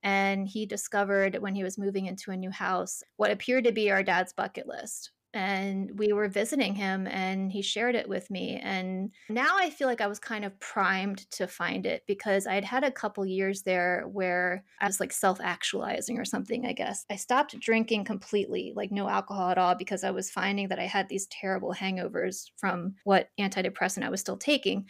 And 0.02 0.48
he 0.48 0.64
discovered 0.64 1.36
when 1.40 1.54
he 1.54 1.62
was 1.62 1.78
moving 1.78 2.06
into 2.06 2.30
a 2.30 2.36
new 2.36 2.50
house 2.50 3.02
what 3.16 3.30
appeared 3.30 3.64
to 3.64 3.72
be 3.72 3.90
our 3.90 4.02
dad's 4.02 4.32
bucket 4.32 4.66
list. 4.66 5.10
And 5.32 5.96
we 5.96 6.12
were 6.12 6.26
visiting 6.26 6.74
him 6.74 7.06
and 7.06 7.52
he 7.52 7.62
shared 7.62 7.94
it 7.94 8.08
with 8.08 8.30
me. 8.30 8.56
And 8.56 9.12
now 9.28 9.56
I 9.58 9.70
feel 9.70 9.86
like 9.86 10.00
I 10.00 10.08
was 10.08 10.18
kind 10.18 10.44
of 10.44 10.58
primed 10.58 11.30
to 11.32 11.46
find 11.46 11.86
it 11.86 12.02
because 12.08 12.48
I'd 12.48 12.64
had 12.64 12.82
a 12.82 12.90
couple 12.90 13.24
years 13.24 13.62
there 13.62 14.08
where 14.08 14.64
I 14.80 14.86
was 14.88 14.98
like 14.98 15.12
self 15.12 15.40
actualizing 15.40 16.18
or 16.18 16.24
something, 16.24 16.66
I 16.66 16.72
guess. 16.72 17.04
I 17.10 17.14
stopped 17.14 17.60
drinking 17.60 18.06
completely, 18.06 18.72
like 18.74 18.90
no 18.90 19.08
alcohol 19.08 19.50
at 19.50 19.58
all, 19.58 19.76
because 19.76 20.02
I 20.02 20.10
was 20.10 20.30
finding 20.30 20.66
that 20.66 20.80
I 20.80 20.86
had 20.86 21.08
these 21.08 21.28
terrible 21.28 21.74
hangovers 21.74 22.50
from 22.56 22.96
what 23.04 23.28
antidepressant 23.38 24.02
I 24.02 24.10
was 24.10 24.20
still 24.20 24.36
taking 24.36 24.86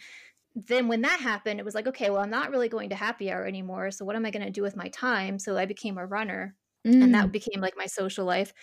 then 0.55 0.87
when 0.87 1.01
that 1.01 1.19
happened, 1.19 1.59
it 1.59 1.65
was 1.65 1.75
like, 1.75 1.87
okay, 1.87 2.09
well, 2.09 2.21
I'm 2.21 2.29
not 2.29 2.51
really 2.51 2.69
going 2.69 2.89
to 2.89 2.95
happy 2.95 3.31
hour 3.31 3.45
anymore. 3.45 3.91
So 3.91 4.03
what 4.03 4.15
am 4.15 4.25
I 4.25 4.31
going 4.31 4.45
to 4.45 4.51
do 4.51 4.61
with 4.61 4.75
my 4.75 4.89
time? 4.89 5.39
So 5.39 5.57
I 5.57 5.65
became 5.65 5.97
a 5.97 6.05
runner, 6.05 6.55
mm. 6.85 7.01
and 7.01 7.13
that 7.13 7.27
mm. 7.27 7.31
became 7.31 7.61
like 7.61 7.77
my 7.77 7.85
social 7.85 8.25
life. 8.25 8.53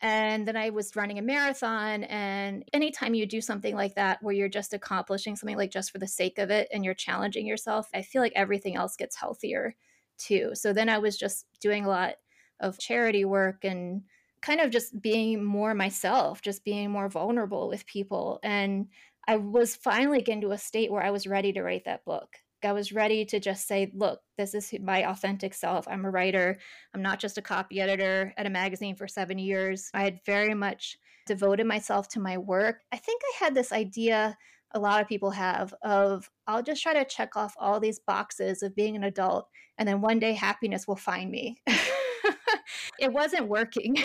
And 0.00 0.46
then 0.46 0.56
I 0.56 0.68
was 0.68 0.96
running 0.96 1.18
a 1.18 1.22
marathon. 1.22 2.04
And 2.04 2.62
anytime 2.74 3.14
you 3.14 3.24
do 3.24 3.40
something 3.40 3.74
like 3.74 3.94
that, 3.94 4.22
where 4.22 4.34
you're 4.34 4.50
just 4.50 4.74
accomplishing 4.74 5.34
something 5.34 5.56
like 5.56 5.70
just 5.70 5.90
for 5.90 5.98
the 5.98 6.06
sake 6.06 6.38
of 6.38 6.50
it 6.50 6.68
and 6.72 6.84
you're 6.84 6.92
challenging 6.92 7.46
yourself, 7.46 7.88
I 7.94 8.02
feel 8.02 8.20
like 8.20 8.34
everything 8.36 8.76
else 8.76 8.96
gets 8.96 9.16
healthier 9.16 9.76
too. 10.18 10.50
So 10.52 10.74
then 10.74 10.90
I 10.90 10.98
was 10.98 11.16
just 11.16 11.46
doing 11.60 11.86
a 11.86 11.88
lot 11.88 12.16
of 12.60 12.78
charity 12.78 13.24
work 13.24 13.64
and 13.64 14.02
kind 14.42 14.60
of 14.60 14.70
just 14.70 15.00
being 15.00 15.42
more 15.42 15.72
myself, 15.74 16.42
just 16.42 16.64
being 16.64 16.90
more 16.90 17.08
vulnerable 17.08 17.68
with 17.68 17.86
people. 17.86 18.40
And 18.42 18.88
I 19.26 19.36
was 19.36 19.76
finally 19.76 20.22
getting 20.22 20.42
to 20.42 20.52
a 20.52 20.58
state 20.58 20.90
where 20.90 21.02
I 21.02 21.10
was 21.10 21.26
ready 21.26 21.52
to 21.52 21.62
write 21.62 21.84
that 21.86 22.04
book. 22.04 22.28
I 22.64 22.72
was 22.72 22.92
ready 22.92 23.26
to 23.26 23.38
just 23.38 23.68
say, 23.68 23.92
look, 23.94 24.20
this 24.38 24.54
is 24.54 24.72
my 24.82 25.08
authentic 25.08 25.52
self. 25.52 25.86
I'm 25.86 26.04
a 26.04 26.10
writer. 26.10 26.58
I'm 26.94 27.02
not 27.02 27.20
just 27.20 27.36
a 27.36 27.42
copy 27.42 27.80
editor 27.80 28.32
at 28.38 28.46
a 28.46 28.50
magazine 28.50 28.96
for 28.96 29.06
seven 29.06 29.38
years. 29.38 29.90
I 29.92 30.02
had 30.02 30.20
very 30.24 30.54
much 30.54 30.96
devoted 31.26 31.66
myself 31.66 32.08
to 32.10 32.20
my 32.20 32.38
work. 32.38 32.80
I 32.90 32.96
think 32.96 33.20
I 33.22 33.44
had 33.44 33.54
this 33.54 33.72
idea 33.72 34.36
a 34.74 34.80
lot 34.80 35.00
of 35.00 35.08
people 35.08 35.30
have 35.30 35.72
of 35.82 36.28
I'll 36.48 36.62
just 36.62 36.82
try 36.82 36.94
to 36.94 37.04
check 37.04 37.36
off 37.36 37.54
all 37.58 37.78
these 37.78 38.00
boxes 38.00 38.62
of 38.62 38.74
being 38.74 38.96
an 38.96 39.04
adult 39.04 39.48
and 39.78 39.88
then 39.88 40.00
one 40.00 40.18
day 40.18 40.32
happiness 40.32 40.88
will 40.88 40.96
find 40.96 41.30
me. 41.30 41.58
it 42.98 43.12
wasn't 43.12 43.48
working. 43.48 43.96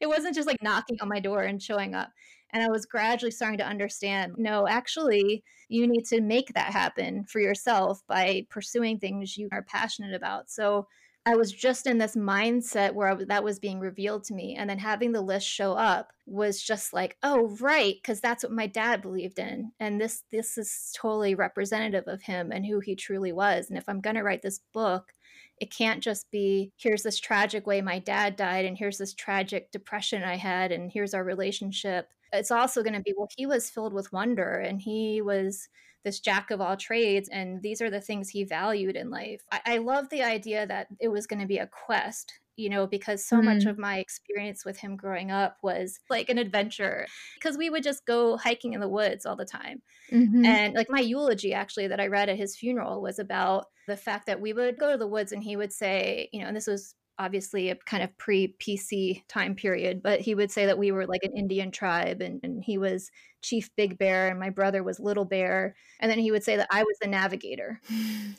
it 0.00 0.06
wasn't 0.06 0.34
just 0.34 0.48
like 0.48 0.62
knocking 0.62 0.96
on 1.00 1.08
my 1.08 1.20
door 1.20 1.42
and 1.42 1.62
showing 1.62 1.94
up. 1.94 2.10
And 2.52 2.62
I 2.62 2.68
was 2.68 2.86
gradually 2.86 3.30
starting 3.30 3.58
to 3.58 3.66
understand 3.66 4.34
no, 4.36 4.66
actually, 4.66 5.42
you 5.68 5.86
need 5.86 6.04
to 6.06 6.20
make 6.20 6.52
that 6.54 6.72
happen 6.72 7.24
for 7.24 7.40
yourself 7.40 8.02
by 8.06 8.46
pursuing 8.50 8.98
things 8.98 9.36
you 9.36 9.48
are 9.52 9.62
passionate 9.62 10.14
about. 10.14 10.50
So 10.50 10.86
I 11.24 11.36
was 11.36 11.52
just 11.52 11.86
in 11.86 11.98
this 11.98 12.16
mindset 12.16 12.94
where 12.94 13.14
that 13.26 13.44
was 13.44 13.60
being 13.60 13.78
revealed 13.78 14.24
to 14.24 14.34
me. 14.34 14.56
And 14.56 14.68
then 14.68 14.78
having 14.78 15.12
the 15.12 15.20
list 15.20 15.46
show 15.46 15.72
up 15.74 16.12
was 16.26 16.60
just 16.60 16.92
like, 16.92 17.16
oh, 17.22 17.56
right, 17.60 17.94
because 17.94 18.20
that's 18.20 18.42
what 18.42 18.52
my 18.52 18.66
dad 18.66 19.02
believed 19.02 19.38
in. 19.38 19.70
And 19.78 20.00
this 20.00 20.24
this 20.32 20.58
is 20.58 20.92
totally 20.96 21.34
representative 21.36 22.08
of 22.08 22.22
him 22.22 22.50
and 22.50 22.66
who 22.66 22.80
he 22.80 22.96
truly 22.96 23.32
was. 23.32 23.68
And 23.68 23.78
if 23.78 23.88
I'm 23.88 24.00
gonna 24.00 24.24
write 24.24 24.42
this 24.42 24.60
book, 24.74 25.12
it 25.60 25.70
can't 25.72 26.02
just 26.02 26.28
be 26.32 26.72
here's 26.76 27.04
this 27.04 27.20
tragic 27.20 27.68
way 27.68 27.80
my 27.80 28.00
dad 28.00 28.34
died 28.34 28.64
and 28.64 28.76
here's 28.76 28.98
this 28.98 29.14
tragic 29.14 29.70
depression 29.70 30.24
I 30.24 30.36
had 30.36 30.72
and 30.72 30.90
here's 30.90 31.14
our 31.14 31.22
relationship 31.22 32.08
it's 32.32 32.50
also 32.50 32.82
going 32.82 32.94
to 32.94 33.00
be 33.00 33.14
well 33.16 33.28
he 33.36 33.46
was 33.46 33.70
filled 33.70 33.92
with 33.92 34.12
wonder 34.12 34.58
and 34.58 34.80
he 34.80 35.20
was 35.22 35.68
this 36.04 36.20
jack 36.20 36.50
of 36.50 36.60
all 36.60 36.76
trades 36.76 37.28
and 37.30 37.62
these 37.62 37.80
are 37.80 37.90
the 37.90 38.00
things 38.00 38.28
he 38.28 38.44
valued 38.44 38.96
in 38.96 39.10
life 39.10 39.42
i, 39.52 39.60
I 39.66 39.78
love 39.78 40.08
the 40.08 40.22
idea 40.22 40.66
that 40.66 40.88
it 41.00 41.08
was 41.08 41.26
going 41.26 41.40
to 41.40 41.46
be 41.46 41.58
a 41.58 41.66
quest 41.66 42.32
you 42.56 42.68
know 42.68 42.86
because 42.86 43.24
so 43.24 43.36
mm-hmm. 43.36 43.46
much 43.46 43.64
of 43.64 43.78
my 43.78 43.98
experience 43.98 44.64
with 44.64 44.78
him 44.78 44.96
growing 44.96 45.30
up 45.30 45.56
was 45.62 45.98
like 46.10 46.28
an 46.28 46.38
adventure 46.38 47.06
because 47.34 47.56
we 47.56 47.70
would 47.70 47.82
just 47.82 48.04
go 48.04 48.36
hiking 48.36 48.74
in 48.74 48.80
the 48.80 48.88
woods 48.88 49.24
all 49.24 49.36
the 49.36 49.44
time 49.44 49.80
mm-hmm. 50.10 50.44
and 50.44 50.74
like 50.74 50.90
my 50.90 51.00
eulogy 51.00 51.54
actually 51.54 51.86
that 51.86 52.00
i 52.00 52.06
read 52.06 52.28
at 52.28 52.36
his 52.36 52.56
funeral 52.56 53.00
was 53.00 53.18
about 53.18 53.66
the 53.88 53.96
fact 53.96 54.26
that 54.26 54.40
we 54.40 54.52
would 54.52 54.78
go 54.78 54.92
to 54.92 54.98
the 54.98 55.06
woods 55.06 55.32
and 55.32 55.42
he 55.42 55.56
would 55.56 55.72
say 55.72 56.28
you 56.32 56.40
know 56.40 56.46
and 56.46 56.56
this 56.56 56.66
was 56.66 56.94
obviously 57.18 57.70
a 57.70 57.76
kind 57.76 58.02
of 58.02 58.16
pre 58.18 58.54
PC 58.58 59.22
time 59.28 59.54
period, 59.54 60.02
but 60.02 60.20
he 60.20 60.34
would 60.34 60.50
say 60.50 60.66
that 60.66 60.78
we 60.78 60.92
were 60.92 61.06
like 61.06 61.22
an 61.22 61.36
Indian 61.36 61.70
tribe 61.70 62.20
and, 62.20 62.40
and, 62.42 62.62
he 62.62 62.78
was 62.78 63.10
Chief 63.42 63.70
Big 63.76 63.98
Bear 63.98 64.28
and 64.28 64.38
my 64.38 64.50
brother 64.50 64.82
was 64.82 65.00
Little 65.00 65.24
Bear. 65.24 65.74
And 66.00 66.10
then 66.10 66.18
he 66.18 66.30
would 66.30 66.44
say 66.44 66.56
that 66.56 66.68
I 66.70 66.82
was 66.82 66.96
the 67.00 67.08
navigator. 67.08 67.80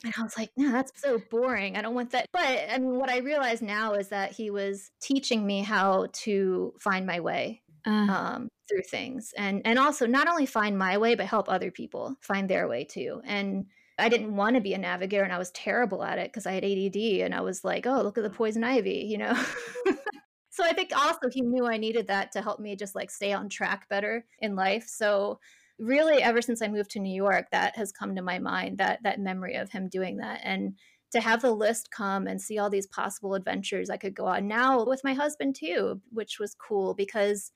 And 0.06 0.14
I 0.18 0.22
was 0.22 0.38
like, 0.38 0.50
no, 0.58 0.70
that's 0.70 0.92
so 1.02 1.22
boring. 1.32 1.78
I 1.78 1.82
don't 1.82 1.96
want 1.96 2.12
that. 2.12 2.28
But 2.34 2.42
I 2.70 2.78
mean, 2.78 3.00
what 3.00 3.10
I 3.10 3.20
realize 3.20 3.62
now 3.62 3.94
is 3.94 4.10
that 4.10 4.34
he 4.34 4.50
was 4.50 4.92
teaching 5.02 5.46
me 5.46 5.62
how 5.62 6.08
to 6.12 6.74
find 6.80 7.06
my 7.06 7.22
way. 7.22 7.62
Uh. 7.86 7.90
Um, 7.90 8.50
through 8.70 8.82
things 8.90 9.34
and 9.38 9.62
and 9.66 9.78
also 9.78 10.08
not 10.08 10.30
only 10.30 10.46
find 10.46 10.78
my 10.78 10.98
way 10.98 11.16
but 11.16 11.26
help 11.26 11.50
other 11.50 11.70
people 11.70 12.16
find 12.22 12.50
their 12.50 12.66
way 12.66 12.86
too 12.86 13.22
and 13.26 13.66
I 13.98 14.10
didn't 14.10 14.36
want 14.36 14.56
to 14.56 14.62
be 14.62 14.74
a 14.74 14.78
navigator 14.78 15.24
and 15.24 15.34
I 15.34 15.38
was 15.38 15.52
terrible 15.52 16.04
at 16.04 16.18
it 16.18 16.32
because 16.32 16.48
I 16.48 16.54
had 16.54 16.64
ADD 16.64 16.96
and 17.24 17.34
I 17.34 17.42
was 17.42 17.64
like, 17.64 17.86
oh, 17.86 18.02
look 18.02 18.18
at 18.18 18.24
the 18.24 18.30
poison 18.30 18.64
ivy, 18.64 19.06
you 19.08 19.18
know? 19.18 19.34
so 20.50 20.64
I 20.64 20.74
think 20.74 20.96
also 20.96 21.30
he 21.32 21.42
knew 21.42 21.68
I 21.68 21.78
needed 21.78 22.08
that 22.08 22.32
to 22.32 22.42
help 22.42 22.60
me 22.60 22.76
just 22.76 22.96
like 22.96 23.12
stay 23.12 23.34
on 23.34 23.50
track 23.50 23.88
better 23.90 24.26
in 24.40 24.56
life. 24.56 24.86
So 24.88 25.40
really 25.78 26.24
ever 26.24 26.42
since 26.42 26.62
I 26.62 26.68
moved 26.68 26.92
to 26.92 27.00
New 27.00 27.14
York, 27.14 27.48
that 27.52 27.76
has 27.76 27.92
come 27.92 28.16
to 28.16 28.22
my 28.22 28.40
mind 28.40 28.80
that 28.80 29.04
that 29.04 29.20
memory 29.20 29.56
of 29.56 29.72
him 29.72 29.90
doing 29.90 30.18
that. 30.18 30.42
And 30.44 30.76
to 31.12 31.22
have 31.22 31.44
the 31.44 31.52
list 31.52 31.92
come 31.92 32.26
and 32.26 32.42
see 32.42 32.58
all 32.58 32.72
these 32.72 32.88
possible 32.88 33.36
adventures 33.36 33.92
I 33.92 33.98
could 33.98 34.16
go 34.16 34.26
on 34.26 34.48
now 34.48 34.84
with 34.84 35.04
my 35.04 35.14
husband 35.14 35.56
too, 35.56 36.02
which 36.12 36.40
was 36.40 36.56
cool 36.56 36.96
because 36.96 37.52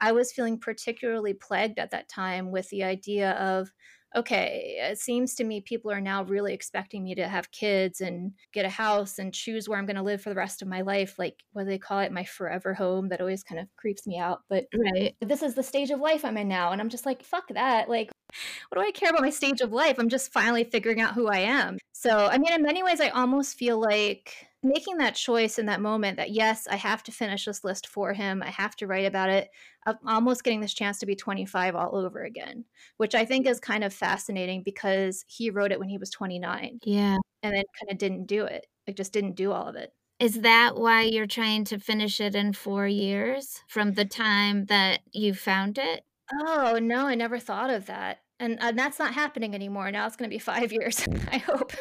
I 0.00 0.12
was 0.12 0.32
feeling 0.32 0.58
particularly 0.58 1.32
plagued 1.32 1.78
at 1.78 1.90
that 1.90 2.08
time 2.08 2.50
with 2.50 2.68
the 2.68 2.84
idea 2.84 3.32
of 3.32 3.72
okay, 4.16 4.76
it 4.90 4.98
seems 4.98 5.34
to 5.34 5.44
me 5.44 5.60
people 5.60 5.90
are 5.90 6.00
now 6.00 6.24
really 6.24 6.54
expecting 6.54 7.04
me 7.04 7.14
to 7.14 7.28
have 7.28 7.50
kids 7.50 8.00
and 8.00 8.32
get 8.52 8.64
a 8.64 8.70
house 8.70 9.18
and 9.18 9.34
choose 9.34 9.68
where 9.68 9.78
I'm 9.78 9.86
going 9.86 9.96
to 9.96 10.02
live 10.02 10.22
for 10.22 10.30
the 10.30 10.34
rest 10.34 10.62
of 10.62 10.68
my 10.68 10.80
life. 10.80 11.18
Like, 11.18 11.42
what 11.52 11.64
do 11.64 11.68
they 11.68 11.78
call 11.78 12.00
it? 12.00 12.12
My 12.12 12.24
forever 12.24 12.74
home. 12.74 13.08
That 13.08 13.20
always 13.20 13.42
kind 13.42 13.60
of 13.60 13.66
creeps 13.76 14.06
me 14.06 14.18
out. 14.18 14.40
But 14.48 14.66
right. 14.74 15.14
this 15.20 15.42
is 15.42 15.54
the 15.54 15.62
stage 15.62 15.90
of 15.90 16.00
life 16.00 16.24
I'm 16.24 16.38
in 16.38 16.48
now. 16.48 16.72
And 16.72 16.80
I'm 16.80 16.88
just 16.88 17.06
like, 17.06 17.22
fuck 17.22 17.48
that. 17.48 17.88
Like, 17.88 18.10
what 18.68 18.80
do 18.80 18.86
I 18.86 18.90
care 18.92 19.10
about 19.10 19.22
my 19.22 19.30
stage 19.30 19.60
of 19.60 19.72
life? 19.72 19.96
I'm 19.98 20.08
just 20.08 20.32
finally 20.32 20.64
figuring 20.64 21.00
out 21.00 21.14
who 21.14 21.28
I 21.28 21.38
am. 21.38 21.78
So, 21.92 22.26
I 22.26 22.38
mean, 22.38 22.52
in 22.52 22.62
many 22.62 22.82
ways, 22.82 23.00
I 23.00 23.08
almost 23.10 23.58
feel 23.58 23.80
like 23.80 24.47
making 24.62 24.98
that 24.98 25.14
choice 25.14 25.58
in 25.58 25.66
that 25.66 25.80
moment 25.80 26.16
that 26.16 26.30
yes, 26.30 26.66
I 26.68 26.76
have 26.76 27.02
to 27.04 27.12
finish 27.12 27.44
this 27.44 27.64
list 27.64 27.86
for 27.86 28.12
him. 28.12 28.42
I 28.42 28.50
have 28.50 28.74
to 28.76 28.86
write 28.86 29.06
about 29.06 29.30
it. 29.30 29.48
I'm 29.86 29.96
almost 30.06 30.44
getting 30.44 30.60
this 30.60 30.74
chance 30.74 30.98
to 30.98 31.06
be 31.06 31.14
25 31.14 31.76
all 31.76 31.96
over 31.96 32.22
again, 32.22 32.64
which 32.96 33.14
I 33.14 33.24
think 33.24 33.46
is 33.46 33.60
kind 33.60 33.84
of 33.84 33.94
fascinating 33.94 34.62
because 34.64 35.24
he 35.28 35.50
wrote 35.50 35.72
it 35.72 35.78
when 35.78 35.88
he 35.88 35.98
was 35.98 36.10
29. 36.10 36.80
Yeah. 36.82 37.16
And 37.42 37.54
then 37.54 37.62
kind 37.78 37.92
of 37.92 37.98
didn't 37.98 38.26
do 38.26 38.44
it. 38.44 38.66
Like 38.86 38.96
just 38.96 39.12
didn't 39.12 39.36
do 39.36 39.52
all 39.52 39.68
of 39.68 39.76
it. 39.76 39.92
Is 40.18 40.40
that 40.40 40.74
why 40.74 41.02
you're 41.02 41.28
trying 41.28 41.64
to 41.66 41.78
finish 41.78 42.20
it 42.20 42.34
in 42.34 42.52
4 42.52 42.88
years 42.88 43.60
from 43.68 43.92
the 43.92 44.04
time 44.04 44.64
that 44.66 45.00
you 45.12 45.32
found 45.32 45.78
it? 45.78 46.02
Oh, 46.32 46.78
no, 46.82 47.06
I 47.06 47.14
never 47.14 47.38
thought 47.38 47.70
of 47.70 47.86
that. 47.86 48.18
And, 48.40 48.58
and 48.60 48.76
that's 48.76 48.98
not 48.98 49.14
happening 49.14 49.54
anymore. 49.54 49.90
Now 49.92 50.06
it's 50.06 50.16
going 50.16 50.28
to 50.28 50.34
be 50.34 50.40
5 50.40 50.72
years, 50.72 51.06
I 51.32 51.38
hope. 51.38 51.72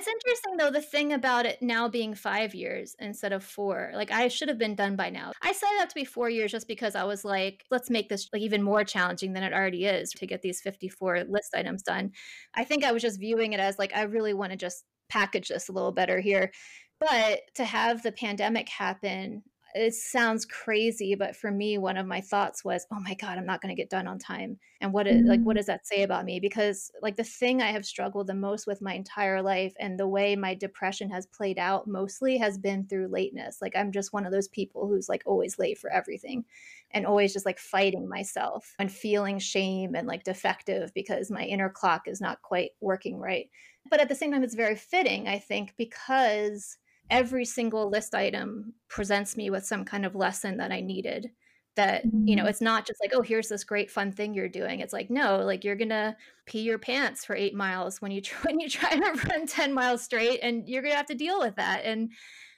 It's 0.00 0.08
interesting 0.08 0.56
though, 0.56 0.70
the 0.70 0.80
thing 0.80 1.12
about 1.12 1.44
it 1.44 1.60
now 1.60 1.86
being 1.86 2.14
five 2.14 2.54
years 2.54 2.96
instead 3.00 3.34
of 3.34 3.44
four. 3.44 3.90
Like 3.94 4.10
I 4.10 4.28
should 4.28 4.48
have 4.48 4.56
been 4.56 4.74
done 4.74 4.96
by 4.96 5.10
now. 5.10 5.32
I 5.42 5.52
set 5.52 5.68
it 5.74 5.82
up 5.82 5.90
to 5.90 5.94
be 5.94 6.06
four 6.06 6.30
years 6.30 6.50
just 6.50 6.66
because 6.66 6.94
I 6.94 7.04
was 7.04 7.22
like, 7.22 7.66
let's 7.70 7.90
make 7.90 8.08
this 8.08 8.26
like 8.32 8.40
even 8.40 8.62
more 8.62 8.82
challenging 8.82 9.34
than 9.34 9.42
it 9.42 9.52
already 9.52 9.84
is 9.84 10.08
to 10.12 10.26
get 10.26 10.40
these 10.40 10.62
54 10.62 11.24
list 11.28 11.54
items 11.54 11.82
done. 11.82 12.12
I 12.54 12.64
think 12.64 12.82
I 12.82 12.92
was 12.92 13.02
just 13.02 13.20
viewing 13.20 13.52
it 13.52 13.60
as 13.60 13.78
like, 13.78 13.94
I 13.94 14.04
really 14.04 14.32
want 14.32 14.52
to 14.52 14.56
just 14.56 14.84
package 15.10 15.48
this 15.48 15.68
a 15.68 15.72
little 15.72 15.92
better 15.92 16.18
here. 16.18 16.50
But 16.98 17.40
to 17.56 17.64
have 17.66 18.02
the 18.02 18.12
pandemic 18.12 18.70
happen 18.70 19.42
it 19.74 19.94
sounds 19.94 20.44
crazy 20.44 21.14
but 21.14 21.36
for 21.36 21.50
me 21.50 21.78
one 21.78 21.96
of 21.96 22.06
my 22.06 22.20
thoughts 22.20 22.64
was 22.64 22.86
oh 22.90 23.00
my 23.00 23.14
god 23.14 23.38
i'm 23.38 23.46
not 23.46 23.60
going 23.60 23.74
to 23.74 23.80
get 23.80 23.90
done 23.90 24.06
on 24.06 24.18
time 24.18 24.58
and 24.80 24.92
what 24.92 25.06
mm-hmm. 25.06 25.28
like 25.28 25.40
what 25.40 25.54
mm. 25.54 25.58
does 25.58 25.66
that 25.66 25.86
say 25.86 26.02
about 26.02 26.24
me 26.24 26.40
because 26.40 26.90
like 27.02 27.16
the 27.16 27.24
thing 27.24 27.62
i 27.62 27.70
have 27.70 27.84
struggled 27.84 28.26
the 28.26 28.34
most 28.34 28.66
with 28.66 28.82
my 28.82 28.94
entire 28.94 29.42
life 29.42 29.72
and 29.78 29.98
the 29.98 30.06
way 30.06 30.34
my 30.34 30.54
depression 30.54 31.10
has 31.10 31.26
played 31.26 31.58
out 31.58 31.86
mostly 31.86 32.36
has 32.36 32.58
been 32.58 32.86
through 32.86 33.08
lateness 33.08 33.58
like 33.60 33.76
i'm 33.76 33.92
just 33.92 34.12
one 34.12 34.26
of 34.26 34.32
those 34.32 34.48
people 34.48 34.86
who's 34.86 35.08
like 35.08 35.22
always 35.26 35.58
late 35.58 35.78
for 35.78 35.90
everything 35.90 36.44
and 36.92 37.06
always 37.06 37.32
just 37.32 37.46
like 37.46 37.58
fighting 37.58 38.08
myself 38.08 38.74
and 38.78 38.90
feeling 38.90 39.38
shame 39.38 39.94
and 39.94 40.08
like 40.08 40.24
defective 40.24 40.92
because 40.94 41.30
my 41.30 41.42
inner 41.42 41.70
clock 41.70 42.02
is 42.06 42.20
not 42.20 42.42
quite 42.42 42.70
working 42.80 43.18
right 43.18 43.48
but 43.88 44.00
at 44.00 44.08
the 44.08 44.14
same 44.14 44.32
time 44.32 44.42
it's 44.42 44.54
very 44.54 44.76
fitting 44.76 45.28
i 45.28 45.38
think 45.38 45.74
because 45.76 46.78
every 47.10 47.44
single 47.44 47.90
list 47.90 48.14
item 48.14 48.74
presents 48.88 49.36
me 49.36 49.50
with 49.50 49.66
some 49.66 49.84
kind 49.84 50.06
of 50.06 50.14
lesson 50.14 50.56
that 50.58 50.72
I 50.72 50.80
needed. 50.80 51.30
That, 51.76 52.04
you 52.04 52.36
know, 52.36 52.44
mm. 52.44 52.48
it's 52.48 52.60
not 52.60 52.86
just 52.86 53.00
like, 53.00 53.12
oh, 53.14 53.22
here's 53.22 53.48
this 53.48 53.64
great 53.64 53.90
fun 53.90 54.12
thing 54.12 54.34
you're 54.34 54.48
doing. 54.48 54.80
It's 54.80 54.92
like, 54.92 55.08
no, 55.08 55.38
like 55.38 55.64
you're 55.64 55.76
gonna 55.76 56.16
pee 56.44 56.60
your 56.60 56.78
pants 56.78 57.24
for 57.24 57.36
eight 57.36 57.54
miles 57.54 58.02
when 58.02 58.10
you 58.10 58.20
try 58.22 58.50
when 58.50 58.60
you 58.60 58.68
try 58.68 58.90
to 58.90 59.28
run 59.28 59.46
10 59.46 59.72
miles 59.72 60.02
straight 60.02 60.40
and 60.42 60.68
you're 60.68 60.82
gonna 60.82 60.96
have 60.96 61.06
to 61.06 61.14
deal 61.14 61.38
with 61.38 61.56
that. 61.56 61.84
And 61.84 62.10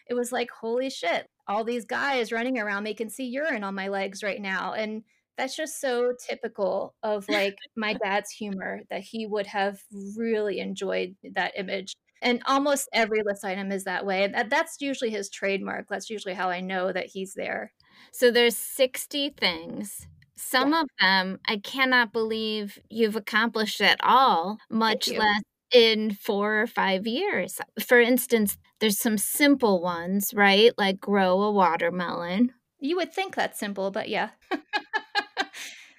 it 0.09 0.15
was 0.15 0.33
like, 0.33 0.51
holy 0.51 0.91
shit, 0.91 1.27
all 1.47 1.63
these 1.63 1.85
guys 1.85 2.33
running 2.33 2.59
around, 2.59 2.85
they 2.85 2.95
can 2.95 3.11
see 3.11 3.25
urine 3.25 3.65
on 3.65 3.75
my 3.75 3.89
legs 3.89 4.23
right 4.23 4.41
now. 4.41 4.73
And 4.73 5.03
that's 5.39 5.57
just 5.57 5.81
so 5.81 6.13
typical 6.29 6.95
of 7.03 7.29
like 7.29 7.57
my 7.77 7.95
dad's 7.95 8.31
humor 8.31 8.81
that 8.91 9.01
he 9.01 9.27
would 9.27 9.47
have 9.47 9.81
really 10.17 10.61
enjoyed 10.61 11.15
that 11.35 11.53
image 11.57 11.95
and 12.23 12.41
almost 12.47 12.89
every 12.93 13.23
list 13.23 13.45
item 13.45 13.71
is 13.73 13.85
that 13.85 14.07
way 14.07 14.25
and 14.25 14.51
that's 14.51 14.81
usually 14.81 15.11
his 15.11 15.29
trademark 15.29 15.87
that's 15.89 16.09
usually 16.09 16.35
how 16.35 16.49
i 16.49 16.61
know 16.61 16.93
that 16.93 17.07
he's 17.07 17.35
there. 17.35 17.73
So 18.13 18.31
there's 18.31 18.57
60 18.57 19.31
things. 19.31 20.07
Some 20.37 20.73
yeah. 20.73 20.83
of 20.83 20.89
them 21.01 21.41
i 21.47 21.59
cannot 21.59 22.13
believe 22.13 22.79
you've 22.89 23.17
accomplished 23.17 23.81
at 23.81 24.01
all 24.03 24.59
much 24.71 25.09
less 25.09 25.43
in 25.73 26.13
four 26.13 26.61
or 26.61 26.67
five 26.67 27.07
years. 27.07 27.61
For 27.85 28.01
instance 28.01 28.57
there's 28.81 28.99
some 28.99 29.19
simple 29.19 29.83
ones 29.83 30.33
right? 30.35 30.73
Like 30.79 31.01
grow 31.01 31.43
a 31.43 31.53
watermelon. 31.53 32.53
You 32.81 32.97
would 32.97 33.13
think 33.13 33.35
that's 33.35 33.59
simple 33.59 33.91
but 33.91 34.09
yeah. 34.09 34.31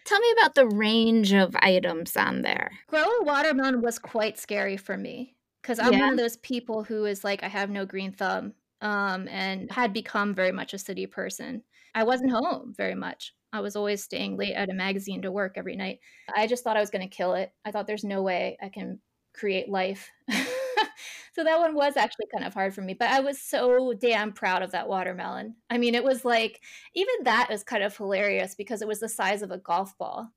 Tell 0.05 0.19
me 0.19 0.34
about 0.38 0.55
the 0.55 0.67
range 0.67 1.32
of 1.32 1.55
items 1.55 2.17
on 2.17 2.41
there. 2.41 2.71
Grow 2.88 3.03
a 3.03 3.24
watermelon 3.24 3.82
was 3.82 3.97
quite 3.97 4.38
scary 4.38 4.76
for 4.76 4.97
me 4.97 5.32
because 5.64 5.80
I'm 5.80 5.93
yeah. 5.93 6.01
one 6.01 6.09
of 6.09 6.18
those 6.18 6.38
people 6.38 6.84
who 6.84 7.05
is 7.05 7.24
like, 7.24 7.41
I 7.41 7.47
have 7.47 7.70
no 7.70 7.86
green 7.86 8.11
thumb, 8.11 8.53
um, 8.82 9.28
and 9.30 9.72
had 9.72 9.93
become 9.93 10.36
very 10.36 10.51
much 10.51 10.74
a 10.74 10.78
city 10.78 11.07
person. 11.07 11.64
I 11.95 12.03
wasn't 12.03 12.32
home 12.32 12.74
very 12.76 12.95
much. 12.95 13.34
I 13.53 13.61
was 13.61 13.76
always 13.76 14.03
staying 14.03 14.36
late 14.36 14.53
at 14.53 14.70
a 14.70 14.74
magazine 14.74 15.22
to 15.22 15.32
work 15.32 15.53
every 15.55 15.76
night. 15.76 15.99
I 16.36 16.47
just 16.47 16.64
thought 16.64 16.76
I 16.76 16.82
was 16.82 16.89
going 16.89 17.07
to 17.07 17.16
kill 17.16 17.36
it. 17.36 17.51
I 17.64 17.72
thought 17.72 17.88
there's 17.88 18.03
no 18.03 18.22
way 18.22 18.57
I 18.61 18.70
can 18.70 18.99
create 19.34 19.70
life. 19.70 20.09
so 21.34 21.43
that 21.43 21.59
one 21.59 21.75
was 21.75 21.97
actually 21.97 22.27
kind 22.34 22.45
of 22.45 22.53
hard 22.53 22.73
for 22.73 22.81
me, 22.81 22.93
but 22.93 23.09
I 23.09 23.19
was 23.19 23.41
so 23.41 23.93
damn 23.93 24.34
proud 24.34 24.61
of 24.61 24.71
that 24.71 24.88
watermelon. 24.88 25.55
I 25.69 25.77
mean, 25.77 25.95
it 25.95 26.03
was 26.03 26.25
like, 26.25 26.61
even 26.95 27.13
that 27.23 27.49
is 27.51 27.63
kind 27.63 27.84
of 27.84 27.95
hilarious 27.95 28.55
because 28.55 28.81
it 28.81 28.88
was 28.88 28.99
the 28.99 29.09
size 29.09 29.41
of 29.41 29.51
a 29.51 29.57
golf 29.57 29.97
ball. 29.97 30.31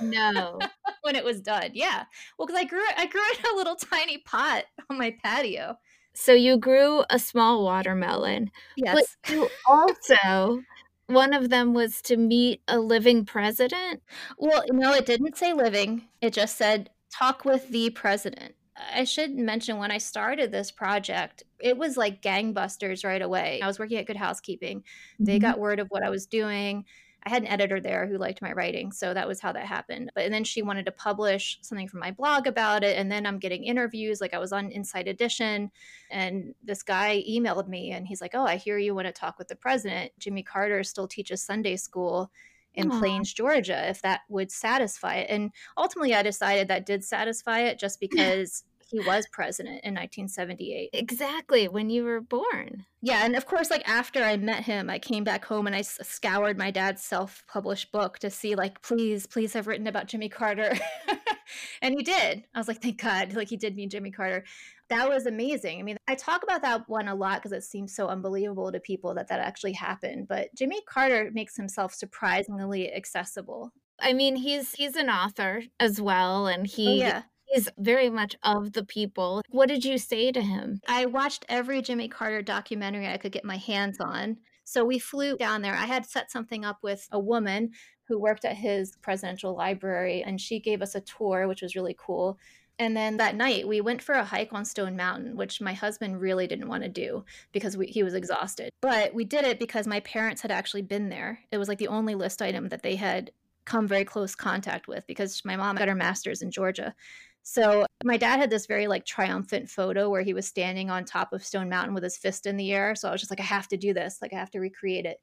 No. 0.00 0.58
when 1.02 1.16
it 1.16 1.24
was 1.24 1.40
done. 1.40 1.70
Yeah. 1.74 2.04
Well, 2.38 2.46
because 2.46 2.60
I 2.60 2.64
grew 2.64 2.80
it 2.80 2.94
I 2.96 3.06
grew 3.06 3.20
it 3.32 3.38
in 3.38 3.44
a 3.52 3.56
little 3.56 3.76
tiny 3.76 4.18
pot 4.18 4.64
on 4.90 4.98
my 4.98 5.16
patio. 5.22 5.76
So 6.14 6.32
you 6.32 6.56
grew 6.58 7.04
a 7.10 7.18
small 7.18 7.64
watermelon. 7.64 8.50
Yes. 8.76 9.16
But 9.22 9.32
you 9.32 9.48
also 9.66 10.62
one 11.06 11.32
of 11.32 11.48
them 11.48 11.72
was 11.72 12.02
to 12.02 12.16
meet 12.16 12.60
a 12.68 12.78
living 12.78 13.24
president. 13.24 14.02
Well, 14.36 14.64
no, 14.70 14.92
it 14.92 15.06
didn't 15.06 15.38
say 15.38 15.54
living. 15.54 16.08
It 16.20 16.34
just 16.34 16.56
said 16.56 16.90
talk 17.10 17.44
with 17.44 17.68
the 17.70 17.90
president. 17.90 18.54
I 18.94 19.04
should 19.04 19.34
mention 19.34 19.78
when 19.78 19.90
I 19.90 19.98
started 19.98 20.50
this 20.50 20.70
project, 20.70 21.42
it 21.58 21.76
was 21.76 21.96
like 21.96 22.22
gangbusters 22.22 23.04
right 23.04 23.22
away. 23.22 23.60
I 23.62 23.66
was 23.66 23.78
working 23.78 23.98
at 23.98 24.06
Good 24.06 24.16
Housekeeping. 24.16 24.84
They 25.18 25.38
mm-hmm. 25.38 25.42
got 25.42 25.58
word 25.58 25.80
of 25.80 25.88
what 25.88 26.04
I 26.04 26.10
was 26.10 26.26
doing. 26.26 26.84
I 27.24 27.30
had 27.30 27.42
an 27.42 27.48
editor 27.48 27.80
there 27.80 28.06
who 28.06 28.16
liked 28.16 28.40
my 28.40 28.52
writing, 28.52 28.92
so 28.92 29.12
that 29.12 29.26
was 29.26 29.40
how 29.40 29.52
that 29.52 29.66
happened. 29.66 30.12
But 30.14 30.24
and 30.24 30.32
then 30.32 30.44
she 30.44 30.62
wanted 30.62 30.86
to 30.86 30.92
publish 30.92 31.58
something 31.62 31.88
from 31.88 32.00
my 32.00 32.12
blog 32.12 32.46
about 32.46 32.84
it, 32.84 32.96
and 32.96 33.10
then 33.10 33.26
I'm 33.26 33.40
getting 33.40 33.64
interviews. 33.64 34.20
Like 34.20 34.34
I 34.34 34.38
was 34.38 34.52
on 34.52 34.70
Inside 34.70 35.08
Edition, 35.08 35.70
and 36.10 36.54
this 36.62 36.82
guy 36.82 37.24
emailed 37.28 37.68
me, 37.68 37.90
and 37.90 38.06
he's 38.06 38.20
like, 38.20 38.34
"Oh, 38.34 38.44
I 38.44 38.56
hear 38.56 38.78
you 38.78 38.94
want 38.94 39.08
to 39.08 39.12
talk 39.12 39.36
with 39.36 39.48
the 39.48 39.56
president. 39.56 40.12
Jimmy 40.18 40.42
Carter 40.44 40.84
still 40.84 41.08
teaches 41.08 41.42
Sunday 41.42 41.76
school." 41.76 42.30
In 42.74 42.90
Aww. 42.90 42.98
Plains, 42.98 43.32
Georgia, 43.32 43.88
if 43.88 44.02
that 44.02 44.20
would 44.28 44.50
satisfy 44.50 45.16
it. 45.16 45.30
And 45.30 45.50
ultimately, 45.76 46.14
I 46.14 46.22
decided 46.22 46.68
that 46.68 46.86
did 46.86 47.04
satisfy 47.04 47.60
it 47.60 47.78
just 47.78 48.00
because 48.00 48.64
he 48.88 49.00
was 49.00 49.26
president 49.30 49.84
in 49.84 49.92
1978. 49.92 50.90
Exactly, 50.94 51.68
when 51.68 51.90
you 51.90 52.04
were 52.04 52.22
born. 52.22 52.86
Yeah, 53.02 53.24
and 53.24 53.36
of 53.36 53.44
course, 53.44 53.70
like 53.70 53.86
after 53.86 54.22
I 54.22 54.38
met 54.38 54.64
him, 54.64 54.88
I 54.88 54.98
came 54.98 55.24
back 55.24 55.44
home 55.44 55.66
and 55.66 55.76
I 55.76 55.82
scoured 55.82 56.56
my 56.56 56.70
dad's 56.70 57.02
self 57.02 57.44
published 57.46 57.92
book 57.92 58.18
to 58.20 58.30
see, 58.30 58.54
like, 58.54 58.80
please, 58.80 59.26
please 59.26 59.52
have 59.52 59.66
written 59.66 59.86
about 59.86 60.06
Jimmy 60.06 60.30
Carter. 60.30 60.72
and 61.82 61.94
he 61.96 62.02
did. 62.02 62.44
I 62.54 62.58
was 62.58 62.66
like, 62.66 62.80
thank 62.80 63.02
God, 63.02 63.34
like, 63.34 63.50
he 63.50 63.58
did 63.58 63.76
mean 63.76 63.90
Jimmy 63.90 64.10
Carter. 64.10 64.44
That 64.88 65.06
was 65.06 65.26
amazing. 65.26 65.80
I 65.80 65.82
mean, 65.82 65.98
I 66.08 66.14
talk 66.14 66.42
about 66.42 66.62
that 66.62 66.88
one 66.88 67.08
a 67.08 67.14
lot 67.14 67.42
because 67.42 67.52
it 67.52 67.64
seems 67.64 67.94
so 67.94 68.08
unbelievable 68.08 68.72
to 68.72 68.80
people 68.80 69.12
that 69.14 69.28
that 69.28 69.40
actually 69.40 69.74
happened. 69.74 70.28
But 70.28 70.54
Jimmy 70.54 70.80
Carter 70.88 71.30
makes 71.30 71.56
himself 71.56 71.92
surprisingly 71.92 72.90
accessible. 72.90 73.70
I 74.00 74.14
mean, 74.14 74.36
he's 74.36 74.72
he's 74.72 74.96
an 74.96 75.10
author 75.10 75.64
as 75.78 76.00
well, 76.00 76.46
and 76.46 76.62
oh, 76.62 76.70
he 76.72 76.88
oh, 77.02 77.06
yeah 77.06 77.22
he's 77.50 77.68
very 77.78 78.10
much 78.10 78.36
of 78.42 78.72
the 78.72 78.84
people. 78.84 79.42
What 79.50 79.68
did 79.68 79.84
you 79.84 79.98
say 79.98 80.32
to 80.32 80.40
him? 80.40 80.80
I 80.88 81.06
watched 81.06 81.44
every 81.48 81.82
Jimmy 81.82 82.08
Carter 82.08 82.42
documentary 82.42 83.06
I 83.06 83.16
could 83.18 83.32
get 83.32 83.44
my 83.44 83.56
hands 83.56 83.98
on. 84.00 84.38
So 84.64 84.84
we 84.84 84.98
flew 84.98 85.36
down 85.36 85.62
there. 85.62 85.74
I 85.74 85.86
had 85.86 86.04
set 86.04 86.30
something 86.30 86.64
up 86.64 86.78
with 86.82 87.08
a 87.10 87.18
woman 87.18 87.70
who 88.06 88.18
worked 88.18 88.44
at 88.44 88.56
his 88.56 88.96
presidential 89.02 89.56
library, 89.56 90.22
and 90.22 90.40
she 90.40 90.60
gave 90.60 90.82
us 90.82 90.94
a 90.94 91.00
tour, 91.00 91.48
which 91.48 91.62
was 91.62 91.74
really 91.74 91.96
cool. 91.98 92.38
And 92.78 92.96
then 92.96 93.16
that 93.16 93.34
night, 93.34 93.66
we 93.66 93.80
went 93.80 94.02
for 94.02 94.14
a 94.14 94.24
hike 94.24 94.52
on 94.52 94.64
Stone 94.64 94.96
Mountain, 94.96 95.36
which 95.36 95.60
my 95.60 95.72
husband 95.72 96.20
really 96.20 96.46
didn't 96.46 96.68
want 96.68 96.84
to 96.84 96.88
do 96.88 97.24
because 97.50 97.76
we, 97.76 97.86
he 97.86 98.02
was 98.02 98.14
exhausted. 98.14 98.70
But 98.80 99.12
we 99.14 99.24
did 99.24 99.44
it 99.44 99.58
because 99.58 99.86
my 99.86 100.00
parents 100.00 100.42
had 100.42 100.52
actually 100.52 100.82
been 100.82 101.08
there. 101.08 101.40
It 101.50 101.58
was 101.58 101.68
like 101.68 101.78
the 101.78 101.88
only 101.88 102.14
list 102.14 102.40
item 102.40 102.68
that 102.68 102.82
they 102.82 102.94
had 102.94 103.32
come 103.64 103.86
very 103.86 104.04
close 104.04 104.34
contact 104.34 104.88
with 104.88 105.06
because 105.06 105.44
my 105.44 105.56
mom 105.56 105.76
got 105.76 105.88
her 105.88 105.94
master's 105.94 106.40
in 106.40 106.50
Georgia. 106.50 106.94
So 107.42 107.86
my 108.04 108.16
dad 108.16 108.38
had 108.38 108.50
this 108.50 108.66
very 108.66 108.86
like 108.86 109.06
triumphant 109.06 109.70
photo 109.70 110.10
where 110.10 110.22
he 110.22 110.34
was 110.34 110.46
standing 110.46 110.90
on 110.90 111.04
top 111.04 111.32
of 111.32 111.44
Stone 111.44 111.68
Mountain 111.68 111.94
with 111.94 112.02
his 112.02 112.16
fist 112.16 112.46
in 112.46 112.56
the 112.56 112.72
air. 112.72 112.94
So 112.94 113.08
I 113.08 113.12
was 113.12 113.20
just 113.20 113.30
like, 113.30 113.40
I 113.40 113.44
have 113.44 113.68
to 113.68 113.76
do 113.76 113.94
this. 113.94 114.18
Like 114.20 114.32
I 114.32 114.36
have 114.36 114.50
to 114.50 114.60
recreate 114.60 115.06
it. 115.06 115.18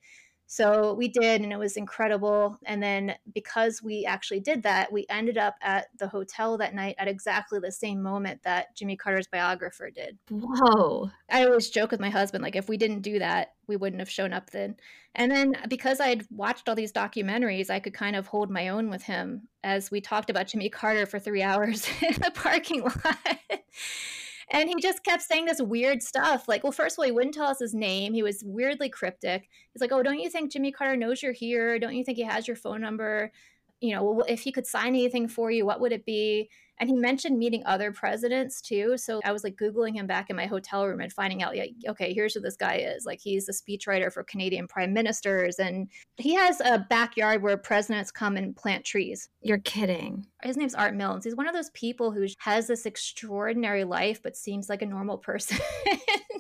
So 0.48 0.94
we 0.94 1.08
did, 1.08 1.42
and 1.42 1.52
it 1.52 1.58
was 1.58 1.76
incredible. 1.76 2.60
And 2.66 2.82
then 2.82 3.16
because 3.34 3.82
we 3.82 4.06
actually 4.06 4.40
did 4.40 4.64
that, 4.64 4.92
we 4.92 5.06
ended 5.10 5.38
up 5.38 5.56
at 5.62 5.88
the 5.98 6.08
hotel 6.08 6.58
that 6.58 6.76
night 6.76 6.96
at 7.00 7.08
exactly 7.08 7.60
the 7.60 7.72
same 7.72 8.02
moment 8.02 8.44
that 8.44 8.76
Jimmy 8.76 8.96
Carter's 8.96 9.28
biographer 9.28 9.90
did. 9.90 10.18
Whoa. 10.30 11.10
I 11.32 11.46
always 11.46 11.70
joke 11.70 11.92
with 11.92 12.00
my 12.00 12.10
husband, 12.12 12.44
like, 12.44 12.56
if 12.56 12.70
we 12.70 12.78
didn't 12.78 13.02
do 13.02 13.20
that, 13.20 13.54
we 13.68 13.76
wouldn't 13.76 14.02
have 14.02 14.10
shown 14.10 14.34
up 14.34 14.52
then. 14.52 14.76
And 15.16 15.32
then 15.32 15.54
because 15.70 16.00
I'd 16.00 16.26
watched 16.30 16.70
all 16.70 16.76
these 16.76 16.92
documentaries, 16.92 17.70
I 17.70 17.80
could 17.80 17.94
kind 17.94 18.16
of 18.16 18.28
hold 18.28 18.52
my 18.52 18.68
own 18.68 18.90
with 18.90 19.04
him 19.04 19.48
as 19.64 19.90
we 19.90 20.02
talked 20.02 20.30
about 20.30 20.48
Jimmy 20.48 20.70
Carter 20.70 21.06
for 21.06 21.20
three 21.20 21.42
hours 21.42 21.88
in 22.02 22.14
the 22.16 22.32
parking 22.36 22.84
lot. 22.84 23.40
And 24.50 24.70
he 24.70 24.76
just 24.82 25.04
kept 25.04 25.24
saying 25.24 25.46
this 25.46 25.62
weird 25.62 26.04
stuff. 26.04 26.48
Like, 26.48 26.64
well, 26.64 26.72
first 26.72 26.96
of 26.96 27.00
all, 27.00 27.06
he 27.06 27.12
wouldn't 27.12 27.34
tell 27.34 27.48
us 27.48 27.60
his 27.60 27.74
name. 27.74 28.14
He 28.14 28.24
was 28.24 28.44
weirdly 28.46 28.90
cryptic. 28.90 29.50
He's 29.74 29.82
like, 29.82 29.92
oh, 29.92 30.04
don't 30.04 30.20
you 30.20 30.30
think 30.30 30.52
Jimmy 30.52 30.72
Carter 30.72 30.96
knows 30.96 31.24
you're 31.24 31.32
here? 31.32 31.80
Don't 31.80 31.96
you 31.96 32.04
think 32.04 32.18
he 32.18 32.24
has 32.24 32.48
your 32.48 32.58
phone 32.58 32.82
number? 32.82 33.32
You 33.82 33.96
know, 33.96 34.04
well, 34.04 34.26
if 34.30 34.42
he 34.42 34.52
could 34.52 34.68
sign 34.68 34.90
anything 34.90 35.28
for 35.28 35.52
you, 35.52 35.66
what 35.66 35.82
would 35.82 35.92
it 35.92 36.06
be? 36.06 36.50
And 36.78 36.90
he 36.90 36.96
mentioned 36.96 37.40
meeting 37.40 37.64
other 37.66 37.92
presidents 37.92 38.62
too. 38.62 38.98
So 38.98 39.22
I 39.24 39.32
was 39.32 39.44
like 39.44 39.56
Googling 39.56 39.96
him 39.96 40.08
back 40.08 40.30
in 40.30 40.36
my 40.36 40.46
hotel 40.46 40.86
room 40.86 41.00
and 41.00 41.12
finding 41.12 41.42
out, 41.42 41.56
yeah, 41.56 41.66
okay, 41.90 42.14
here's 42.14 42.34
who 42.34 42.42
this 42.42 42.58
guy 42.58 42.76
is. 42.76 43.06
Like 43.06 43.20
he's 43.22 43.48
a 43.48 43.54
speechwriter 43.54 44.12
for 44.12 44.24
Canadian 44.24 44.68
prime 44.68 44.94
ministers. 44.94 45.58
And 45.58 45.90
he 46.18 46.34
has 46.34 46.60
a 46.62 46.80
backyard 46.90 47.42
where 47.42 47.58
presidents 47.58 48.12
come 48.12 48.36
and 48.36 48.56
plant 48.56 48.84
trees. 48.84 49.30
You're 49.42 49.60
kidding. 49.60 50.26
His 50.44 50.58
name's 50.58 50.76
Art 50.76 50.96
Milnes. 50.96 51.24
He's 51.24 51.36
one 51.36 51.48
of 51.48 51.54
those 51.54 51.70
people 51.72 52.12
who 52.12 52.28
has 52.40 52.68
this 52.68 52.86
extraordinary 52.86 53.86
life, 53.86 54.22
but 54.22 54.36
seems 54.36 54.68
like 54.68 54.82
a 54.82 54.86
normal 54.86 55.18
person. 55.26 55.58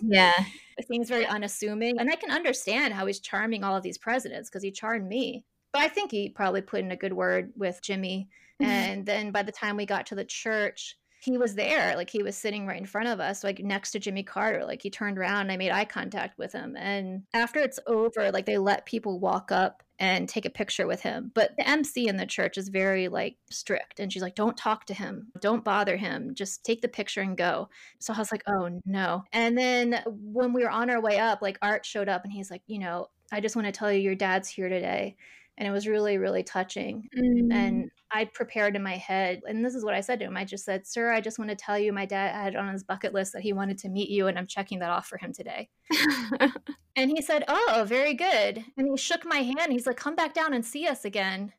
yeah. 0.01 0.33
It 0.77 0.88
seems 0.88 1.07
very 1.07 1.25
unassuming. 1.25 1.97
And 1.99 2.09
I 2.09 2.15
can 2.15 2.31
understand 2.31 2.93
how 2.93 3.05
he's 3.05 3.21
charming 3.21 3.63
all 3.63 3.77
of 3.77 3.83
these 3.83 3.97
presidents 3.97 4.49
because 4.49 4.63
he 4.63 4.71
charmed 4.71 5.07
me. 5.07 5.45
But 5.71 5.81
I 5.81 5.88
think 5.88 6.11
he 6.11 6.29
probably 6.29 6.61
put 6.61 6.81
in 6.81 6.91
a 6.91 6.97
good 6.97 7.13
word 7.13 7.51
with 7.55 7.81
Jimmy. 7.81 8.29
Mm-hmm. 8.61 8.71
And 8.71 9.05
then 9.05 9.31
by 9.31 9.43
the 9.43 9.51
time 9.51 9.77
we 9.77 9.85
got 9.85 10.05
to 10.07 10.15
the 10.15 10.25
church, 10.25 10.97
he 11.25 11.37
was 11.37 11.55
there 11.55 11.95
like 11.95 12.09
he 12.09 12.21
was 12.21 12.37
sitting 12.37 12.67
right 12.67 12.79
in 12.79 12.85
front 12.85 13.07
of 13.07 13.19
us 13.19 13.43
like 13.43 13.59
next 13.59 13.91
to 13.91 13.99
jimmy 13.99 14.21
carter 14.21 14.63
like 14.63 14.81
he 14.81 14.89
turned 14.89 15.17
around 15.17 15.41
and 15.41 15.51
i 15.51 15.57
made 15.57 15.71
eye 15.71 15.85
contact 15.85 16.37
with 16.37 16.53
him. 16.53 16.75
And 16.77 17.23
after 17.33 17.59
it's 17.59 17.79
over 17.87 18.31
like 18.31 18.45
they 18.45 18.57
let 18.57 18.85
people 18.85 19.19
walk 19.19 19.51
up 19.51 19.81
and 19.97 20.27
take 20.27 20.45
a 20.45 20.49
picture 20.49 20.87
with 20.87 21.01
him. 21.01 21.31
But 21.33 21.51
the 21.57 21.67
mc 21.67 22.07
in 22.07 22.17
the 22.17 22.25
church 22.25 22.57
is 22.57 22.69
very 22.69 23.07
like 23.07 23.37
strict 23.49 23.99
and 23.99 24.11
she's 24.11 24.21
like 24.21 24.35
don't 24.35 24.57
talk 24.57 24.85
to 24.85 24.93
him. 24.93 25.31
Don't 25.41 25.63
bother 25.63 25.97
him. 25.97 26.35
Just 26.35 26.63
take 26.63 26.81
the 26.81 26.87
picture 26.87 27.21
and 27.21 27.37
go. 27.37 27.69
So 27.99 28.13
i 28.13 28.19
was 28.19 28.31
like 28.31 28.43
oh 28.47 28.79
no. 28.85 29.23
And 29.33 29.57
then 29.57 30.03
when 30.05 30.53
we 30.53 30.63
were 30.63 30.69
on 30.69 30.89
our 30.89 31.01
way 31.01 31.17
up 31.17 31.41
like 31.41 31.57
art 31.61 31.85
showed 31.85 32.09
up 32.09 32.23
and 32.23 32.31
he's 32.31 32.51
like 32.51 32.61
you 32.67 32.79
know 32.79 33.09
i 33.31 33.39
just 33.39 33.55
want 33.55 33.65
to 33.65 33.71
tell 33.71 33.91
you 33.91 33.99
your 33.99 34.15
dad's 34.15 34.49
here 34.49 34.69
today 34.69 35.15
and 35.57 35.67
it 35.67 35.71
was 35.71 35.87
really 35.87 36.17
really 36.17 36.43
touching 36.43 37.07
mm. 37.17 37.53
and 37.53 37.89
i 38.11 38.25
prepared 38.25 38.75
in 38.75 38.83
my 38.83 38.95
head 38.97 39.41
and 39.47 39.63
this 39.63 39.75
is 39.75 39.83
what 39.83 39.93
i 39.93 40.01
said 40.01 40.19
to 40.19 40.25
him 40.25 40.37
i 40.37 40.43
just 40.43 40.65
said 40.65 40.85
sir 40.85 41.11
i 41.11 41.21
just 41.21 41.39
want 41.39 41.49
to 41.49 41.55
tell 41.55 41.77
you 41.77 41.91
my 41.93 42.05
dad 42.05 42.33
had 42.33 42.55
on 42.55 42.71
his 42.71 42.83
bucket 42.83 43.13
list 43.13 43.33
that 43.33 43.41
he 43.41 43.53
wanted 43.53 43.77
to 43.77 43.89
meet 43.89 44.09
you 44.09 44.27
and 44.27 44.37
i'm 44.37 44.47
checking 44.47 44.79
that 44.79 44.89
off 44.89 45.07
for 45.07 45.17
him 45.17 45.33
today. 45.33 45.69
And 46.97 47.11
he 47.11 47.21
said 47.21 47.43
oh 47.49 47.83
very 47.85 48.13
good. 48.13 48.63
And 48.77 48.87
he 48.89 48.95
shook 48.95 49.25
my 49.25 49.39
hand 49.39 49.73
he's 49.73 49.85
like 49.85 49.97
come 49.97 50.15
back 50.15 50.33
down 50.33 50.53
and 50.53 50.65
see 50.65 50.87
us 50.87 51.03
again. 51.03 51.51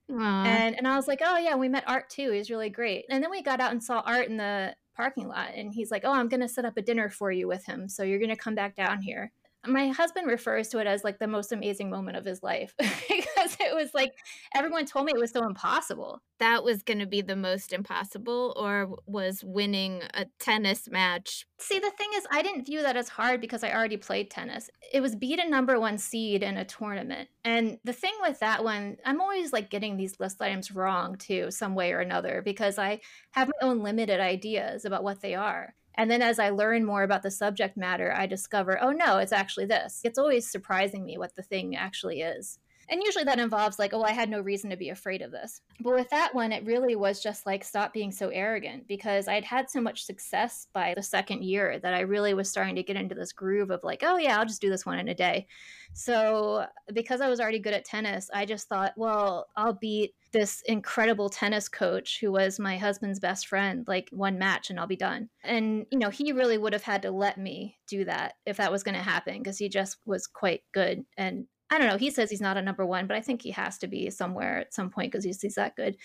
And 0.47 0.75
and 0.75 0.89
i 0.89 0.97
was 0.97 1.07
like 1.07 1.21
oh 1.23 1.37
yeah 1.37 1.57
we 1.57 1.69
met 1.69 1.85
art 1.87 2.09
too 2.09 2.31
he's 2.31 2.49
really 2.49 2.71
great. 2.71 3.05
And 3.11 3.23
then 3.23 3.31
we 3.31 3.43
got 3.43 3.61
out 3.61 3.73
and 3.73 3.85
saw 3.85 4.01
art 4.01 4.29
in 4.29 4.39
the 4.39 4.75
parking 4.97 5.29
lot 5.29 5.51
and 5.55 5.75
he's 5.75 5.91
like 5.91 6.05
oh 6.05 6.13
i'm 6.13 6.27
going 6.27 6.41
to 6.41 6.49
set 6.49 6.65
up 6.65 6.77
a 6.79 6.83
dinner 6.83 7.11
for 7.11 7.31
you 7.31 7.47
with 7.47 7.67
him 7.67 7.87
so 7.87 8.03
you're 8.03 8.19
going 8.19 8.31
to 8.31 8.37
come 8.37 8.55
back 8.55 8.75
down 8.75 9.03
here 9.03 9.31
my 9.67 9.89
husband 9.89 10.27
refers 10.27 10.69
to 10.69 10.79
it 10.79 10.87
as 10.87 11.05
like 11.05 11.19
the 11.19 11.27
most 11.27 11.53
amazing 11.53 11.91
moment 11.91 12.17
of 12.17 12.25
his 12.25 12.43
life 12.43 12.75
because 12.79 13.57
it 13.61 13.75
was 13.75 13.91
like 13.95 14.13
everyone 14.55 14.87
told 14.87 15.07
me 15.07 15.13
it 15.15 15.21
was 15.21 15.31
so 15.31 15.45
impossible. 15.45 16.21
That 16.39 16.65
was 16.65 16.83
going 16.83 16.99
to 16.99 17.07
be 17.07 17.23
the 17.23 17.37
most 17.37 17.73
impossible, 17.73 18.55
or 18.57 18.97
was 19.07 19.43
winning 19.43 20.03
a 20.13 20.27
tennis 20.39 20.89
match? 20.91 21.47
See, 21.59 21.79
the 21.79 21.91
thing 21.91 22.09
is, 22.15 22.27
I 22.31 22.43
didn't 22.43 22.67
view 22.67 22.83
that 22.83 22.97
as 22.97 23.09
hard 23.09 23.41
because 23.41 23.65
I 23.65 23.73
already 23.73 23.97
played 23.97 24.31
tennis. 24.31 24.69
It 24.93 25.01
was 25.01 25.17
beat 25.17 25.39
a 25.39 25.49
number 25.49 25.81
one 25.81 25.97
seed 25.97 26.43
in 26.43 26.59
a 26.59 26.65
tournament. 26.65 27.31
And 27.45 27.79
the 27.85 27.95
thing 27.95 28.13
with 28.21 28.39
that 28.41 28.63
one, 28.63 28.99
I'm 29.05 29.21
always 29.21 29.53
like 29.53 29.71
getting 29.71 29.97
these 29.97 30.21
list 30.21 30.43
items 30.43 30.73
wrong 30.73 31.17
too, 31.17 31.51
some 31.51 31.75
way 31.75 31.93
or 31.93 32.01
another, 32.01 32.43
because 32.45 32.79
I 32.79 33.01
have 33.31 33.49
my 33.49 33.69
own 33.69 33.83
limited 33.83 34.21
ideas 34.21 34.85
about 34.85 35.05
what 35.05 35.23
they 35.23 35.35
are. 35.35 35.75
And 35.97 36.11
then 36.11 36.21
as 36.23 36.39
I 36.39 36.51
learn 36.51 36.85
more 36.85 37.03
about 37.03 37.23
the 37.23 37.31
subject 37.31 37.77
matter, 37.77 38.13
I 38.15 38.27
discover, 38.27 38.79
oh 38.83 38.91
no, 38.91 39.19
it's 39.19 39.33
actually 39.33 39.67
this. 39.67 40.01
It's 40.05 40.19
always 40.19 40.51
surprising 40.51 41.05
me 41.05 41.17
what 41.17 41.35
the 41.37 41.43
thing 41.43 41.75
actually 41.75 42.21
is. 42.21 42.59
And 42.89 43.03
usually 43.05 43.25
that 43.25 43.39
involves 43.39 43.79
like, 43.79 43.93
oh, 43.93 44.03
I 44.03 44.13
had 44.13 44.29
no 44.29 44.41
reason 44.41 44.71
to 44.71 44.77
be 44.77 44.91
afraid 44.91 45.23
of 45.23 45.33
this. 45.33 45.61
But 45.81 45.95
with 45.95 46.11
that 46.11 46.35
one, 46.35 46.53
it 46.53 46.65
really 46.65 46.97
was 46.97 47.23
just 47.23 47.47
like, 47.47 47.65
stop 47.65 47.93
being 47.93 48.13
so 48.13 48.29
arrogant 48.29 48.87
because 48.87 49.29
I'd 49.29 49.45
had 49.45 49.69
so 49.71 49.81
much 49.81 50.05
success 50.05 50.69
by 50.73 50.95
the 50.95 51.03
second 51.03 51.45
year 51.45 51.79
that 51.81 51.95
I 51.95 52.01
really 52.01 52.35
was 52.35 52.51
starting 52.51 52.77
to 52.77 52.83
get 52.83 52.97
into 52.97 53.15
this 53.15 53.33
groove 53.33 53.71
of 53.71 53.83
like, 53.83 54.03
oh, 54.05 54.19
yeah, 54.19 54.39
I'll 54.39 54.47
just 54.47 54.61
do 54.61 54.71
this 54.71 54.87
one 54.87 54.99
in 54.99 55.09
a 55.09 55.15
day. 55.15 55.47
So 55.93 56.67
because 56.93 57.21
I 57.21 57.29
was 57.29 57.41
already 57.41 57.59
good 57.59 57.75
at 57.75 57.85
tennis, 57.85 58.31
I 58.33 58.45
just 58.45 58.69
thought, 58.69 58.93
well, 58.97 59.47
I'll 59.57 59.73
beat 59.73 60.15
this 60.33 60.63
incredible 60.67 61.31
tennis 61.31 61.69
coach 61.69 62.19
who 62.21 62.31
was 62.31 62.59
my 62.59 62.77
husband's 62.77 63.21
best 63.21 63.47
friend 63.47 63.87
like 63.89 64.09
one 64.13 64.39
match 64.39 64.69
and 64.69 64.79
I'll 64.79 64.87
be 64.87 64.97
done. 64.97 65.31
And 65.43 65.87
you 65.91 65.99
know, 65.99 66.11
he 66.11 66.33
really 66.33 66.59
would 66.59 66.73
have 66.73 66.83
had 66.83 67.03
to 67.03 67.11
let 67.11 67.39
me 67.39 67.79
do 67.89 68.05
that 68.05 68.35
if 68.45 68.59
that 68.59 68.73
was 68.73 68.83
going 68.83 68.97
to 68.97 69.03
happen 69.03 69.39
because 69.39 69.59
he 69.59 69.69
just 69.69 69.97
was 70.05 70.27
quite 70.27 70.63
good 70.73 71.05
and 71.17 71.47
I 71.71 71.79
don't 71.79 71.89
know. 71.89 71.99
He 71.99 72.11
says 72.11 72.31
he's 72.31 72.41
not 72.41 72.57
a 72.57 72.63
number 72.63 72.87
one, 72.87 73.07
but 73.07 73.17
I 73.17 73.21
think 73.21 73.43
he 73.43 73.51
has 73.51 73.79
to 73.79 73.89
be 73.89 74.09
somewhere 74.11 74.59
at 74.59 74.75
some 74.75 74.91
point 74.91 75.11
because 75.11 75.25
he's, 75.25 75.41
he's 75.41 75.57
that 75.57 75.75
good. 75.75 75.97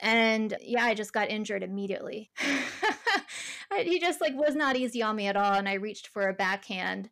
And 0.00 0.54
yeah, 0.60 0.84
I 0.84 0.94
just 0.94 1.12
got 1.12 1.30
injured 1.30 1.62
immediately. 1.62 2.30
he 3.78 3.98
just 3.98 4.20
like 4.20 4.34
was 4.34 4.54
not 4.54 4.76
easy 4.76 5.02
on 5.02 5.16
me 5.16 5.26
at 5.26 5.36
all. 5.36 5.54
And 5.54 5.68
I 5.68 5.74
reached 5.74 6.08
for 6.08 6.28
a 6.28 6.34
backhand 6.34 7.08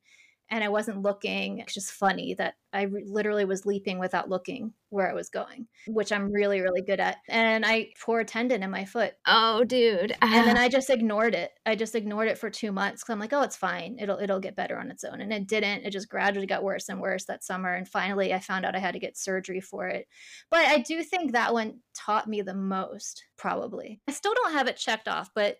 and 0.50 0.62
I 0.62 0.68
wasn't 0.68 1.02
looking. 1.02 1.58
It's 1.58 1.74
just 1.74 1.92
funny 1.92 2.34
that 2.34 2.54
I 2.72 2.82
re- 2.82 3.04
literally 3.06 3.44
was 3.44 3.64
leaping 3.64 3.98
without 3.98 4.28
looking 4.28 4.72
where 4.90 5.10
I 5.10 5.14
was 5.14 5.30
going, 5.30 5.66
which 5.86 6.12
I'm 6.12 6.30
really, 6.30 6.60
really 6.60 6.82
good 6.82 7.00
at. 7.00 7.18
And 7.28 7.64
I 7.64 7.90
tore 7.98 8.20
a 8.20 8.24
tendon 8.24 8.62
in 8.62 8.70
my 8.70 8.84
foot. 8.84 9.14
Oh, 9.26 9.64
dude. 9.64 10.14
and 10.20 10.46
then 10.46 10.56
I 10.58 10.68
just 10.68 10.90
ignored 10.90 11.34
it. 11.34 11.52
I 11.64 11.76
just 11.76 11.94
ignored 11.94 12.28
it 12.28 12.38
for 12.38 12.50
two 12.50 12.72
months 12.72 13.02
because 13.02 13.12
I'm 13.12 13.20
like, 13.20 13.32
oh, 13.32 13.42
it's 13.42 13.56
fine. 13.56 13.96
It'll 13.98 14.18
it'll 14.18 14.40
get 14.40 14.56
better 14.56 14.78
on 14.78 14.90
its 14.90 15.04
own. 15.04 15.20
And 15.20 15.32
it 15.32 15.46
didn't. 15.46 15.84
It 15.84 15.90
just 15.90 16.08
gradually 16.08 16.46
got 16.46 16.64
worse 16.64 16.88
and 16.88 17.00
worse 17.00 17.24
that 17.24 17.44
summer. 17.44 17.72
And 17.74 17.88
finally, 17.88 18.34
I 18.34 18.40
found 18.40 18.64
out 18.64 18.76
I 18.76 18.80
had 18.80 18.94
to 18.94 19.00
get 19.00 19.16
surgery 19.16 19.60
for 19.60 19.88
it. 19.88 20.06
But 20.50 20.66
I 20.66 20.78
do 20.78 21.02
think 21.02 21.32
that 21.32 21.52
one 21.54 21.80
taught 21.94 22.28
me 22.28 22.42
the 22.42 22.54
most, 22.54 23.24
probably. 23.36 24.00
I 24.08 24.12
still 24.12 24.34
don't 24.34 24.52
have 24.52 24.68
it 24.68 24.76
checked 24.76 25.08
off, 25.08 25.30
but 25.34 25.56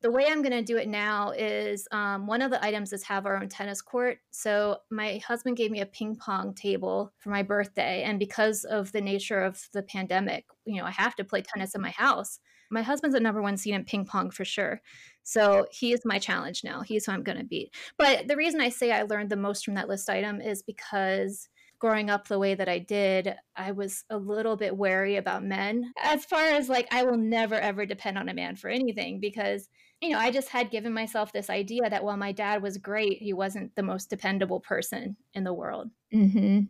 The 0.00 0.10
way 0.12 0.26
I'm 0.28 0.42
going 0.42 0.52
to 0.52 0.62
do 0.62 0.76
it 0.76 0.86
now 0.86 1.32
is 1.32 1.88
um, 1.90 2.28
one 2.28 2.40
of 2.40 2.52
the 2.52 2.64
items 2.64 2.92
is 2.92 3.02
have 3.02 3.26
our 3.26 3.36
own 3.36 3.48
tennis 3.48 3.82
court. 3.82 4.18
So 4.30 4.78
my 4.90 5.20
husband 5.26 5.56
gave 5.56 5.72
me 5.72 5.80
a 5.80 5.86
ping 5.86 6.14
pong 6.14 6.54
table 6.54 7.12
for 7.18 7.30
my 7.30 7.42
birthday, 7.42 8.04
and 8.04 8.18
because 8.18 8.64
of 8.64 8.92
the 8.92 9.00
nature 9.00 9.40
of 9.40 9.60
the 9.72 9.82
pandemic, 9.82 10.44
you 10.64 10.80
know, 10.80 10.86
I 10.86 10.92
have 10.92 11.16
to 11.16 11.24
play 11.24 11.42
tennis 11.42 11.74
in 11.74 11.80
my 11.80 11.90
house. 11.90 12.38
My 12.70 12.82
husband's 12.82 13.16
a 13.16 13.20
number 13.20 13.42
one 13.42 13.56
seed 13.56 13.74
in 13.74 13.84
ping 13.84 14.04
pong 14.04 14.30
for 14.30 14.44
sure. 14.44 14.80
So 15.24 15.66
he 15.72 15.92
is 15.92 16.04
my 16.04 16.18
challenge 16.18 16.62
now. 16.62 16.82
He's 16.82 17.06
who 17.06 17.12
I'm 17.12 17.22
going 17.22 17.38
to 17.38 17.44
beat. 17.44 17.74
But 17.96 18.28
the 18.28 18.36
reason 18.36 18.60
I 18.60 18.68
say 18.68 18.92
I 18.92 19.02
learned 19.02 19.30
the 19.30 19.36
most 19.36 19.64
from 19.64 19.74
that 19.74 19.88
list 19.88 20.08
item 20.08 20.40
is 20.40 20.62
because 20.62 21.48
growing 21.78 22.10
up 22.10 22.28
the 22.28 22.38
way 22.38 22.54
that 22.54 22.68
I 22.68 22.78
did, 22.78 23.34
I 23.56 23.72
was 23.72 24.04
a 24.10 24.18
little 24.18 24.56
bit 24.56 24.76
wary 24.76 25.16
about 25.16 25.44
men. 25.44 25.92
As 26.02 26.24
far 26.24 26.42
as 26.42 26.68
like, 26.68 26.88
I 26.92 27.04
will 27.04 27.16
never 27.16 27.54
ever 27.54 27.86
depend 27.86 28.18
on 28.18 28.28
a 28.28 28.34
man 28.34 28.56
for 28.56 28.68
anything 28.68 29.20
because, 29.20 29.68
you 30.00 30.10
know, 30.10 30.18
I 30.18 30.30
just 30.30 30.48
had 30.48 30.70
given 30.70 30.92
myself 30.92 31.32
this 31.32 31.50
idea 31.50 31.88
that 31.90 32.04
while 32.04 32.16
my 32.16 32.32
dad 32.32 32.62
was 32.62 32.78
great, 32.78 33.20
he 33.20 33.32
wasn't 33.32 33.74
the 33.74 33.82
most 33.82 34.10
dependable 34.10 34.60
person 34.60 35.16
in 35.34 35.44
the 35.44 35.54
world. 35.54 35.90
Mm-hmm. 36.14 36.60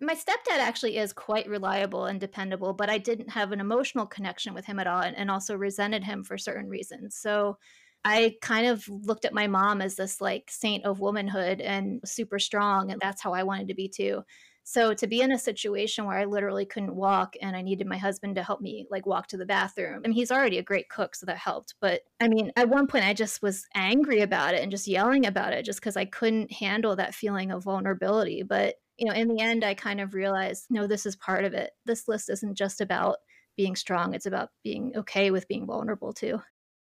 My 0.00 0.14
stepdad 0.14 0.58
actually 0.58 0.98
is 0.98 1.12
quite 1.12 1.48
reliable 1.48 2.04
and 2.04 2.20
dependable, 2.20 2.74
but 2.74 2.90
I 2.90 2.98
didn't 2.98 3.30
have 3.30 3.52
an 3.52 3.60
emotional 3.60 4.06
connection 4.06 4.54
with 4.54 4.66
him 4.66 4.78
at 4.78 4.86
all 4.86 5.00
and, 5.00 5.16
and 5.16 5.30
also 5.30 5.56
resented 5.56 6.04
him 6.04 6.22
for 6.22 6.36
certain 6.36 6.68
reasons. 6.68 7.16
So, 7.16 7.56
I 8.04 8.36
kind 8.40 8.68
of 8.68 8.88
looked 8.88 9.24
at 9.24 9.34
my 9.34 9.48
mom 9.48 9.82
as 9.82 9.96
this 9.96 10.20
like 10.20 10.48
saint 10.48 10.84
of 10.84 11.00
womanhood 11.00 11.60
and 11.60 12.00
super 12.04 12.38
strong. 12.38 12.92
And 12.92 13.00
that's 13.00 13.20
how 13.20 13.32
I 13.32 13.42
wanted 13.42 13.66
to 13.66 13.74
be 13.74 13.88
too. 13.88 14.22
So 14.68 14.92
to 14.94 15.06
be 15.06 15.20
in 15.20 15.30
a 15.30 15.38
situation 15.38 16.06
where 16.06 16.18
I 16.18 16.24
literally 16.24 16.66
couldn't 16.66 16.96
walk 16.96 17.36
and 17.40 17.54
I 17.54 17.62
needed 17.62 17.86
my 17.86 17.98
husband 17.98 18.34
to 18.34 18.42
help 18.42 18.60
me 18.60 18.88
like 18.90 19.06
walk 19.06 19.28
to 19.28 19.36
the 19.36 19.46
bathroom. 19.46 20.02
Mean, 20.02 20.10
he's 20.10 20.32
already 20.32 20.58
a 20.58 20.62
great 20.62 20.88
cook, 20.88 21.14
so 21.14 21.24
that 21.26 21.38
helped. 21.38 21.74
But 21.80 22.00
I 22.18 22.26
mean, 22.26 22.50
at 22.56 22.68
one 22.68 22.88
point 22.88 23.04
I 23.04 23.14
just 23.14 23.42
was 23.42 23.64
angry 23.76 24.22
about 24.22 24.54
it 24.54 24.62
and 24.62 24.72
just 24.72 24.88
yelling 24.88 25.24
about 25.24 25.52
it 25.52 25.64
just 25.64 25.78
because 25.78 25.96
I 25.96 26.04
couldn't 26.04 26.50
handle 26.50 26.96
that 26.96 27.14
feeling 27.14 27.52
of 27.52 27.62
vulnerability. 27.62 28.42
But 28.42 28.74
you 28.96 29.06
know, 29.06 29.14
in 29.14 29.28
the 29.28 29.40
end, 29.40 29.62
I 29.62 29.74
kind 29.74 30.00
of 30.00 30.14
realized, 30.14 30.66
no, 30.68 30.88
this 30.88 31.06
is 31.06 31.14
part 31.14 31.44
of 31.44 31.54
it. 31.54 31.70
This 31.84 32.08
list 32.08 32.28
isn't 32.28 32.56
just 32.56 32.80
about 32.80 33.18
being 33.56 33.76
strong, 33.76 34.14
it's 34.14 34.26
about 34.26 34.48
being 34.64 34.92
okay 34.96 35.30
with 35.30 35.46
being 35.46 35.64
vulnerable 35.64 36.12
too. 36.12 36.40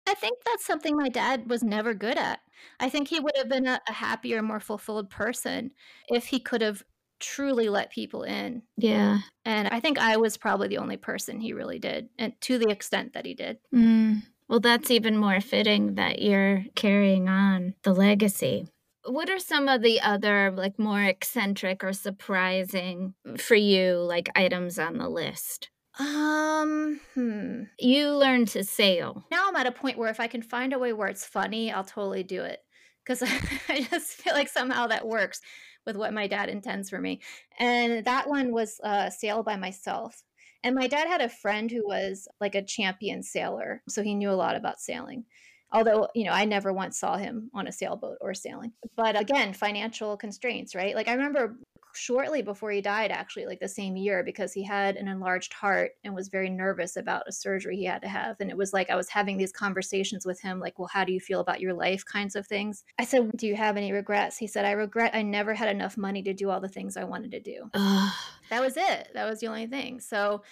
I 0.06 0.14
think 0.14 0.38
that's 0.46 0.64
something 0.64 0.96
my 0.96 1.08
dad 1.08 1.50
was 1.50 1.64
never 1.64 1.92
good 1.92 2.18
at. 2.18 2.38
I 2.78 2.88
think 2.88 3.08
he 3.08 3.18
would 3.18 3.36
have 3.36 3.48
been 3.48 3.66
a, 3.66 3.80
a 3.88 3.92
happier, 3.92 4.42
more 4.42 4.60
fulfilled 4.60 5.10
person 5.10 5.72
if 6.08 6.26
he 6.26 6.38
could 6.38 6.60
have 6.60 6.84
truly 7.24 7.68
let 7.68 7.90
people 7.90 8.22
in. 8.22 8.62
Yeah. 8.76 9.18
And 9.44 9.68
I 9.68 9.80
think 9.80 9.98
I 9.98 10.16
was 10.16 10.36
probably 10.36 10.68
the 10.68 10.78
only 10.78 10.96
person 10.96 11.40
he 11.40 11.52
really 11.52 11.78
did, 11.78 12.08
and 12.18 12.32
to 12.42 12.58
the 12.58 12.70
extent 12.70 13.14
that 13.14 13.26
he 13.26 13.34
did. 13.34 13.58
Mm. 13.74 14.22
Well, 14.48 14.60
that's 14.60 14.90
even 14.90 15.16
more 15.16 15.40
fitting 15.40 15.94
that 15.94 16.20
you're 16.20 16.64
carrying 16.74 17.28
on 17.28 17.74
the 17.82 17.94
legacy. 17.94 18.68
What 19.06 19.30
are 19.30 19.38
some 19.38 19.68
of 19.68 19.82
the 19.82 20.00
other, 20.00 20.52
like, 20.54 20.78
more 20.78 21.02
eccentric 21.02 21.82
or 21.82 21.92
surprising 21.92 23.14
for 23.36 23.54
you, 23.54 23.96
like, 23.96 24.30
items 24.34 24.78
on 24.78 24.98
the 24.98 25.08
list? 25.08 25.70
Um, 25.98 27.00
hmm. 27.14 27.62
You 27.78 28.10
learn 28.10 28.46
to 28.46 28.64
sail. 28.64 29.24
Now 29.30 29.48
I'm 29.48 29.56
at 29.56 29.66
a 29.66 29.72
point 29.72 29.98
where 29.98 30.10
if 30.10 30.20
I 30.20 30.26
can 30.26 30.42
find 30.42 30.72
a 30.72 30.78
way 30.78 30.92
where 30.92 31.08
it's 31.08 31.24
funny, 31.24 31.70
I'll 31.70 31.84
totally 31.84 32.22
do 32.22 32.42
it. 32.42 32.60
Because 33.04 33.22
I 33.68 33.86
just 33.90 34.12
feel 34.12 34.34
like 34.34 34.48
somehow 34.48 34.86
that 34.88 35.06
works 35.06 35.40
with 35.87 35.97
what 35.97 36.12
my 36.12 36.26
dad 36.26 36.49
intends 36.49 36.91
for 36.91 37.01
me. 37.01 37.20
And 37.59 38.05
that 38.05 38.28
one 38.28 38.53
was 38.53 38.80
uh, 38.82 39.11
sail 39.11 39.43
by 39.43 39.57
myself. 39.57 40.22
And 40.62 40.74
my 40.74 40.87
dad 40.87 41.09
had 41.09 41.20
a 41.20 41.28
friend 41.28 41.70
who 41.70 41.87
was 41.87 42.26
like 42.41 42.55
a 42.55 42.64
champion 42.64 43.22
sailor, 43.22 43.82
so 43.89 44.03
he 44.03 44.14
knew 44.14 44.30
a 44.30 44.32
lot 44.32 44.57
about 44.57 44.80
sailing. 44.80 45.24
Although, 45.72 46.09
you 46.14 46.24
know, 46.24 46.30
I 46.30 46.45
never 46.45 46.72
once 46.72 46.99
saw 46.99 47.16
him 47.16 47.51
on 47.53 47.66
a 47.66 47.72
sailboat 47.72 48.18
or 48.20 48.32
sailing. 48.32 48.72
But 48.97 49.20
again, 49.20 49.53
financial 49.53 50.16
constraints, 50.16 50.74
right? 50.74 50.95
Like 50.95 51.09
I 51.09 51.14
remember 51.14 51.59
shortly 51.97 52.42
before 52.42 52.70
he 52.70 52.80
died, 52.80 53.11
actually, 53.11 53.47
like 53.47 53.61
the 53.61 53.68
same 53.68 53.97
year, 53.97 54.22
because 54.22 54.53
he 54.53 54.62
had 54.62 54.97
an 54.97 55.09
enlarged 55.09 55.53
heart 55.53 55.92
and 56.05 56.14
was 56.14 56.28
very 56.28 56.51
nervous 56.51 56.97
about 56.97 57.28
a 57.28 57.32
surgery 57.32 57.76
he 57.76 57.84
had 57.84 58.03
to 58.03 58.09
have. 58.09 58.36
And 58.40 58.51
it 58.51 58.57
was 58.57 58.72
like 58.72 58.90
I 58.90 58.97
was 58.97 59.09
having 59.09 59.36
these 59.36 59.53
conversations 59.53 60.26
with 60.26 60.40
him, 60.40 60.61
like, 60.61 60.78
well, 60.78 60.90
how 60.92 61.05
do 61.05 61.12
you 61.12 61.20
feel 61.20 61.40
about 61.40 61.61
your 61.61 61.74
life 61.74 62.05
kinds 62.05 62.36
of 62.36 62.47
things. 62.47 62.84
I 62.99 63.05
said, 63.05 63.30
Do 63.36 63.47
you 63.47 63.57
have 63.57 63.76
any 63.76 63.92
regrets? 63.92 64.38
He 64.38 64.47
said, 64.47 64.64
I 64.64 64.72
regret 64.72 65.14
I 65.14 65.22
never 65.22 65.55
had 65.55 65.68
enough 65.68 65.97
money 65.97 66.22
to 66.22 66.32
do 66.32 66.51
all 66.51 66.61
the 66.61 66.68
things 66.68 66.97
I 66.97 67.05
wanted 67.05 67.32
to 67.32 67.40
do. 67.40 67.70
that 67.74 68.61
was 68.61 68.76
it. 68.76 69.09
That 69.14 69.28
was 69.28 69.40
the 69.40 69.49
only 69.49 69.66
thing. 69.66 70.01
So, 70.01 70.42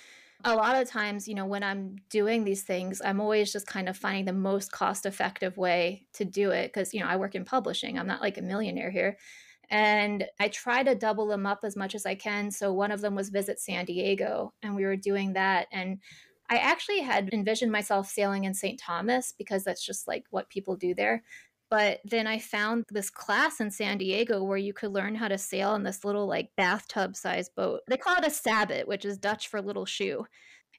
a 0.44 0.56
lot 0.56 0.74
of 0.74 0.88
times, 0.88 1.28
you 1.28 1.36
know, 1.36 1.46
when 1.46 1.62
I'm 1.62 1.98
doing 2.10 2.42
these 2.42 2.62
things, 2.62 3.00
I'm 3.04 3.20
always 3.20 3.52
just 3.52 3.68
kind 3.68 3.88
of 3.88 3.96
finding 3.96 4.24
the 4.24 4.32
most 4.32 4.72
cost 4.72 5.06
effective 5.06 5.56
way 5.56 6.08
to 6.14 6.24
do 6.24 6.50
it 6.50 6.72
because, 6.72 6.92
you 6.92 6.98
know, 6.98 7.06
I 7.06 7.14
work 7.14 7.36
in 7.36 7.44
publishing. 7.44 7.96
I'm 7.96 8.08
not 8.08 8.20
like 8.20 8.38
a 8.38 8.42
millionaire 8.42 8.90
here 8.90 9.18
and 9.72 10.26
I 10.38 10.48
try 10.48 10.82
to 10.82 10.94
double 10.94 11.26
them 11.26 11.46
up 11.46 11.60
as 11.64 11.76
much 11.76 11.94
as 11.94 12.04
I 12.04 12.14
can. 12.14 12.50
So 12.50 12.74
one 12.74 12.92
of 12.92 13.00
them 13.00 13.14
was 13.14 13.30
visit 13.30 13.58
San 13.58 13.86
Diego, 13.86 14.52
and 14.62 14.76
we 14.76 14.84
were 14.84 14.96
doing 14.96 15.32
that. 15.32 15.66
And 15.72 15.98
I 16.50 16.56
actually 16.56 17.00
had 17.00 17.30
envisioned 17.32 17.72
myself 17.72 18.06
sailing 18.06 18.44
in 18.44 18.52
St. 18.52 18.78
Thomas 18.78 19.32
because 19.36 19.64
that's 19.64 19.84
just 19.84 20.06
like 20.06 20.24
what 20.28 20.50
people 20.50 20.76
do 20.76 20.94
there. 20.94 21.22
But 21.70 22.00
then 22.04 22.26
I 22.26 22.38
found 22.38 22.84
this 22.90 23.08
class 23.08 23.60
in 23.60 23.70
San 23.70 23.96
Diego 23.96 24.44
where 24.44 24.58
you 24.58 24.74
could 24.74 24.92
learn 24.92 25.14
how 25.14 25.28
to 25.28 25.38
sail 25.38 25.74
in 25.74 25.84
this 25.84 26.04
little 26.04 26.26
like 26.26 26.50
bathtub 26.54 27.16
sized 27.16 27.54
boat. 27.56 27.80
They 27.88 27.96
call 27.96 28.16
it 28.18 28.26
a 28.26 28.30
sabot, 28.30 28.86
which 28.86 29.06
is 29.06 29.16
Dutch 29.16 29.48
for 29.48 29.62
little 29.62 29.86
shoe. 29.86 30.26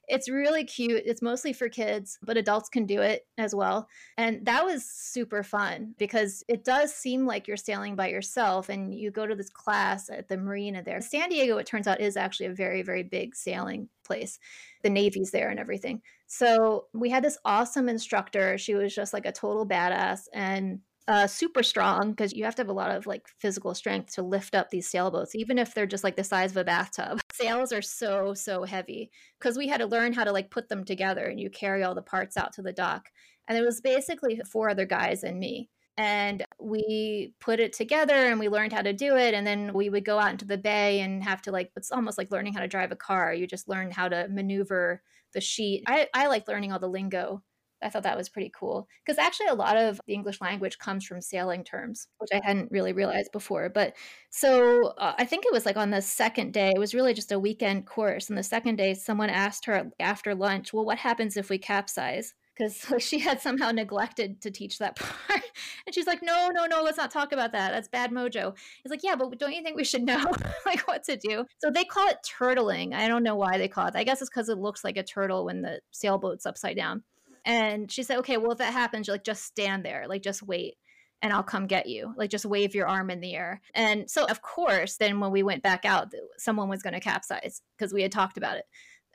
It's 0.08 0.28
really 0.28 0.64
cute. 0.64 1.02
It's 1.06 1.22
mostly 1.22 1.52
for 1.52 1.68
kids, 1.68 2.18
but 2.22 2.36
adults 2.36 2.68
can 2.68 2.86
do 2.86 3.00
it 3.00 3.26
as 3.38 3.54
well. 3.54 3.88
And 4.16 4.44
that 4.46 4.64
was 4.64 4.84
super 4.84 5.42
fun 5.42 5.94
because 5.98 6.44
it 6.48 6.64
does 6.64 6.94
seem 6.94 7.26
like 7.26 7.48
you're 7.48 7.56
sailing 7.56 7.96
by 7.96 8.08
yourself 8.08 8.68
and 8.68 8.94
you 8.94 9.10
go 9.10 9.26
to 9.26 9.34
this 9.34 9.50
class 9.50 10.10
at 10.10 10.28
the 10.28 10.36
marina 10.36 10.82
there. 10.82 11.00
San 11.00 11.28
Diego, 11.28 11.58
it 11.58 11.66
turns 11.66 11.86
out, 11.86 12.00
is 12.00 12.16
actually 12.16 12.46
a 12.46 12.54
very, 12.54 12.82
very 12.82 13.02
big 13.02 13.34
sailing 13.34 13.88
place. 14.04 14.38
The 14.82 14.90
Navy's 14.90 15.30
there 15.30 15.48
and 15.48 15.58
everything. 15.58 16.02
So 16.26 16.86
we 16.92 17.10
had 17.10 17.24
this 17.24 17.38
awesome 17.44 17.88
instructor. 17.88 18.58
She 18.58 18.74
was 18.74 18.94
just 18.94 19.12
like 19.12 19.26
a 19.26 19.32
total 19.32 19.66
badass. 19.66 20.22
And 20.32 20.80
uh, 21.06 21.26
super 21.26 21.62
strong 21.62 22.10
because 22.10 22.32
you 22.32 22.44
have 22.44 22.54
to 22.54 22.62
have 22.62 22.68
a 22.68 22.72
lot 22.72 22.90
of 22.90 23.06
like 23.06 23.26
physical 23.38 23.74
strength 23.74 24.14
to 24.14 24.22
lift 24.22 24.54
up 24.54 24.70
these 24.70 24.88
sailboats, 24.88 25.34
even 25.34 25.58
if 25.58 25.74
they're 25.74 25.86
just 25.86 26.04
like 26.04 26.16
the 26.16 26.24
size 26.24 26.52
of 26.52 26.56
a 26.56 26.64
bathtub. 26.64 27.20
Sails 27.32 27.72
are 27.72 27.82
so, 27.82 28.32
so 28.34 28.64
heavy 28.64 29.10
because 29.38 29.58
we 29.58 29.68
had 29.68 29.80
to 29.80 29.86
learn 29.86 30.12
how 30.12 30.24
to 30.24 30.32
like 30.32 30.50
put 30.50 30.68
them 30.68 30.84
together 30.84 31.26
and 31.26 31.38
you 31.38 31.50
carry 31.50 31.82
all 31.82 31.94
the 31.94 32.02
parts 32.02 32.36
out 32.36 32.52
to 32.54 32.62
the 32.62 32.72
dock. 32.72 33.08
And 33.48 33.58
it 33.58 33.64
was 33.64 33.80
basically 33.80 34.40
four 34.50 34.70
other 34.70 34.86
guys 34.86 35.22
and 35.24 35.38
me. 35.38 35.68
And 35.96 36.44
we 36.58 37.34
put 37.38 37.60
it 37.60 37.72
together 37.72 38.14
and 38.14 38.40
we 38.40 38.48
learned 38.48 38.72
how 38.72 38.82
to 38.82 38.92
do 38.92 39.16
it. 39.16 39.34
And 39.34 39.46
then 39.46 39.72
we 39.74 39.90
would 39.90 40.04
go 40.04 40.18
out 40.18 40.32
into 40.32 40.46
the 40.46 40.58
bay 40.58 41.00
and 41.00 41.22
have 41.22 41.42
to 41.42 41.52
like, 41.52 41.70
it's 41.76 41.92
almost 41.92 42.18
like 42.18 42.32
learning 42.32 42.54
how 42.54 42.60
to 42.60 42.66
drive 42.66 42.90
a 42.90 42.96
car. 42.96 43.32
You 43.32 43.46
just 43.46 43.68
learn 43.68 43.90
how 43.90 44.08
to 44.08 44.26
maneuver 44.28 45.02
the 45.34 45.40
sheet. 45.40 45.84
I, 45.86 46.08
I 46.14 46.26
like 46.28 46.48
learning 46.48 46.72
all 46.72 46.80
the 46.80 46.88
lingo 46.88 47.42
I 47.84 47.90
thought 47.90 48.02
that 48.04 48.16
was 48.16 48.28
pretty 48.28 48.50
cool 48.58 48.88
because 49.04 49.18
actually 49.18 49.48
a 49.48 49.54
lot 49.54 49.76
of 49.76 50.00
the 50.06 50.14
English 50.14 50.40
language 50.40 50.78
comes 50.78 51.04
from 51.04 51.20
sailing 51.20 51.62
terms, 51.64 52.08
which 52.18 52.30
I 52.32 52.40
hadn't 52.44 52.72
really 52.72 52.92
realized 52.92 53.30
before. 53.32 53.68
But 53.68 53.94
so 54.30 54.88
uh, 54.98 55.14
I 55.18 55.24
think 55.26 55.44
it 55.44 55.52
was 55.52 55.66
like 55.66 55.76
on 55.76 55.90
the 55.90 56.02
second 56.02 56.52
day, 56.52 56.72
it 56.74 56.78
was 56.78 56.94
really 56.94 57.14
just 57.14 57.30
a 57.32 57.38
weekend 57.38 57.86
course. 57.86 58.28
And 58.28 58.38
the 58.38 58.42
second 58.42 58.76
day, 58.76 58.94
someone 58.94 59.30
asked 59.30 59.66
her 59.66 59.90
after 60.00 60.34
lunch, 60.34 60.72
Well, 60.72 60.84
what 60.84 60.98
happens 60.98 61.36
if 61.36 61.50
we 61.50 61.58
capsize? 61.58 62.34
Because 62.56 62.84
she 63.04 63.18
had 63.18 63.40
somehow 63.40 63.70
neglected 63.70 64.40
to 64.42 64.50
teach 64.50 64.78
that 64.78 64.96
part. 64.96 65.42
and 65.86 65.94
she's 65.94 66.06
like, 66.06 66.22
No, 66.22 66.50
no, 66.54 66.66
no, 66.66 66.82
let's 66.82 66.98
not 66.98 67.10
talk 67.10 67.32
about 67.32 67.52
that. 67.52 67.72
That's 67.72 67.88
bad 67.88 68.10
mojo. 68.10 68.56
He's 68.82 68.90
like, 68.90 69.02
Yeah, 69.02 69.16
but 69.16 69.38
don't 69.38 69.52
you 69.52 69.62
think 69.62 69.76
we 69.76 69.84
should 69.84 70.04
know 70.04 70.24
like 70.66 70.80
what 70.88 71.04
to 71.04 71.16
do? 71.16 71.44
So 71.58 71.70
they 71.70 71.84
call 71.84 72.08
it 72.08 72.18
turtling. 72.38 72.94
I 72.94 73.08
don't 73.08 73.22
know 73.22 73.36
why 73.36 73.58
they 73.58 73.68
call 73.68 73.88
it. 73.88 73.96
I 73.96 74.04
guess 74.04 74.22
it's 74.22 74.30
because 74.30 74.48
it 74.48 74.58
looks 74.58 74.84
like 74.84 74.96
a 74.96 75.02
turtle 75.02 75.44
when 75.44 75.62
the 75.62 75.80
sailboat's 75.90 76.46
upside 76.46 76.76
down. 76.76 77.02
And 77.44 77.90
she 77.90 78.02
said, 78.02 78.18
okay, 78.18 78.36
well, 78.36 78.52
if 78.52 78.58
that 78.58 78.72
happens, 78.72 79.08
like 79.08 79.24
just 79.24 79.44
stand 79.44 79.84
there, 79.84 80.06
like 80.08 80.22
just 80.22 80.42
wait 80.42 80.76
and 81.22 81.32
I'll 81.32 81.42
come 81.42 81.66
get 81.66 81.86
you. 81.86 82.12
Like 82.16 82.30
just 82.30 82.44
wave 82.44 82.74
your 82.74 82.86
arm 82.86 83.10
in 83.10 83.20
the 83.20 83.34
air. 83.34 83.62
And 83.74 84.10
so, 84.10 84.26
of 84.26 84.42
course, 84.42 84.96
then 84.96 85.20
when 85.20 85.30
we 85.30 85.42
went 85.42 85.62
back 85.62 85.84
out, 85.84 86.12
someone 86.38 86.68
was 86.68 86.82
going 86.82 86.94
to 86.94 87.00
capsize 87.00 87.62
because 87.76 87.92
we 87.92 88.02
had 88.02 88.12
talked 88.12 88.36
about 88.36 88.58
it. 88.58 88.64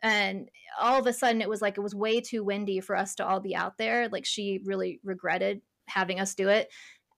And 0.01 0.49
all 0.79 0.99
of 0.99 1.07
a 1.07 1.13
sudden, 1.13 1.41
it 1.41 1.49
was 1.49 1.61
like 1.61 1.77
it 1.77 1.81
was 1.81 1.93
way 1.93 2.21
too 2.21 2.43
windy 2.43 2.79
for 2.79 2.95
us 2.95 3.15
to 3.15 3.27
all 3.27 3.39
be 3.39 3.55
out 3.55 3.77
there. 3.77 4.09
Like 4.09 4.25
she 4.25 4.61
really 4.65 4.99
regretted 5.03 5.61
having 5.87 6.19
us 6.19 6.35
do 6.35 6.49
it. 6.49 6.69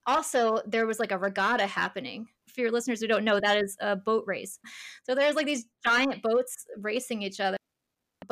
Also, 0.06 0.58
there 0.66 0.86
was 0.86 0.98
like 0.98 1.12
a 1.12 1.18
regatta 1.18 1.66
happening. 1.66 2.26
For 2.52 2.60
your 2.60 2.70
listeners 2.70 3.00
who 3.00 3.06
don't 3.06 3.24
know, 3.24 3.40
that 3.40 3.56
is 3.56 3.78
a 3.80 3.96
boat 3.96 4.24
race. 4.26 4.58
So 5.04 5.14
there's 5.14 5.36
like 5.36 5.46
these 5.46 5.64
giant 5.86 6.22
boats 6.22 6.66
racing 6.76 7.22
each 7.22 7.40
other 7.40 7.56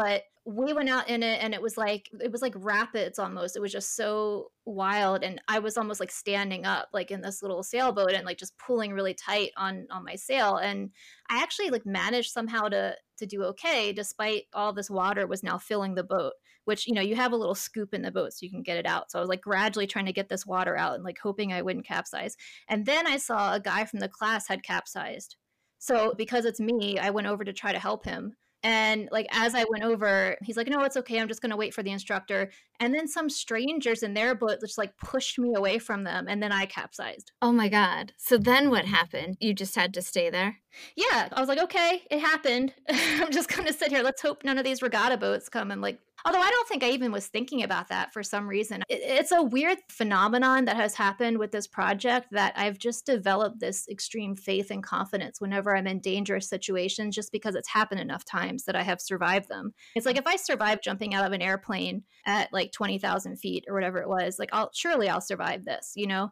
but 0.01 0.23
we 0.47 0.73
went 0.73 0.89
out 0.89 1.11
in 1.11 1.23
it 1.23 1.43
and 1.43 1.53
it 1.53 1.61
was 1.61 1.77
like 1.77 2.09
it 2.19 2.33
was 2.33 2.41
like 2.41 2.55
rapids 2.57 3.19
almost. 3.19 3.55
It 3.55 3.61
was 3.61 3.71
just 3.71 3.95
so 3.95 4.51
wild 4.65 5.25
and 5.25 5.41
i 5.49 5.59
was 5.59 5.77
almost 5.77 5.99
like 5.99 6.13
standing 6.13 6.65
up 6.65 6.89
like 6.93 7.11
in 7.11 7.21
this 7.21 7.43
little 7.43 7.63
sailboat 7.63 8.13
and 8.13 8.25
like 8.25 8.39
just 8.39 8.57
pulling 8.57 8.93
really 8.93 9.15
tight 9.15 9.51
on 9.57 9.85
on 9.91 10.05
my 10.05 10.15
sail 10.15 10.57
and 10.59 10.91
i 11.29 11.43
actually 11.43 11.71
like 11.71 11.85
managed 11.85 12.31
somehow 12.31 12.69
to 12.69 12.95
to 13.19 13.27
do 13.27 13.43
okay 13.43 13.93
despite 13.93 14.45
all 14.55 14.73
this 14.73 14.89
water 14.89 15.27
was 15.27 15.43
now 15.43 15.59
filling 15.59 15.95
the 15.95 16.05
boat 16.05 16.35
which 16.67 16.87
you 16.87 16.95
know 16.95 17.01
you 17.01 17.17
have 17.17 17.33
a 17.33 17.37
little 17.37 17.55
scoop 17.55 17.93
in 17.93 18.03
the 18.03 18.13
boat 18.13 18.33
so 18.33 18.45
you 18.45 18.51
can 18.51 18.63
get 18.63 18.77
it 18.77 18.87
out. 18.87 19.11
So 19.11 19.19
i 19.19 19.23
was 19.23 19.29
like 19.29 19.41
gradually 19.41 19.89
trying 19.89 20.07
to 20.07 20.13
get 20.13 20.29
this 20.29 20.47
water 20.47 20.77
out 20.77 20.95
and 20.95 21.03
like 21.03 21.19
hoping 21.21 21.53
i 21.53 21.63
wouldn't 21.63 21.87
capsize. 21.87 22.37
And 22.69 22.87
then 22.87 23.09
i 23.09 23.17
saw 23.17 23.55
a 23.55 23.61
guy 23.61 23.85
from 23.85 23.99
the 23.99 24.09
class 24.09 24.47
had 24.47 24.63
capsized. 24.63 25.37
So 25.79 26.15
because 26.17 26.45
it's 26.45 26.61
me 26.61 26.99
i 26.99 27.11
went 27.11 27.27
over 27.27 27.43
to 27.45 27.53
try 27.53 27.73
to 27.73 27.79
help 27.79 28.05
him 28.05 28.37
and 28.63 29.09
like 29.13 29.27
as 29.33 29.55
I 29.55 29.65
went 29.71 29.85
over, 29.85 30.37
he's 30.43 30.57
like, 30.57 30.69
"No, 30.69 30.83
it's 30.85 30.97
okay. 30.99 31.21
I'm 31.21 31.29
just 31.29 31.43
going 31.43 31.51
to 31.51 31.57
wait 31.57 31.75
for 31.75 31.83
the 31.83 31.91
instructor." 31.91 32.51
And 32.81 32.95
then 32.95 33.07
some 33.07 33.29
strangers 33.29 34.03
in 34.03 34.15
their 34.15 34.35
boat 34.35 34.61
just 34.61 34.79
like 34.79 34.97
pushed 34.97 35.39
me 35.39 35.55
away 35.55 35.79
from 35.79 36.05
them, 36.05 36.27
and 36.29 36.43
then 36.43 36.51
I 36.51 36.67
capsized. 36.67 37.33
Oh 37.43 37.53
my 37.53 37.69
god! 37.69 38.13
So 38.17 38.39
then 38.39 38.71
what 38.71 38.85
mm-hmm. 38.85 38.95
happened? 38.95 39.37
You 39.41 39.55
just 39.55 39.77
had 39.77 39.95
to 39.95 40.03
stay 40.03 40.31
there? 40.31 40.57
Yeah, 40.97 41.29
I 41.33 41.41
was 41.41 41.49
like, 41.49 41.59
"Okay, 41.59 42.03
it 42.11 42.21
happened. 42.21 42.73
I'm 42.89 43.31
just 43.31 43.49
going 43.49 43.67
to 43.67 43.73
sit 43.73 43.91
here. 43.91 44.03
Let's 44.03 44.23
hope 44.23 44.45
none 44.45 44.59
of 44.59 44.65
these 44.65 44.83
regatta 44.83 45.19
boats 45.19 45.49
come 45.49 45.71
and 45.71 45.81
like 45.83 46.01
Although 46.25 46.41
I 46.41 46.51
don't 46.51 46.69
think 46.69 46.83
I 46.83 46.91
even 46.91 47.13
was 47.13 47.27
thinking 47.27 47.63
about 47.63 47.89
that 47.89 48.13
for 48.13 48.23
some 48.23 48.47
reason. 48.47 48.83
It's 48.89 49.33
a 49.33 49.43
weird 49.43 49.79
phenomenon 49.89 50.67
that 50.67 50.77
has 50.77 50.95
happened 50.95 51.39
with 51.39 51.53
this 51.53 51.67
project 51.67 52.29
that 52.33 52.53
I've 52.57 52.79
just 52.79 53.07
developed 53.07 53.61
this 53.61 53.89
extreme 53.89 54.37
faith 54.37 54.71
and 54.71 54.83
confidence 54.83 55.41
whenever 55.41 55.75
I'm 55.75 55.87
in 55.87 56.01
dangerous 56.01 56.49
situations 56.49 57.15
just 57.15 57.33
because 57.33 57.55
it's 57.55 57.69
happened 57.69 58.01
enough 58.01 58.25
times 58.25 58.65
that 58.65 58.77
I 58.77 58.83
have 58.83 59.01
survived 59.01 59.49
them. 59.49 59.73
It's 59.95 60.07
like 60.07 60.19
if 60.19 60.27
I 60.27 60.37
survive 60.37 60.83
jumping 60.83 61.15
out 61.15 61.25
of 61.25 61.33
an 61.33 61.43
airplane 61.43 62.03
at 62.27 62.53
like 62.53 62.70
20,000 62.73 63.37
feet 63.37 63.65
or 63.69 63.75
whatever 63.75 63.99
it 63.99 64.09
was, 64.09 64.39
like 64.39 64.51
I'll 64.53 64.71
surely 64.75 65.09
I'll 65.09 65.21
survive 65.21 65.65
this, 65.65 65.93
you 65.97 66.07
know? 66.07 66.31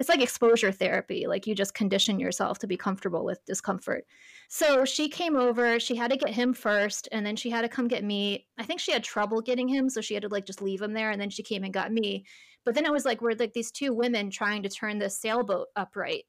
it's 0.00 0.08
like 0.08 0.22
exposure 0.22 0.72
therapy 0.72 1.26
like 1.26 1.46
you 1.46 1.54
just 1.54 1.74
condition 1.74 2.18
yourself 2.18 2.58
to 2.58 2.66
be 2.66 2.76
comfortable 2.76 3.22
with 3.22 3.44
discomfort. 3.44 4.06
So 4.48 4.84
she 4.86 5.08
came 5.08 5.36
over 5.36 5.78
she 5.78 5.94
had 5.94 6.10
to 6.10 6.16
get 6.16 6.30
him 6.30 6.54
first 6.54 7.06
and 7.12 7.24
then 7.24 7.36
she 7.36 7.50
had 7.50 7.62
to 7.62 7.68
come 7.68 7.86
get 7.86 8.02
me. 8.02 8.46
I 8.58 8.64
think 8.64 8.80
she 8.80 8.92
had 8.92 9.04
trouble 9.04 9.42
getting 9.42 9.68
him 9.68 9.90
so 9.90 10.00
she 10.00 10.14
had 10.14 10.22
to 10.22 10.28
like 10.28 10.46
just 10.46 10.62
leave 10.62 10.80
him 10.80 10.94
there 10.94 11.10
and 11.10 11.20
then 11.20 11.30
she 11.30 11.42
came 11.42 11.62
and 11.62 11.72
got 11.72 11.92
me. 11.92 12.24
But 12.64 12.74
then 12.74 12.86
it 12.86 12.92
was 12.92 13.04
like 13.04 13.20
we're 13.20 13.34
like 13.38 13.52
these 13.52 13.70
two 13.70 13.92
women 13.92 14.30
trying 14.30 14.62
to 14.62 14.70
turn 14.70 14.98
this 14.98 15.20
sailboat 15.20 15.68
upright. 15.76 16.24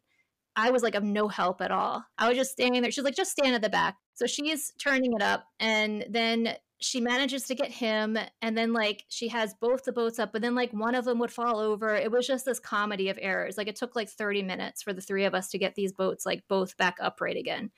I 0.57 0.71
was 0.71 0.83
like 0.83 0.95
of 0.95 1.03
no 1.03 1.29
help 1.29 1.61
at 1.61 1.71
all. 1.71 2.03
I 2.17 2.27
was 2.27 2.37
just 2.37 2.51
standing 2.51 2.81
there 2.81 2.91
she's 2.91 3.05
like 3.05 3.15
just 3.15 3.31
stand 3.31 3.55
at 3.55 3.61
the 3.61 3.69
back. 3.69 3.95
So 4.15 4.27
she's 4.27 4.73
turning 4.83 5.13
it 5.13 5.21
up 5.21 5.45
and 5.61 6.05
then 6.09 6.55
she 6.81 6.99
manages 6.99 7.43
to 7.43 7.55
get 7.55 7.71
him 7.71 8.17
and 8.41 8.57
then 8.57 8.73
like 8.73 9.05
she 9.07 9.27
has 9.27 9.53
both 9.53 9.83
the 9.83 9.91
boats 9.91 10.17
up 10.17 10.33
but 10.33 10.41
then 10.41 10.55
like 10.55 10.71
one 10.73 10.95
of 10.95 11.05
them 11.05 11.19
would 11.19 11.31
fall 11.31 11.59
over. 11.59 11.95
It 11.95 12.11
was 12.11 12.25
just 12.25 12.45
this 12.45 12.59
comedy 12.59 13.09
of 13.09 13.19
errors. 13.21 13.57
Like 13.57 13.67
it 13.67 13.75
took 13.75 13.95
like 13.95 14.09
30 14.09 14.41
minutes 14.43 14.81
for 14.81 14.91
the 14.91 15.01
three 15.01 15.25
of 15.25 15.35
us 15.35 15.49
to 15.49 15.59
get 15.59 15.75
these 15.75 15.93
boats 15.93 16.25
like 16.25 16.43
both 16.49 16.75
back 16.77 16.97
upright 16.99 17.37
again. 17.37 17.71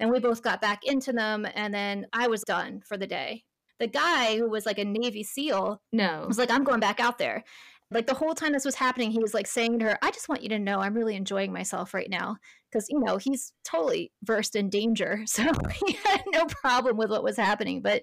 And 0.00 0.10
we 0.10 0.18
both 0.18 0.42
got 0.42 0.60
back 0.60 0.84
into 0.84 1.12
them 1.12 1.46
and 1.54 1.72
then 1.72 2.06
i 2.12 2.26
was 2.26 2.42
done 2.42 2.80
for 2.86 2.96
the 2.96 3.06
day. 3.06 3.44
The 3.78 3.86
guy 3.86 4.38
who 4.38 4.48
was 4.48 4.64
like 4.64 4.78
a 4.78 4.84
navy 4.84 5.24
seal 5.24 5.82
no. 5.92 6.24
was 6.26 6.38
like 6.38 6.50
i'm 6.50 6.64
going 6.64 6.80
back 6.80 7.00
out 7.00 7.18
there 7.18 7.44
like 7.94 8.06
the 8.06 8.14
whole 8.14 8.34
time 8.34 8.52
this 8.52 8.64
was 8.64 8.74
happening 8.74 9.10
he 9.10 9.18
was 9.18 9.34
like 9.34 9.46
saying 9.46 9.78
to 9.78 9.84
her 9.84 9.98
i 10.02 10.10
just 10.10 10.28
want 10.28 10.42
you 10.42 10.48
to 10.48 10.58
know 10.58 10.78
i'm 10.78 10.94
really 10.94 11.16
enjoying 11.16 11.52
myself 11.52 11.94
right 11.94 12.10
now 12.10 12.36
because 12.70 12.86
you 12.88 12.98
know 13.00 13.16
he's 13.16 13.52
totally 13.64 14.12
versed 14.22 14.56
in 14.56 14.70
danger. 14.70 15.24
So 15.26 15.42
he 15.86 15.98
had 16.04 16.22
no 16.32 16.46
problem 16.46 16.96
with 16.96 17.10
what 17.10 17.24
was 17.24 17.36
happening 17.36 17.82
but 17.82 18.02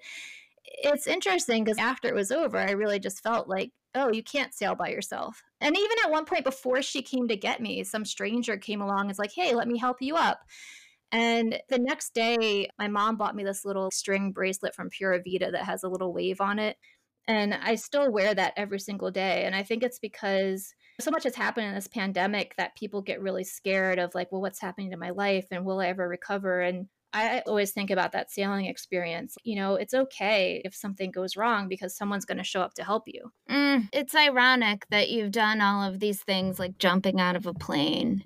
it's 0.66 1.08
interesting 1.08 1.64
because 1.64 1.80
after 1.80 2.08
it 2.08 2.16
was 2.16 2.32
over 2.32 2.58
i 2.58 2.72
really 2.72 3.00
just 3.00 3.22
felt 3.24 3.48
like 3.48 3.72
oh 3.96 4.12
you 4.12 4.24
can't 4.24 4.54
sail 4.54 4.76
by 4.76 4.90
yourself. 4.90 5.42
And 5.62 5.76
even 5.76 5.98
at 6.04 6.12
one 6.12 6.26
point 6.26 6.44
before 6.44 6.82
she 6.82 7.02
came 7.02 7.28
to 7.28 7.36
get 7.36 7.62
me 7.62 7.84
some 7.84 8.06
stranger 8.06 8.58
came 8.58 8.82
along 8.82 9.02
and 9.02 9.08
was 9.10 9.20
like 9.20 9.34
hey 9.34 9.56
let 9.56 9.68
me 9.68 9.78
help 9.78 9.98
you 10.02 10.16
up. 10.16 10.42
And 11.12 11.60
the 11.70 11.80
next 11.80 12.14
day 12.14 12.70
my 12.78 12.88
mom 12.88 13.18
bought 13.18 13.36
me 13.36 13.44
this 13.44 13.66
little 13.66 13.92
string 13.92 14.32
bracelet 14.32 14.76
from 14.76 14.90
pura 14.90 15.20
vida 15.24 15.52
that 15.52 15.66
has 15.66 15.84
a 15.84 15.90
little 15.90 16.14
wave 16.14 16.42
on 16.42 16.60
it 16.60 16.78
and 17.28 17.54
I 17.54 17.76
still 17.76 18.12
wear 18.12 18.34
that 18.34 18.54
every 18.58 18.80
single 18.80 19.12
day. 19.12 19.44
And 19.46 19.56
I 19.56 19.64
think 19.64 19.84
it's 19.84 20.00
because 20.00 20.74
so 21.00 21.12
much 21.12 21.24
has 21.24 21.36
happened 21.36 21.68
in 21.68 21.76
this 21.76 21.88
pandemic 21.88 22.56
that 22.58 22.76
people 22.76 23.02
get 23.02 23.22
really 23.22 23.44
scared 23.44 24.00
of, 24.00 24.16
like, 24.16 24.32
well, 24.32 24.42
what's 24.42 24.60
happening 24.60 24.92
to 24.92 24.98
my 24.98 25.12
life 25.12 25.48
and 25.52 25.66
will 25.66 25.80
I 25.80 25.88
ever 25.88 26.08
recover? 26.08 26.62
And 26.62 26.88
I 27.12 27.42
always 27.48 27.72
think 27.72 27.90
about 27.90 28.12
that 28.12 28.32
sailing 28.32 28.66
experience. 28.66 29.36
You 29.44 29.56
know, 29.56 29.76
it's 29.76 29.94
okay 29.94 30.62
if 30.64 30.76
something 30.76 31.12
goes 31.12 31.36
wrong 31.36 31.68
because 31.68 31.96
someone's 31.96 32.26
going 32.26 32.38
to 32.38 32.44
show 32.44 32.62
up 32.62 32.76
to 32.76 32.84
help 32.84 33.04
you. 33.08 33.32
Mm, 33.50 33.90
it's 33.92 34.14
ironic 34.14 34.86
that 34.92 35.10
you've 35.10 35.32
done 35.32 35.60
all 35.60 35.84
of 35.84 36.00
these 36.00 36.22
things 36.22 36.60
like 36.60 36.78
jumping 36.78 37.20
out 37.20 37.36
of 37.36 37.48
a 37.48 37.54
plane 37.54 38.24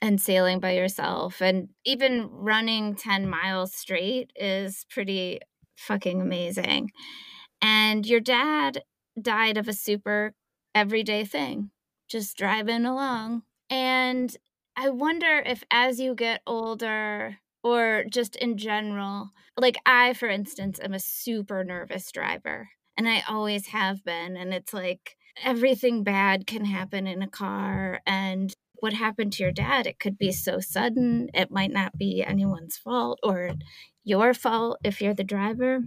and 0.00 0.20
sailing 0.20 0.60
by 0.60 0.72
yourself. 0.72 1.40
And 1.40 1.70
even 1.84 2.28
running 2.30 2.94
10 2.94 3.28
miles 3.28 3.74
straight 3.74 4.30
is 4.36 4.86
pretty 4.88 5.40
fucking 5.76 6.20
amazing. 6.20 6.90
And 7.64 8.04
your 8.06 8.20
dad 8.20 8.82
died 9.20 9.56
of 9.56 9.68
a 9.68 9.72
super 9.72 10.34
everyday 10.74 11.24
thing, 11.24 11.70
just 12.10 12.36
driving 12.36 12.84
along. 12.84 13.44
And 13.70 14.36
I 14.76 14.90
wonder 14.90 15.42
if 15.46 15.64
as 15.70 15.98
you 15.98 16.14
get 16.14 16.42
older, 16.46 17.38
or 17.62 18.04
just 18.10 18.36
in 18.36 18.58
general, 18.58 19.30
like 19.56 19.76
I, 19.86 20.12
for 20.12 20.28
instance, 20.28 20.78
am 20.78 20.92
a 20.92 20.98
super 20.98 21.64
nervous 21.64 22.12
driver, 22.12 22.68
and 22.98 23.08
I 23.08 23.22
always 23.26 23.68
have 23.68 24.04
been. 24.04 24.36
And 24.36 24.52
it's 24.52 24.74
like 24.74 25.16
everything 25.42 26.04
bad 26.04 26.46
can 26.46 26.66
happen 26.66 27.06
in 27.06 27.22
a 27.22 27.30
car. 27.30 28.00
And 28.04 28.52
what 28.74 28.92
happened 28.92 29.32
to 29.34 29.42
your 29.42 29.52
dad, 29.52 29.86
it 29.86 29.98
could 29.98 30.18
be 30.18 30.32
so 30.32 30.60
sudden, 30.60 31.30
it 31.32 31.50
might 31.50 31.72
not 31.72 31.96
be 31.96 32.22
anyone's 32.22 32.76
fault 32.76 33.20
or 33.22 33.52
your 34.02 34.34
fault 34.34 34.80
if 34.84 35.00
you're 35.00 35.14
the 35.14 35.24
driver 35.24 35.80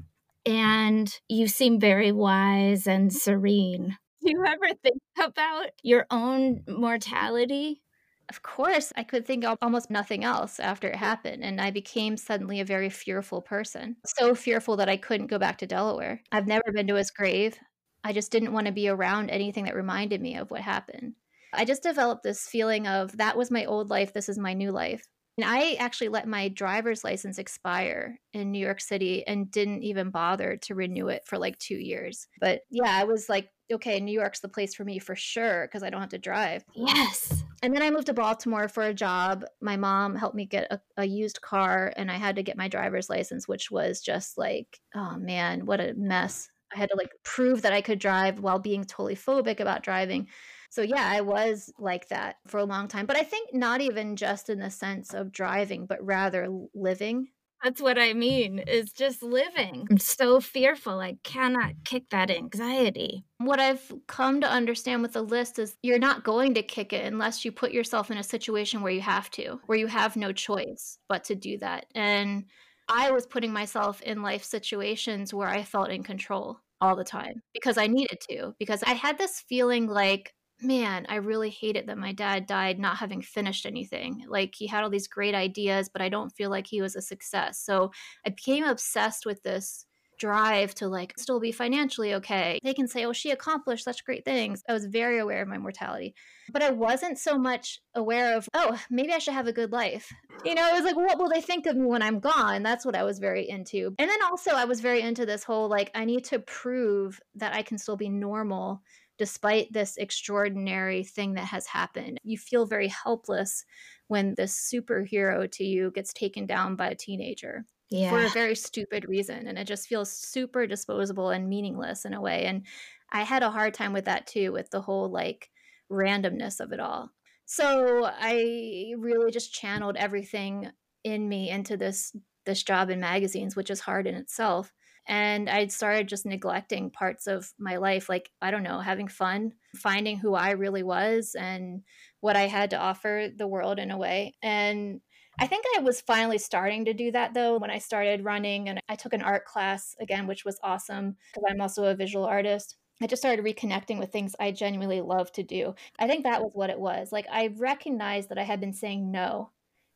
and 0.48 1.20
you 1.28 1.48
seem 1.48 1.80
very 1.80 2.12
wise 2.12 2.88
and 2.88 3.12
mm. 3.12 3.14
serene. 3.14 3.98
Do 4.22 4.32
you 4.32 4.44
ever 4.46 4.74
think 4.82 5.02
about 5.20 5.68
your 5.84 6.06
own 6.10 6.64
mortality? 6.68 7.82
Of 8.30 8.42
course, 8.42 8.92
I 8.96 9.04
could 9.04 9.26
think 9.26 9.46
of 9.46 9.58
almost 9.62 9.90
nothing 9.90 10.24
else 10.26 10.60
after 10.60 10.90
it 10.90 10.98
happened, 10.98 11.44
and 11.44 11.62
I 11.62 11.72
became 11.72 12.18
suddenly 12.18 12.60
a 12.60 12.66
very 12.66 12.90
fearful 12.90 13.42
person. 13.42 13.96
So 14.06 14.36
fearful 14.36 14.76
that 14.78 14.90
I 14.90 14.98
couldn't 14.98 15.28
go 15.28 15.40
back 15.40 15.60
to 15.60 15.68
Delaware. 15.68 16.22
I've 16.32 16.48
never 16.48 16.74
been 16.74 16.88
to 16.88 16.96
his 16.96 17.12
grave. 17.12 17.58
I 18.04 18.12
just 18.12 18.32
didn't 18.32 18.52
want 18.52 18.68
to 18.68 18.74
be 18.74 18.90
around 18.90 19.30
anything 19.30 19.64
that 19.66 19.76
reminded 19.76 20.22
me 20.22 20.36
of 20.36 20.52
what 20.52 20.62
happened. 20.62 21.14
I 21.54 21.64
just 21.64 21.84
developed 21.84 22.24
this 22.24 22.48
feeling 22.48 22.86
of 22.86 23.16
that 23.18 23.38
was 23.38 23.50
my 23.50 23.66
old 23.66 23.90
life, 23.90 24.14
this 24.14 24.28
is 24.28 24.38
my 24.38 24.54
new 24.54 24.72
life. 24.72 25.08
And 25.38 25.46
I 25.46 25.74
actually 25.74 26.10
let 26.10 26.28
my 26.28 26.50
driver's 26.50 27.04
license 27.04 27.38
expire 27.38 28.20
in 28.34 28.52
New 28.52 28.60
York 28.60 28.82
City 28.82 29.26
and 29.28 29.52
didn't 29.52 29.84
even 29.84 30.10
bother 30.10 30.58
to 30.64 30.74
renew 30.74 31.10
it 31.10 31.26
for 31.26 31.38
like 31.38 31.60
two 31.60 31.76
years. 31.76 32.28
But 32.42 32.62
yeah, 32.72 32.90
I 32.90 33.04
was 33.04 33.30
like, 33.30 33.50
okay, 33.72 34.00
New 34.00 34.18
York's 34.18 34.40
the 34.40 34.50
place 34.50 34.74
for 34.74 34.84
me 34.84 34.98
for 34.98 35.16
sure 35.16 35.68
because 35.68 35.84
I 35.84 35.92
don't 35.92 36.02
have 36.02 36.10
to 36.10 36.18
drive. 36.18 36.64
Yes. 36.74 37.44
And 37.62 37.76
then 37.76 37.84
I 37.84 37.92
moved 37.92 38.08
to 38.08 38.14
Baltimore 38.14 38.68
for 38.68 38.84
a 38.84 38.94
job. 38.94 39.46
My 39.62 39.78
mom 39.78 40.16
helped 40.16 40.36
me 40.36 40.46
get 40.46 40.72
a, 40.72 40.80
a 40.98 41.06
used 41.06 41.42
car 41.42 41.94
and 41.98 42.10
I 42.10 42.16
had 42.16 42.36
to 42.38 42.44
get 42.44 42.58
my 42.58 42.68
driver's 42.68 43.10
license, 43.10 43.48
which 43.48 43.70
was 43.70 44.02
just 44.02 44.38
like, 44.38 44.80
oh 44.96 45.18
man, 45.18 45.66
what 45.66 45.80
a 45.80 45.94
mess. 45.94 46.50
I 46.74 46.80
had 46.80 46.90
to 46.90 46.98
like 46.98 47.12
prove 47.24 47.62
that 47.62 47.74
I 47.74 47.82
could 47.82 48.00
drive 48.00 48.40
while 48.40 48.60
being 48.60 48.84
totally 48.84 49.16
phobic 49.16 49.60
about 49.60 49.84
driving. 49.84 50.28
So 50.70 50.82
yeah, 50.82 51.08
I 51.08 51.22
was 51.22 51.72
like 51.80 52.10
that 52.10 52.38
for 52.48 52.60
a 52.60 52.66
long 52.66 52.88
time. 52.88 53.06
But 53.06 53.18
I 53.18 53.24
think 53.24 53.54
not 53.54 53.82
even 53.82 54.16
just 54.16 54.50
in 54.50 54.60
the 54.60 54.70
sense 54.70 55.14
of 55.14 55.32
driving, 55.32 55.86
but 55.86 56.04
rather 56.06 56.48
living. 56.74 57.30
That's 57.64 57.82
what 57.82 57.98
I 57.98 58.14
mean, 58.14 58.60
is 58.60 58.94
just 58.94 59.24
living. 59.24 59.88
I'm 59.90 59.98
so 59.98 60.40
fearful. 60.40 61.00
I 61.00 61.18
cannot 61.24 61.74
kick 61.86 62.04
that 62.12 62.30
anxiety. 62.30 63.26
What 63.40 63.60
I've 63.60 63.92
come 64.08 64.42
to 64.42 64.50
understand 64.50 65.02
with 65.02 65.14
the 65.14 65.24
list 65.24 65.58
is 65.58 65.76
you're 65.82 65.98
not 65.98 66.24
going 66.24 66.54
to 66.54 66.62
kick 66.62 66.94
it 66.94 67.12
unless 67.12 67.44
you 67.44 67.52
put 67.52 67.72
yourself 67.72 68.12
in 68.12 68.18
a 68.18 68.24
situation 68.24 68.82
where 68.82 68.92
you 68.92 69.02
have 69.02 69.32
to, 69.32 69.60
where 69.66 69.78
you 69.78 69.88
have 69.88 70.16
no 70.16 70.32
choice 70.32 71.00
but 71.10 71.24
to 71.26 71.36
do 71.36 71.58
that. 71.58 71.88
And 71.96 72.46
I 72.88 73.12
was 73.12 73.26
putting 73.26 73.52
myself 73.52 74.02
in 74.02 74.22
life 74.22 74.44
situations 74.44 75.34
where 75.34 75.50
I 75.50 75.64
felt 75.64 75.90
in 75.90 76.04
control 76.04 76.60
all 76.80 76.96
the 76.96 77.04
time 77.04 77.42
because 77.54 77.78
I 77.78 77.88
needed 77.88 78.20
to, 78.30 78.54
because 78.60 78.84
I 78.84 78.92
had 78.92 79.18
this 79.18 79.44
feeling 79.50 79.88
like 79.88 80.34
man, 80.62 81.06
I 81.10 81.16
really 81.16 81.50
hated 81.50 81.88
that 81.88 81.98
my 81.98 82.14
dad 82.14 82.48
died 82.48 82.80
not 82.80 82.98
having 82.98 83.22
finished 83.22 83.66
anything. 83.66 84.24
Like 84.28 84.56
he 84.56 84.68
had 84.68 84.84
all 84.84 84.90
these 84.90 85.08
great 85.08 85.36
ideas, 85.36 85.90
but 85.90 86.02
I 86.02 86.10
don't 86.10 86.32
feel 86.32 86.50
like 86.50 86.68
he 86.68 86.82
was 86.82 86.96
a 86.96 87.02
success. 87.02 87.60
So 87.60 87.92
I 88.26 88.30
became 88.30 88.64
obsessed 88.64 89.26
with 89.26 89.44
this 89.44 89.86
drive 90.18 90.74
to 90.74 90.88
like 90.88 91.14
still 91.18 91.40
be 91.40 91.52
financially 91.52 92.16
okay. 92.16 92.60
They 92.64 92.74
can 92.74 92.88
say, 92.88 93.06
oh, 93.06 93.14
she 93.14 93.32
accomplished 93.32 93.84
such 93.84 94.04
great 94.04 94.26
things. 94.26 94.64
I 94.68 94.74
was 94.74 94.86
very 94.86 95.20
aware 95.20 95.42
of 95.42 95.48
my 95.48 95.58
mortality. 95.58 96.16
But 96.52 96.64
I 96.64 96.72
wasn't 96.72 97.20
so 97.20 97.38
much 97.38 97.80
aware 97.94 98.36
of, 98.36 98.50
oh, 98.54 98.82
maybe 98.90 99.14
I 99.14 99.20
should 99.20 99.34
have 99.34 99.48
a 99.48 99.54
good 99.54 99.72
life. 99.72 100.12
You 100.44 100.56
know, 100.56 100.68
it 100.70 100.74
was 100.74 100.86
like, 100.86 100.96
what 100.96 101.20
will 101.20 101.30
they 101.30 101.42
think 101.42 101.66
of 101.66 101.76
me 101.76 101.86
when 101.86 102.02
I'm 102.02 102.20
gone? 102.20 102.64
That's 102.64 102.86
what 102.86 102.96
I 102.96 103.04
was 103.04 103.20
very 103.20 103.48
into. 103.48 103.94
And 104.00 104.10
then 104.10 104.24
also, 104.24 104.52
I 104.52 104.66
was 104.66 104.80
very 104.80 105.02
into 105.02 105.26
this 105.26 105.44
whole 105.44 105.70
like, 105.70 105.92
I 105.94 106.06
need 106.06 106.26
to 106.26 106.40
prove 106.40 107.20
that 107.36 107.54
I 107.54 107.62
can 107.62 107.78
still 107.78 107.98
be 107.98 108.10
normal 108.10 108.82
despite 109.18 109.72
this 109.74 109.98
extraordinary 109.98 111.04
thing 111.04 111.34
that 111.34 111.46
has 111.46 111.68
happened. 111.68 112.20
You 112.24 112.38
feel 112.38 112.66
very 112.66 112.88
helpless 112.88 113.66
when 114.08 114.36
this 114.36 114.72
superhero 114.74 115.50
to 115.52 115.64
you 115.64 115.92
gets 115.92 116.14
taken 116.14 116.46
down 116.46 116.76
by 116.76 116.90
a 116.90 116.96
teenager 116.96 117.66
yeah. 117.90 118.10
for 118.10 118.24
a 118.24 118.30
very 118.30 118.56
stupid 118.56 119.08
reason. 119.08 119.48
And 119.48 119.58
it 119.58 119.66
just 119.66 119.88
feels 119.88 120.12
super 120.12 120.68
disposable 120.68 121.30
and 121.30 121.50
meaningless 121.50 122.06
in 122.06 122.14
a 122.14 122.22
way. 122.22 122.46
And 122.46 122.66
I 123.12 123.24
had 123.24 123.44
a 123.44 123.52
hard 123.52 123.74
time 123.74 123.94
with 123.94 124.06
that 124.06 124.28
too, 124.28 124.52
with 124.52 124.70
the 124.70 124.82
whole 124.82 125.10
like 125.10 125.50
randomness 125.92 126.60
of 126.60 126.72
it 126.72 126.80
all. 126.80 127.12
So 127.46 128.06
I 128.06 128.94
really 128.98 129.32
just 129.32 129.54
channeled 129.54 129.96
everything 129.96 130.70
in 131.04 131.28
me 131.30 131.50
into 131.50 131.78
this 131.78 132.16
this 132.46 132.64
job 132.64 132.90
in 132.90 133.00
magazines, 133.00 133.56
which 133.56 133.70
is 133.70 133.82
hard 133.82 134.08
in 134.08 134.16
itself. 134.16 134.74
And 135.08 135.50
I 135.50 135.68
started 135.68 136.08
just 136.08 136.26
neglecting 136.26 136.92
parts 136.92 137.28
of 137.28 137.52
my 137.58 137.78
life, 137.78 138.10
like, 138.10 138.30
I 138.42 138.52
don't 138.52 138.64
know, 138.64 138.80
having 138.80 139.08
fun, 139.08 139.54
finding 139.76 140.18
who 140.18 140.36
I 140.36 140.52
really 140.52 140.84
was 140.84 141.36
and 141.40 141.84
what 142.20 142.36
I 142.36 142.48
had 142.48 142.72
to 142.72 142.78
offer 142.78 143.30
the 143.36 143.48
world 143.48 143.80
in 143.80 143.92
a 143.92 143.98
way. 143.98 144.36
And 144.44 145.02
I 145.40 145.48
think 145.48 145.66
I 145.76 145.82
was 145.82 146.02
finally 146.02 146.40
starting 146.40 146.86
to 146.86 146.94
do 146.94 147.12
that 147.12 147.34
though 147.34 147.58
when 147.58 147.70
I 147.70 147.78
started 147.78 148.26
running 148.26 148.70
and 148.70 148.80
I 148.90 148.96
took 148.96 149.14
an 149.14 149.22
art 149.22 149.46
class 149.46 149.96
again, 150.00 150.26
which 150.26 150.44
was 150.44 150.60
awesome 150.64 151.16
because 151.34 151.50
I'm 151.50 151.62
also 151.62 151.86
a 151.86 151.96
visual 151.96 152.26
artist. 152.26 152.76
I 153.02 153.06
just 153.06 153.22
started 153.22 153.46
reconnecting 153.46 154.00
with 154.00 154.12
things 154.12 154.36
I 154.40 154.52
genuinely 154.52 155.02
love 155.02 155.32
to 155.34 155.44
do. 155.44 155.76
I 156.00 156.08
think 156.08 156.24
that 156.24 156.42
was 156.42 156.52
what 156.56 156.72
it 156.72 156.80
was. 156.80 157.12
Like 157.12 157.28
I 157.32 157.54
recognized 157.56 158.30
that 158.30 158.40
I 158.40 158.44
had 158.44 158.60
been 158.60 158.74
saying 158.74 159.12
no 159.12 159.52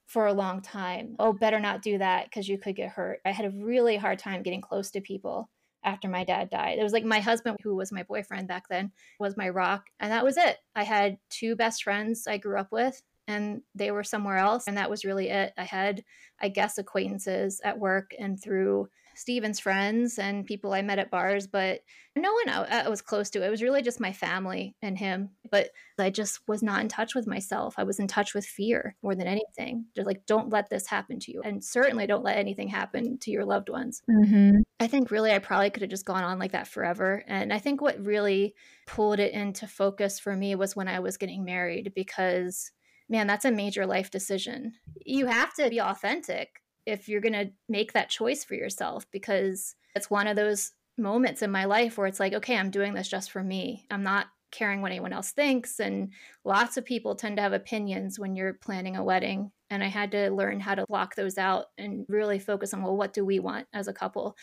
for 0.08 0.28
a 0.28 0.34
long 0.34 0.62
time. 0.62 1.16
Oh, 1.20 1.34
better 1.34 1.60
not 1.60 1.82
do 1.82 1.98
that 1.98 2.26
because 2.26 2.48
you 2.48 2.58
could 2.58 2.76
get 2.76 2.90
hurt. 2.90 3.20
I 3.26 3.32
had 3.32 3.46
a 3.46 3.52
really 3.52 3.98
hard 3.98 4.20
time 4.20 4.44
getting 4.44 4.62
close 4.62 4.92
to 4.92 5.02
people 5.02 5.50
after 5.84 6.08
my 6.08 6.24
dad 6.24 6.50
died. 6.50 6.78
It 6.78 6.84
was 6.84 6.94
like 6.94 7.04
my 7.04 7.20
husband, 7.20 7.58
who 7.64 7.76
was 7.76 7.92
my 7.92 8.04
boyfriend 8.04 8.48
back 8.48 8.68
then, 8.70 8.92
was 9.20 9.38
my 9.38 9.50
rock. 9.50 9.86
And 10.00 10.12
that 10.12 10.24
was 10.24 10.38
it. 10.38 10.58
I 10.76 10.84
had 10.84 11.18
two 11.30 11.56
best 11.56 11.84
friends 11.84 12.28
I 12.28 12.38
grew 12.38 12.60
up 12.60 12.72
with 12.72 13.02
and 13.28 13.62
they 13.74 13.92
were 13.92 14.04
somewhere 14.04 14.38
else. 14.38 14.68
And 14.68 14.78
that 14.78 14.90
was 14.90 15.06
really 15.06 15.30
it. 15.30 15.54
I 15.58 15.64
had, 15.64 16.04
I 16.40 16.50
guess, 16.50 16.78
acquaintances 16.78 17.62
at 17.64 17.80
work 17.80 18.12
and 18.20 18.42
through 18.42 18.90
Steven's 19.22 19.60
friends 19.60 20.18
and 20.18 20.46
people 20.46 20.74
I 20.74 20.82
met 20.82 20.98
at 20.98 21.12
bars, 21.12 21.46
but 21.46 21.82
no 22.16 22.34
one 22.34 22.50
I 22.50 22.90
was 22.90 23.02
close 23.02 23.30
to. 23.30 23.46
It 23.46 23.50
was 23.50 23.62
really 23.62 23.84
just 23.84 24.00
my 24.00 24.12
family 24.12 24.76
and 24.82 24.98
him. 24.98 25.30
But 25.50 25.70
I 26.00 26.10
just 26.10 26.40
was 26.48 26.64
not 26.64 26.82
in 26.82 26.88
touch 26.90 27.14
with 27.14 27.28
myself. 27.28 27.76
I 27.78 27.84
was 27.84 28.00
in 28.00 28.08
touch 28.08 28.34
with 28.34 28.46
fear 28.46 28.96
more 29.04 29.14
than 29.14 29.28
anything. 29.28 29.86
Just 29.96 30.08
like, 30.08 30.26
don't 30.26 30.50
let 30.50 30.72
this 30.72 30.88
happen 30.88 31.20
to 31.20 31.32
you. 31.32 31.42
And 31.46 31.64
certainly 31.64 32.08
don't 32.08 32.24
let 32.24 32.38
anything 32.38 32.68
happen 32.68 33.20
to 33.20 33.32
your 33.32 33.46
loved 33.46 33.70
ones. 33.70 34.02
Mm-hmm. 34.10 34.62
I 34.80 34.88
think 34.88 35.12
really 35.12 35.32
I 35.32 35.40
probably 35.40 35.70
could 35.70 35.84
have 35.84 35.92
just 35.92 36.06
gone 36.06 36.24
on 36.24 36.40
like 36.40 36.54
that 36.54 36.68
forever. 36.68 37.24
And 37.28 37.54
I 37.54 37.60
think 37.60 37.80
what 37.80 38.04
really 38.04 38.56
pulled 38.88 39.20
it 39.20 39.34
into 39.34 39.68
focus 39.68 40.20
for 40.20 40.36
me 40.36 40.56
was 40.56 40.76
when 40.76 40.88
I 40.88 41.00
was 41.00 41.18
getting 41.18 41.46
married 41.46 41.94
because 41.94 42.72
man, 43.12 43.28
that's 43.28 43.46
a 43.46 43.52
major 43.52 43.86
life 43.86 44.10
decision. 44.10 44.72
You 45.06 45.26
have 45.26 45.54
to 45.56 45.70
be 45.70 45.82
authentic 45.82 46.61
if 46.86 47.08
you're 47.08 47.22
going 47.22 47.34
to 47.34 47.52
make 47.70 47.94
that 47.94 48.10
choice 48.10 48.44
for 48.44 48.56
yourself 48.56 49.06
because 49.12 49.76
it's 49.96 50.10
one 50.10 50.28
of 50.28 50.36
those 50.36 50.72
moments 50.98 51.42
in 51.42 51.52
my 51.52 51.66
life 51.66 51.98
where 51.98 52.08
it's 52.08 52.20
like, 52.20 52.34
okay, 52.34 52.58
I'm 52.58 52.72
doing 52.72 52.94
this 52.94 53.08
just 53.08 53.32
for 53.32 53.44
me. 53.44 53.86
I'm 53.90 54.04
not 54.04 54.28
caring 54.52 54.82
what 54.82 54.92
anyone 54.92 55.14
else 55.14 55.32
thinks. 55.32 55.80
And 55.80 56.12
lots 56.44 56.78
of 56.78 56.86
people 56.86 57.16
tend 57.16 57.38
to 57.38 57.42
have 57.42 57.54
opinions 57.54 58.20
when 58.20 58.36
you're 58.36 58.54
planning 58.54 58.98
a 58.98 59.04
wedding. 59.04 59.52
And 59.70 59.84
I 59.84 59.88
had 59.88 60.12
to 60.12 60.30
learn 60.30 60.60
how 60.60 60.76
to 60.76 60.86
block 60.88 61.16
those 61.16 61.38
out 61.38 61.68
and 61.78 62.06
really 62.10 62.40
focus 62.40 62.74
on, 62.74 62.84
well, 62.84 62.98
what 62.98 63.14
do 63.14 63.24
we 63.24 63.40
want 63.40 63.68
as 63.74 63.88
a 63.88 63.94
couple? 63.94 64.36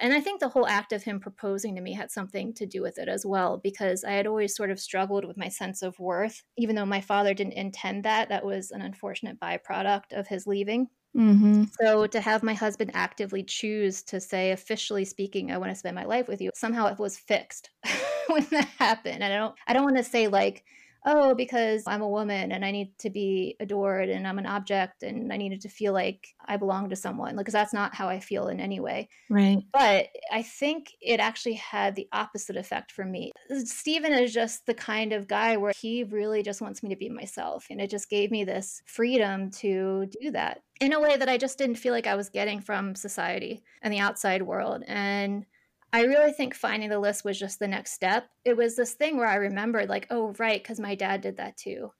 And 0.00 0.12
I 0.12 0.20
think 0.20 0.40
the 0.40 0.48
whole 0.48 0.66
act 0.66 0.92
of 0.92 1.04
him 1.04 1.20
proposing 1.20 1.76
to 1.76 1.80
me 1.80 1.94
had 1.94 2.10
something 2.10 2.52
to 2.54 2.66
do 2.66 2.82
with 2.82 2.98
it 2.98 3.08
as 3.08 3.24
well, 3.24 3.58
because 3.62 4.04
I 4.04 4.12
had 4.12 4.26
always 4.26 4.54
sort 4.54 4.70
of 4.70 4.80
struggled 4.80 5.24
with 5.24 5.38
my 5.38 5.48
sense 5.48 5.82
of 5.82 5.98
worth. 5.98 6.42
Even 6.58 6.76
though 6.76 6.84
my 6.84 7.00
father 7.00 7.32
didn't 7.32 7.52
intend 7.52 8.04
that, 8.04 8.28
that 8.28 8.44
was 8.44 8.70
an 8.72 8.82
unfortunate 8.82 9.40
byproduct 9.40 10.12
of 10.12 10.26
his 10.26 10.46
leaving. 10.46 10.88
Mm-hmm. 11.16 11.64
So 11.80 12.06
to 12.06 12.20
have 12.20 12.42
my 12.42 12.54
husband 12.54 12.90
actively 12.94 13.42
choose 13.42 14.02
to 14.04 14.20
say, 14.20 14.50
officially 14.52 15.04
speaking, 15.04 15.50
I 15.50 15.58
want 15.58 15.70
to 15.70 15.76
spend 15.76 15.94
my 15.94 16.04
life 16.04 16.28
with 16.28 16.40
you, 16.40 16.50
somehow 16.54 16.86
it 16.86 16.98
was 16.98 17.16
fixed 17.16 17.70
when 18.28 18.46
that 18.50 18.68
happened. 18.78 19.22
And 19.22 19.32
I 19.32 19.36
don't, 19.36 19.54
I 19.66 19.72
don't 19.72 19.84
want 19.84 19.96
to 19.96 20.04
say 20.04 20.28
like, 20.28 20.64
oh, 21.06 21.34
because 21.34 21.84
I'm 21.86 22.00
a 22.00 22.08
woman 22.08 22.50
and 22.50 22.64
I 22.64 22.70
need 22.70 22.96
to 23.00 23.10
be 23.10 23.56
adored 23.60 24.08
and 24.08 24.26
I'm 24.26 24.38
an 24.38 24.46
object 24.46 25.02
and 25.02 25.32
I 25.32 25.36
needed 25.36 25.60
to 25.62 25.68
feel 25.68 25.92
like 25.92 26.28
I 26.46 26.56
belong 26.56 26.88
to 26.88 26.96
someone. 26.96 27.36
Because 27.36 27.52
that's 27.52 27.74
not 27.74 27.94
how 27.94 28.08
I 28.08 28.20
feel 28.20 28.48
in 28.48 28.58
any 28.58 28.80
way. 28.80 29.08
Right. 29.28 29.58
But 29.72 30.08
I 30.32 30.42
think 30.42 30.92
it 31.00 31.20
actually 31.20 31.54
had 31.54 31.94
the 31.94 32.08
opposite 32.12 32.56
effect 32.56 32.90
for 32.90 33.04
me. 33.04 33.32
Stephen 33.64 34.12
is 34.14 34.32
just 34.32 34.64
the 34.66 34.74
kind 34.74 35.12
of 35.12 35.28
guy 35.28 35.58
where 35.58 35.74
he 35.78 36.04
really 36.04 36.42
just 36.42 36.62
wants 36.62 36.82
me 36.82 36.88
to 36.88 36.96
be 36.96 37.10
myself. 37.10 37.66
And 37.70 37.80
it 37.80 37.90
just 37.90 38.08
gave 38.08 38.30
me 38.30 38.44
this 38.44 38.82
freedom 38.86 39.50
to 39.52 40.06
do 40.20 40.30
that 40.30 40.62
in 40.80 40.92
a 40.92 41.00
way 41.00 41.16
that 41.16 41.28
I 41.28 41.36
just 41.36 41.58
didn't 41.58 41.76
feel 41.76 41.92
like 41.92 42.06
I 42.06 42.16
was 42.16 42.28
getting 42.28 42.60
from 42.60 42.94
society 42.94 43.62
and 43.82 43.92
the 43.92 44.00
outside 44.00 44.42
world. 44.42 44.82
And 44.86 45.46
I 45.92 46.02
really 46.02 46.32
think 46.32 46.54
finding 46.54 46.90
the 46.90 46.98
list 46.98 47.24
was 47.24 47.38
just 47.38 47.60
the 47.60 47.68
next 47.68 47.92
step. 47.92 48.28
It 48.44 48.56
was 48.56 48.74
this 48.74 48.94
thing 48.94 49.16
where 49.16 49.28
I 49.28 49.36
remembered, 49.36 49.88
like, 49.88 50.08
oh, 50.10 50.34
right, 50.38 50.60
because 50.60 50.80
my 50.80 50.96
dad 50.96 51.20
did 51.20 51.36
that 51.36 51.56
too. 51.56 51.92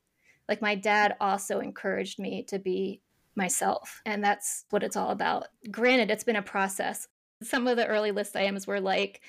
Like, 0.49 0.61
my 0.61 0.75
dad 0.75 1.16
also 1.20 1.61
encouraged 1.61 2.18
me 2.18 2.43
to 2.49 2.59
be 2.59 3.01
myself. 3.37 4.03
And 4.05 4.22
that's 4.22 4.64
what 4.70 4.83
it's 4.83 4.97
all 4.97 5.11
about. 5.11 5.47
Granted, 5.70 6.11
it's 6.11 6.25
been 6.25 6.37
a 6.37 6.43
process. 6.43 7.07
Some 7.43 7.66
of 7.68 7.77
the 7.77 7.87
early 7.87 8.11
list 8.11 8.35
items 8.35 8.66
were 8.66 8.81
like, 8.81 9.20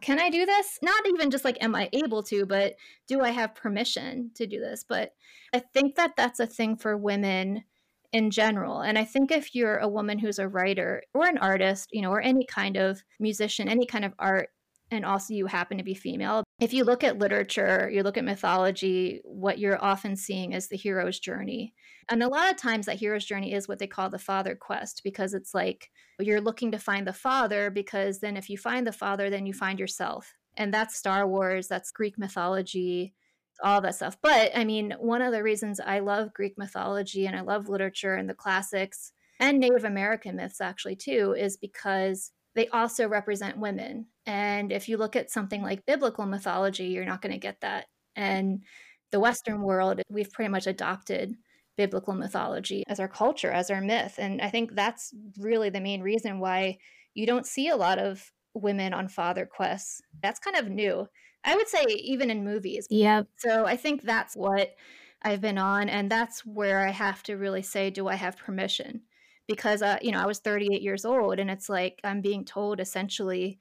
can 0.00 0.20
I 0.20 0.30
do 0.30 0.46
this? 0.46 0.78
Not 0.82 1.06
even 1.08 1.30
just 1.30 1.44
like, 1.44 1.62
am 1.62 1.74
I 1.74 1.88
able 1.92 2.22
to, 2.24 2.46
but 2.46 2.74
do 3.06 3.20
I 3.20 3.30
have 3.30 3.54
permission 3.54 4.30
to 4.34 4.46
do 4.46 4.60
this? 4.60 4.84
But 4.88 5.14
I 5.52 5.60
think 5.60 5.96
that 5.96 6.14
that's 6.16 6.40
a 6.40 6.46
thing 6.46 6.76
for 6.76 6.96
women 6.96 7.64
in 8.12 8.30
general. 8.30 8.80
And 8.80 8.98
I 8.98 9.04
think 9.04 9.30
if 9.30 9.54
you're 9.54 9.78
a 9.78 9.88
woman 9.88 10.18
who's 10.18 10.38
a 10.38 10.48
writer 10.48 11.02
or 11.14 11.26
an 11.26 11.38
artist, 11.38 11.88
you 11.92 12.02
know, 12.02 12.10
or 12.10 12.20
any 12.20 12.46
kind 12.46 12.76
of 12.76 13.02
musician, 13.20 13.68
any 13.68 13.86
kind 13.86 14.04
of 14.04 14.14
art, 14.18 14.48
and 14.90 15.04
also 15.04 15.34
you 15.34 15.46
happen 15.46 15.76
to 15.76 15.84
be 15.84 15.94
female, 15.94 16.44
if 16.60 16.72
you 16.72 16.84
look 16.84 17.04
at 17.04 17.18
literature, 17.18 17.90
you 17.92 18.02
look 18.02 18.16
at 18.16 18.24
mythology, 18.24 19.20
what 19.24 19.58
you're 19.58 19.82
often 19.84 20.16
seeing 20.16 20.52
is 20.52 20.68
the 20.68 20.76
hero's 20.76 21.18
journey. 21.18 21.74
And 22.10 22.22
a 22.22 22.28
lot 22.28 22.50
of 22.50 22.56
times 22.56 22.86
that 22.86 22.96
hero's 22.96 23.26
journey 23.26 23.52
is 23.52 23.68
what 23.68 23.78
they 23.78 23.86
call 23.86 24.08
the 24.08 24.18
father 24.18 24.56
quest 24.58 25.02
because 25.04 25.34
it's 25.34 25.52
like 25.52 25.90
you're 26.18 26.40
looking 26.40 26.72
to 26.72 26.78
find 26.78 27.06
the 27.06 27.12
father 27.12 27.70
because 27.70 28.20
then 28.20 28.36
if 28.36 28.48
you 28.48 28.56
find 28.56 28.86
the 28.86 28.92
father, 28.92 29.28
then 29.28 29.44
you 29.44 29.52
find 29.52 29.78
yourself. 29.78 30.32
And 30.56 30.72
that's 30.72 30.96
Star 30.96 31.28
Wars, 31.28 31.68
that's 31.68 31.92
Greek 31.92 32.18
mythology, 32.18 33.14
all 33.62 33.80
that 33.80 33.94
stuff. 33.94 34.16
But 34.22 34.52
I 34.56 34.64
mean, 34.64 34.94
one 34.98 35.22
of 35.22 35.32
the 35.32 35.42
reasons 35.42 35.80
I 35.80 35.98
love 36.00 36.34
Greek 36.34 36.56
mythology 36.56 37.26
and 37.26 37.36
I 37.36 37.40
love 37.40 37.68
literature 37.68 38.14
and 38.14 38.28
the 38.28 38.34
classics 38.34 39.12
and 39.40 39.58
Native 39.58 39.84
American 39.84 40.36
myths 40.36 40.60
actually 40.60 40.96
too 40.96 41.34
is 41.38 41.56
because 41.56 42.32
they 42.54 42.68
also 42.68 43.08
represent 43.08 43.58
women. 43.58 44.06
And 44.26 44.72
if 44.72 44.88
you 44.88 44.96
look 44.96 45.16
at 45.16 45.30
something 45.30 45.62
like 45.62 45.86
biblical 45.86 46.26
mythology, 46.26 46.86
you're 46.86 47.04
not 47.04 47.22
going 47.22 47.32
to 47.32 47.38
get 47.38 47.60
that. 47.60 47.86
And 48.16 48.64
the 49.12 49.20
Western 49.20 49.62
world, 49.62 50.02
we've 50.10 50.32
pretty 50.32 50.50
much 50.50 50.66
adopted 50.66 51.36
biblical 51.76 52.14
mythology 52.14 52.82
as 52.88 52.98
our 52.98 53.08
culture, 53.08 53.50
as 53.50 53.70
our 53.70 53.80
myth. 53.80 54.16
And 54.18 54.42
I 54.42 54.50
think 54.50 54.74
that's 54.74 55.14
really 55.38 55.70
the 55.70 55.80
main 55.80 56.02
reason 56.02 56.40
why 56.40 56.78
you 57.14 57.26
don't 57.26 57.46
see 57.46 57.68
a 57.68 57.76
lot 57.76 57.98
of 57.98 58.32
women 58.54 58.92
on 58.92 59.08
father 59.08 59.46
quests. 59.46 60.02
That's 60.20 60.40
kind 60.40 60.56
of 60.56 60.68
new. 60.68 61.08
I 61.44 61.56
would 61.56 61.68
say 61.68 61.84
even 61.88 62.30
in 62.30 62.44
movies. 62.44 62.86
Yeah. 62.90 63.22
So 63.36 63.64
I 63.64 63.76
think 63.76 64.02
that's 64.02 64.34
what 64.34 64.74
I've 65.22 65.40
been 65.40 65.58
on, 65.58 65.88
and 65.88 66.10
that's 66.10 66.44
where 66.44 66.86
I 66.86 66.90
have 66.90 67.22
to 67.24 67.36
really 67.36 67.62
say, 67.62 67.90
do 67.90 68.08
I 68.08 68.14
have 68.14 68.36
permission? 68.36 69.02
Because 69.46 69.82
uh, 69.82 69.98
you 70.02 70.12
know, 70.12 70.20
I 70.20 70.26
was 70.26 70.38
38 70.40 70.82
years 70.82 71.04
old, 71.04 71.38
and 71.38 71.50
it's 71.50 71.68
like 71.68 72.00
I'm 72.04 72.20
being 72.20 72.44
told 72.44 72.80
essentially, 72.80 73.58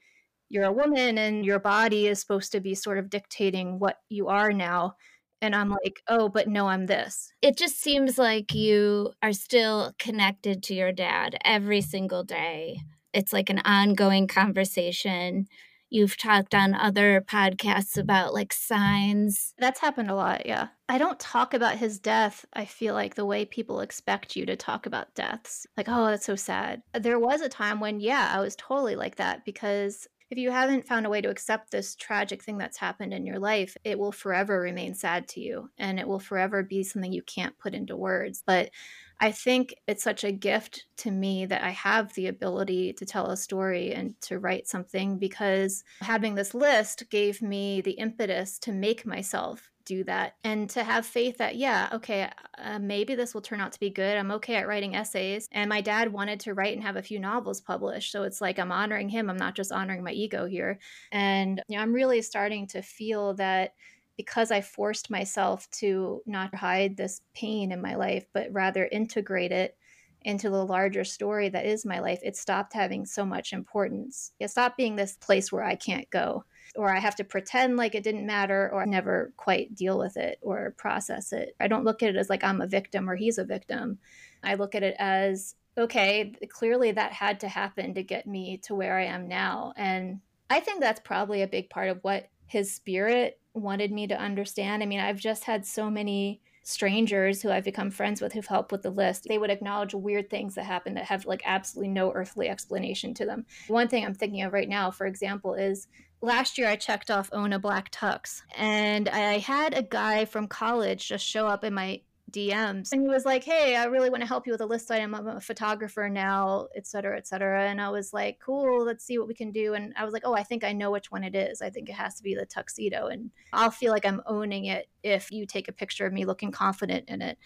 you're 0.50 0.66
a 0.66 0.72
woman, 0.72 1.18
and 1.18 1.46
your 1.46 1.60
body 1.60 2.08
is 2.08 2.20
supposed 2.20 2.52
to 2.54 2.60
be 2.60 2.76
sort 2.76 2.98
of 2.98 3.10
dictating 3.10 3.80
what 3.80 3.98
you 4.10 4.28
are 4.28 4.52
now. 4.52 4.96
And 5.42 5.56
I'm 5.56 5.70
like, 5.70 6.02
oh, 6.08 6.30
but 6.30 6.48
no, 6.48 6.68
I'm 6.68 6.88
this. 6.88 7.32
It 7.44 7.58
just 7.58 7.80
seems 7.80 8.18
like 8.18 8.56
you 8.56 9.12
are 9.22 9.34
still 9.34 9.94
connected 10.00 10.64
to 10.64 10.74
your 10.74 10.92
dad 10.92 11.38
every 11.46 11.82
single 11.82 12.24
day. 12.24 12.80
It's 13.14 13.34
like 13.34 13.50
an 13.52 13.60
ongoing 13.60 14.28
conversation 14.28 15.48
you've 15.90 16.18
talked 16.18 16.54
on 16.54 16.74
other 16.74 17.22
podcasts 17.22 17.98
about 17.98 18.34
like 18.34 18.54
signs. 18.54 19.54
That's 19.58 19.80
happened 19.80 20.10
a 20.10 20.16
lot, 20.16 20.46
yeah. 20.46 20.68
I 20.90 20.98
don't 20.98 21.20
talk 21.20 21.54
about 21.54 21.78
his 21.78 22.00
death, 22.00 22.46
I 22.54 22.66
feel 22.66 22.94
like 22.94 23.16
the 23.16 23.26
way 23.26 23.46
people 23.46 23.82
expect 23.82 24.36
you 24.36 24.46
to 24.46 24.56
talk 24.56 24.86
about 24.86 25.14
deaths. 25.16 25.68
Like, 25.76 25.88
oh, 25.90 26.06
that's 26.06 26.26
so 26.26 26.36
sad. 26.36 26.82
There 26.94 27.20
was 27.20 27.42
a 27.42 27.50
time 27.50 27.80
when, 27.80 28.00
yeah, 28.00 28.32
I 28.34 28.40
was 28.40 28.56
totally 28.56 28.96
like 28.96 29.18
that 29.18 29.46
because 29.46 30.08
if 30.30 30.38
you 30.38 30.52
haven't 30.52 30.88
found 30.88 31.06
a 31.06 31.10
way 31.10 31.22
to 31.22 31.30
accept 31.30 31.72
this 31.72 31.96
tragic 31.96 32.44
thing 32.44 32.58
that's 32.58 32.78
happened 32.78 33.14
in 33.14 33.26
your 33.26 33.40
life, 33.40 33.78
it 33.84 33.98
will 33.98 34.12
forever 34.12 34.60
remain 34.60 34.94
sad 34.94 35.28
to 35.30 35.40
you 35.40 35.70
and 35.78 36.00
it 36.00 36.08
will 36.08 36.20
forever 36.20 36.64
be 36.64 36.84
something 36.84 37.14
you 37.14 37.22
can't 37.22 37.58
put 37.58 37.74
into 37.74 37.96
words. 37.96 38.44
But 38.46 38.72
I 39.20 39.32
think 39.32 39.74
it's 39.88 40.04
such 40.04 40.24
a 40.24 40.32
gift 40.32 40.86
to 40.98 41.12
me 41.12 41.46
that 41.46 41.64
I 41.64 41.72
have 41.72 42.14
the 42.14 42.28
ability 42.28 42.94
to 42.94 43.06
tell 43.06 43.28
a 43.28 43.38
story 43.38 43.94
and 43.94 44.20
to 44.22 44.40
write 44.40 44.68
something 44.68 45.18
because 45.18 45.84
having 46.02 46.36
this 46.36 46.54
list 46.54 47.10
gave 47.10 47.42
me 47.42 47.82
the 47.82 47.92
impetus 47.92 48.60
to 48.60 48.72
make 48.72 49.06
myself 49.06 49.70
do 49.86 50.04
that 50.04 50.34
and 50.44 50.70
to 50.70 50.84
have 50.84 51.06
faith 51.06 51.38
that 51.38 51.56
yeah 51.56 51.88
okay 51.94 52.30
uh, 52.58 52.78
maybe 52.78 53.16
this 53.16 53.34
will 53.34 53.42
turn 53.42 53.62
out 53.62 53.72
to 53.72 53.80
be 53.80 53.90
good. 53.90 54.18
I'm 54.18 54.32
okay 54.32 54.56
at 54.56 54.68
writing 54.68 54.96
essays. 54.96 55.48
And 55.52 55.70
my 55.70 55.80
dad 55.80 56.12
wanted 56.12 56.42
to 56.42 56.54
write 56.54 56.76
and 56.76 56.84
have 56.84 56.98
a 56.98 57.02
few 57.02 57.20
novels 57.20 57.62
published. 57.62 58.12
So 58.12 58.24
it's 58.24 58.42
like 58.42 58.60
i'm 58.60 58.72
honoring 58.72 59.10
him. 59.10 59.30
I'm 59.30 59.38
not 59.38 59.56
just 59.56 59.72
honoring 59.72 60.04
my 60.04 60.12
ego 60.12 60.46
here. 60.46 60.80
And 61.12 61.62
you 61.68 61.78
know, 61.78 61.84
i'm 61.84 61.94
really 61.94 62.22
starting 62.22 62.68
to 62.68 62.82
feel 62.82 63.36
that 63.36 63.74
because 64.18 64.52
I 64.52 64.62
forced 64.62 65.10
myself 65.10 65.70
to 65.72 66.22
not 66.26 66.54
hide 66.54 66.98
this 66.98 67.22
pain 67.34 67.72
in 67.72 67.82
my 67.82 67.96
life, 67.96 68.26
but 68.34 68.52
rather 68.52 68.90
integrate 68.92 69.52
it 69.52 69.78
into 70.24 70.50
the 70.50 70.66
larger 70.66 71.04
story 71.06 71.48
that 71.50 71.66
is 71.66 71.86
my 71.86 72.00
life, 72.00 72.20
it 72.24 72.36
stopped 72.36 72.74
having 72.74 73.06
so 73.06 73.26
much 73.26 73.54
importance. 73.54 74.34
It 74.40 74.50
stopped 74.50 74.76
being 74.76 74.96
this 74.96 75.16
place 75.16 75.52
where 75.52 75.64
I 75.64 75.76
can't 75.76 76.10
go, 76.10 76.44
or 76.76 76.94
I 76.94 77.00
have 77.00 77.16
to 77.18 77.24
pretend 77.24 77.78
like 77.78 77.96
it 77.96 78.04
didn't 78.04 78.26
matter, 78.26 78.70
or 78.74 78.86
never 78.86 79.32
quite 79.38 79.76
deal 79.76 79.98
with 79.98 80.18
it 80.18 80.40
or 80.42 80.74
process 80.78 81.32
it. 81.32 81.56
I 81.60 81.68
don't 81.68 81.86
look 81.86 82.04
at 82.04 82.10
it 82.10 82.18
as 82.18 82.30
like 82.30 82.44
I'm 82.44 82.62
a 82.62 82.68
victim 82.68 83.10
or 83.10 83.16
he's 83.16 83.38
a 83.38 83.46
victim. 83.46 84.00
I 84.44 84.56
look 84.56 84.76
at 84.76 84.84
it 84.84 84.96
as 85.00 85.56
okay, 85.78 86.34
clearly 86.50 86.92
that 86.92 87.12
had 87.14 87.40
to 87.42 87.48
happen 87.48 87.94
to 87.94 88.02
get 88.02 88.26
me 88.26 88.58
to 88.64 88.74
where 88.74 88.98
I 88.98 89.06
am 89.06 89.28
now. 89.28 89.74
And 89.78 90.22
I 90.50 90.60
think 90.60 90.82
that's 90.82 91.02
probably 91.02 91.44
a 91.44 91.48
big 91.48 91.70
part 91.70 91.90
of 91.90 92.00
what 92.02 92.30
his 92.48 92.74
spirit 92.74 93.40
wanted 93.58 93.92
me 93.92 94.08
to 94.08 94.20
understand. 94.20 94.84
I 94.84 94.86
mean, 94.86 95.00
I've 95.00 95.20
just 95.20 95.44
had 95.46 95.66
so 95.66 95.90
many 95.90 96.42
strangers 96.68 97.42
who 97.42 97.50
I've 97.50 97.64
become 97.64 97.90
friends 97.90 98.20
with 98.20 98.34
who've 98.34 98.46
helped 98.46 98.74
with 98.74 98.82
the 98.82 98.90
list. 98.90 99.26
They 99.28 99.38
would 99.38 99.50
acknowledge 99.50 99.94
weird 99.94 100.30
things 100.30 100.56
that 100.56 100.66
happen 100.66 100.96
that 100.96 101.06
have 101.06 101.26
like 101.26 101.42
absolutely 101.46 101.94
no 101.94 102.12
earthly 102.12 102.50
explanation 102.50 103.14
to 103.14 103.26
them. 103.26 103.46
One 103.70 103.88
thing 103.88 104.04
I'm 104.04 104.14
thinking 104.14 104.42
of 104.42 104.52
right 104.52 104.68
now, 104.68 104.92
for 104.92 105.06
example, 105.06 105.54
is 105.54 105.88
last 106.20 106.58
year 106.58 106.68
I 106.68 106.76
checked 106.76 107.10
off 107.10 107.30
own 107.32 107.54
a 107.54 107.60
black 107.60 107.90
tux 107.92 108.42
and 108.58 109.08
I 109.08 109.38
had 109.38 109.78
a 109.78 109.82
guy 109.82 110.26
from 110.26 110.48
college 110.48 111.08
just 111.08 111.26
show 111.26 111.48
up 111.48 111.64
in 111.64 111.74
my 111.74 112.02
DMs. 112.32 112.92
And 112.92 113.02
he 113.02 113.08
was 113.08 113.26
like, 113.26 113.44
Hey, 113.44 113.76
I 113.76 113.86
really 113.86 114.10
want 114.10 114.22
to 114.22 114.28
help 114.28 114.46
you 114.46 114.54
with 114.54 114.62
a 114.62 114.66
list 114.66 114.92
item. 114.92 115.16
I'm 115.16 115.28
a 115.28 115.42
photographer 115.42 116.10
now, 116.10 116.68
et 116.76 116.86
cetera, 116.86 117.18
et 117.18 117.28
cetera. 117.28 117.70
And 117.70 117.82
I 117.82 117.90
was 117.90 118.14
like, 118.14 118.40
Cool, 118.40 118.86
let's 118.86 119.06
see 119.06 119.18
what 119.18 119.28
we 119.28 119.34
can 119.34 119.52
do. 119.52 119.74
And 119.74 119.94
I 119.98 120.04
was 120.04 120.14
like, 120.14 120.24
Oh, 120.26 120.34
I 120.34 120.44
think 120.44 120.64
I 120.64 120.74
know 120.74 120.92
which 120.92 121.12
one 121.12 121.24
it 121.24 121.36
is. 121.36 121.62
I 121.62 121.70
think 121.70 121.90
it 121.90 121.94
has 121.94 122.16
to 122.16 122.24
be 122.24 122.36
the 122.36 122.46
tuxedo. 122.46 123.08
And 123.08 123.32
I'll 123.54 123.72
feel 123.72 123.92
like 123.92 124.06
I'm 124.06 124.22
owning 124.26 124.66
it 124.66 124.90
if 125.04 125.32
you 125.32 125.46
take 125.46 125.68
a 125.68 125.72
picture 125.72 126.06
of 126.06 126.14
me 126.14 126.26
looking 126.26 126.52
confident 126.52 127.06
in 127.08 127.22
it. 127.22 127.38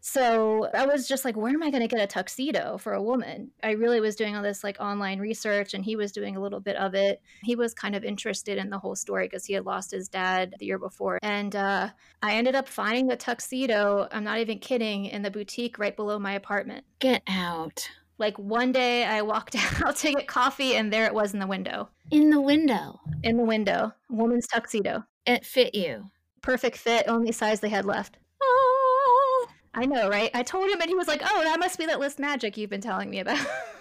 So 0.00 0.68
I 0.72 0.86
was 0.86 1.06
just 1.06 1.24
like, 1.24 1.36
where 1.36 1.52
am 1.52 1.62
I 1.62 1.70
going 1.70 1.82
to 1.82 1.88
get 1.88 2.00
a 2.00 2.06
tuxedo 2.06 2.78
for 2.78 2.94
a 2.94 3.02
woman? 3.02 3.50
I 3.62 3.72
really 3.72 4.00
was 4.00 4.16
doing 4.16 4.34
all 4.34 4.42
this 4.42 4.64
like 4.64 4.80
online 4.80 5.18
research 5.18 5.74
and 5.74 5.84
he 5.84 5.96
was 5.96 6.12
doing 6.12 6.36
a 6.36 6.40
little 6.40 6.60
bit 6.60 6.76
of 6.76 6.94
it. 6.94 7.20
He 7.42 7.54
was 7.54 7.74
kind 7.74 7.94
of 7.94 8.04
interested 8.04 8.56
in 8.56 8.70
the 8.70 8.78
whole 8.78 8.96
story 8.96 9.26
because 9.26 9.44
he 9.44 9.52
had 9.52 9.66
lost 9.66 9.90
his 9.90 10.08
dad 10.08 10.54
the 10.58 10.66
year 10.66 10.78
before. 10.78 11.18
And 11.22 11.54
uh, 11.54 11.90
I 12.22 12.34
ended 12.34 12.54
up 12.54 12.68
finding 12.68 13.08
the 13.08 13.16
tuxedo, 13.16 14.08
I'm 14.10 14.24
not 14.24 14.29
even 14.38 14.58
kidding, 14.58 15.06
in 15.06 15.22
the 15.22 15.30
boutique 15.30 15.78
right 15.78 15.96
below 15.96 16.18
my 16.18 16.32
apartment. 16.32 16.84
Get 16.98 17.22
out. 17.26 17.88
Like 18.18 18.38
one 18.38 18.72
day 18.72 19.04
I 19.04 19.22
walked 19.22 19.56
out 19.82 19.96
to 19.96 20.12
get 20.12 20.28
coffee 20.28 20.76
and 20.76 20.92
there 20.92 21.06
it 21.06 21.14
was 21.14 21.32
in 21.32 21.40
the 21.40 21.46
window. 21.46 21.88
In 22.10 22.30
the 22.30 22.40
window. 22.40 23.00
In 23.22 23.36
the 23.36 23.44
window. 23.44 23.92
Woman's 24.08 24.46
tuxedo. 24.46 25.04
It 25.26 25.44
fit 25.44 25.74
you 25.74 26.10
perfect 26.42 26.76
fit, 26.76 27.06
only 27.08 27.32
size 27.32 27.60
they 27.60 27.68
had 27.68 27.84
left. 27.84 28.18
Oh. 28.42 29.48
I 29.74 29.86
know, 29.86 30.08
right? 30.08 30.30
I 30.34 30.42
told 30.42 30.68
him, 30.70 30.80
and 30.80 30.88
he 30.88 30.96
was 30.96 31.08
like, 31.08 31.22
"Oh, 31.24 31.44
that 31.44 31.60
must 31.60 31.78
be 31.78 31.86
that 31.86 32.00
list 32.00 32.18
magic 32.18 32.56
you've 32.56 32.70
been 32.70 32.80
telling 32.80 33.10
me 33.10 33.20
about." 33.20 33.38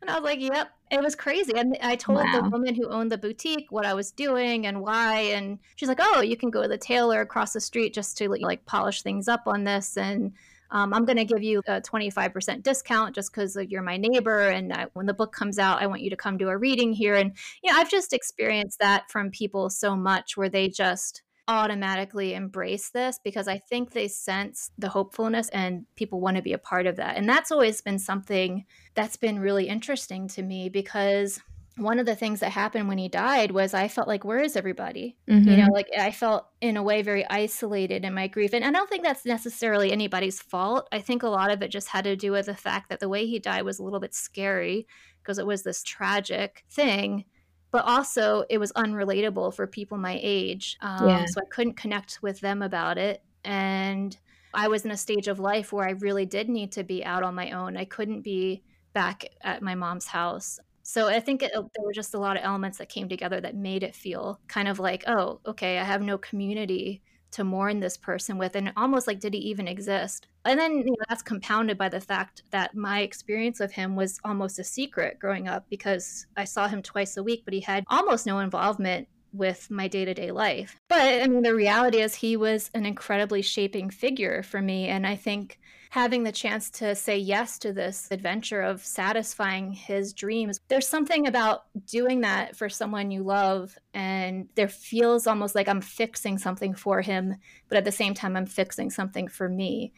and 0.00 0.10
I 0.10 0.14
was 0.14 0.24
like, 0.24 0.40
"Yep." 0.40 0.70
It 0.90 1.00
was 1.00 1.14
crazy, 1.14 1.52
and 1.56 1.76
I 1.82 1.94
told 1.94 2.18
wow. 2.18 2.40
the 2.40 2.48
woman 2.48 2.74
who 2.74 2.88
owned 2.88 3.12
the 3.12 3.18
boutique 3.18 3.70
what 3.70 3.86
I 3.86 3.94
was 3.94 4.10
doing 4.10 4.66
and 4.66 4.80
why, 4.80 5.20
and 5.20 5.58
she's 5.76 5.88
like, 5.88 6.00
"Oh, 6.00 6.20
you 6.20 6.36
can 6.36 6.50
go 6.50 6.62
to 6.62 6.68
the 6.68 6.78
tailor 6.78 7.20
across 7.20 7.52
the 7.52 7.60
street 7.60 7.94
just 7.94 8.16
to 8.18 8.28
like 8.28 8.66
polish 8.66 9.02
things 9.02 9.28
up 9.28 9.42
on 9.46 9.64
this." 9.64 9.96
And 9.96 10.32
um, 10.72 10.94
I'm 10.94 11.04
going 11.04 11.16
to 11.16 11.24
give 11.24 11.42
you 11.42 11.62
a 11.66 11.80
25% 11.80 12.62
discount 12.62 13.14
just 13.14 13.32
because 13.32 13.56
you're 13.68 13.82
my 13.82 13.96
neighbor. 13.96 14.48
And 14.48 14.72
I, 14.72 14.86
when 14.92 15.06
the 15.06 15.14
book 15.14 15.32
comes 15.32 15.58
out, 15.58 15.82
I 15.82 15.86
want 15.86 16.02
you 16.02 16.10
to 16.10 16.16
come 16.16 16.36
do 16.36 16.48
a 16.48 16.56
reading 16.56 16.92
here. 16.92 17.16
And, 17.16 17.32
you 17.62 17.72
know, 17.72 17.78
I've 17.78 17.90
just 17.90 18.12
experienced 18.12 18.78
that 18.78 19.10
from 19.10 19.30
people 19.30 19.68
so 19.70 19.96
much 19.96 20.36
where 20.36 20.48
they 20.48 20.68
just, 20.68 21.22
automatically 21.50 22.34
embrace 22.34 22.90
this 22.90 23.18
because 23.22 23.48
I 23.48 23.58
think 23.58 23.90
they 23.90 24.06
sense 24.06 24.70
the 24.78 24.88
hopefulness 24.88 25.48
and 25.48 25.84
people 25.96 26.20
want 26.20 26.36
to 26.36 26.42
be 26.42 26.52
a 26.52 26.58
part 26.58 26.86
of 26.86 26.96
that. 26.96 27.16
And 27.16 27.28
that's 27.28 27.50
always 27.50 27.80
been 27.80 27.98
something 27.98 28.64
that's 28.94 29.16
been 29.16 29.40
really 29.40 29.66
interesting 29.66 30.28
to 30.28 30.42
me 30.42 30.68
because 30.68 31.40
one 31.76 31.98
of 31.98 32.06
the 32.06 32.14
things 32.14 32.40
that 32.40 32.52
happened 32.52 32.88
when 32.88 32.98
he 32.98 33.08
died 33.08 33.50
was 33.50 33.74
I 33.74 33.88
felt 33.88 34.06
like, 34.06 34.24
where 34.24 34.38
is 34.38 34.54
everybody? 34.54 35.16
Mm-hmm. 35.28 35.48
You 35.48 35.56
know, 35.56 35.68
like 35.72 35.88
I 35.98 36.12
felt 36.12 36.46
in 36.60 36.76
a 36.76 36.82
way 36.82 37.02
very 37.02 37.28
isolated 37.28 38.04
in 38.04 38.14
my 38.14 38.28
grief. 38.28 38.54
And 38.54 38.64
I 38.64 38.70
don't 38.70 38.88
think 38.88 39.02
that's 39.02 39.24
necessarily 39.24 39.90
anybody's 39.90 40.40
fault. 40.40 40.88
I 40.92 41.00
think 41.00 41.22
a 41.22 41.28
lot 41.28 41.50
of 41.50 41.62
it 41.62 41.68
just 41.68 41.88
had 41.88 42.04
to 42.04 42.16
do 42.16 42.32
with 42.32 42.46
the 42.46 42.54
fact 42.54 42.90
that 42.90 43.00
the 43.00 43.08
way 43.08 43.26
he 43.26 43.38
died 43.38 43.62
was 43.62 43.78
a 43.78 43.82
little 43.82 44.00
bit 44.00 44.14
scary 44.14 44.86
because 45.22 45.38
it 45.38 45.46
was 45.46 45.62
this 45.62 45.82
tragic 45.82 46.64
thing 46.70 47.24
but 47.70 47.84
also 47.84 48.44
it 48.50 48.58
was 48.58 48.72
unrelatable 48.72 49.54
for 49.54 49.66
people 49.66 49.98
my 49.98 50.18
age. 50.22 50.76
Um, 50.80 51.08
yeah. 51.08 51.24
So 51.26 51.40
I 51.40 51.48
couldn't 51.50 51.74
connect 51.74 52.20
with 52.22 52.40
them 52.40 52.62
about 52.62 52.98
it. 52.98 53.22
And 53.44 54.16
I 54.52 54.68
was 54.68 54.84
in 54.84 54.90
a 54.90 54.96
stage 54.96 55.28
of 55.28 55.38
life 55.38 55.72
where 55.72 55.86
I 55.86 55.92
really 55.92 56.26
did 56.26 56.48
need 56.48 56.72
to 56.72 56.82
be 56.82 57.04
out 57.04 57.22
on 57.22 57.34
my 57.34 57.52
own. 57.52 57.76
I 57.76 57.84
couldn't 57.84 58.22
be 58.22 58.62
back 58.92 59.24
at 59.42 59.62
my 59.62 59.74
mom's 59.74 60.06
house. 60.06 60.58
So 60.82 61.06
I 61.06 61.20
think 61.20 61.42
it, 61.42 61.52
there 61.52 61.84
were 61.84 61.92
just 61.92 62.14
a 62.14 62.18
lot 62.18 62.36
of 62.36 62.42
elements 62.42 62.78
that 62.78 62.88
came 62.88 63.08
together 63.08 63.40
that 63.40 63.54
made 63.54 63.84
it 63.84 63.94
feel 63.94 64.40
kind 64.48 64.66
of 64.66 64.80
like, 64.80 65.04
oh, 65.06 65.40
okay, 65.46 65.78
I 65.78 65.84
have 65.84 66.02
no 66.02 66.18
community 66.18 67.02
to 67.32 67.44
mourn 67.44 67.80
this 67.80 67.96
person 67.96 68.38
with 68.38 68.56
and 68.56 68.72
almost 68.76 69.06
like 69.06 69.20
did 69.20 69.34
he 69.34 69.40
even 69.40 69.68
exist? 69.68 70.26
And 70.44 70.58
then 70.58 70.78
you 70.78 70.84
know, 70.84 70.96
that's 71.08 71.22
compounded 71.22 71.78
by 71.78 71.88
the 71.88 72.00
fact 72.00 72.42
that 72.50 72.74
my 72.74 73.00
experience 73.00 73.60
of 73.60 73.72
him 73.72 73.96
was 73.96 74.18
almost 74.24 74.58
a 74.58 74.64
secret 74.64 75.18
growing 75.18 75.48
up 75.48 75.66
because 75.68 76.26
i 76.36 76.44
saw 76.44 76.68
him 76.68 76.82
twice 76.82 77.16
a 77.16 77.22
week 77.22 77.42
but 77.44 77.54
he 77.54 77.60
had 77.60 77.84
almost 77.88 78.26
no 78.26 78.38
involvement 78.38 79.08
with 79.32 79.70
my 79.70 79.86
day-to-day 79.86 80.32
life. 80.32 80.76
But 80.88 81.22
i 81.22 81.26
mean 81.26 81.42
the 81.42 81.54
reality 81.54 82.00
is 82.00 82.14
he 82.14 82.36
was 82.36 82.70
an 82.74 82.86
incredibly 82.86 83.42
shaping 83.42 83.90
figure 83.90 84.42
for 84.42 84.60
me 84.60 84.88
and 84.88 85.06
i 85.06 85.16
think 85.16 85.58
having 85.90 86.22
the 86.22 86.32
chance 86.32 86.70
to 86.70 86.94
say 86.94 87.18
yes 87.18 87.58
to 87.58 87.72
this 87.72 88.08
adventure 88.12 88.62
of 88.62 88.84
satisfying 88.84 89.72
his 89.72 90.12
dreams. 90.12 90.60
There's 90.68 90.86
something 90.86 91.26
about 91.26 91.64
doing 91.84 92.20
that 92.20 92.56
for 92.56 92.68
someone 92.68 93.10
you 93.10 93.24
love, 93.24 93.76
and 93.92 94.48
there 94.54 94.68
feels 94.68 95.26
almost 95.26 95.56
like 95.56 95.68
I'm 95.68 95.80
fixing 95.80 96.38
something 96.38 96.74
for 96.74 97.02
him, 97.02 97.34
but 97.68 97.76
at 97.76 97.84
the 97.84 97.92
same 97.92 98.14
time, 98.14 98.36
I'm 98.36 98.46
fixing 98.46 98.90
something 98.90 99.26
for 99.26 99.48
me. 99.48 99.92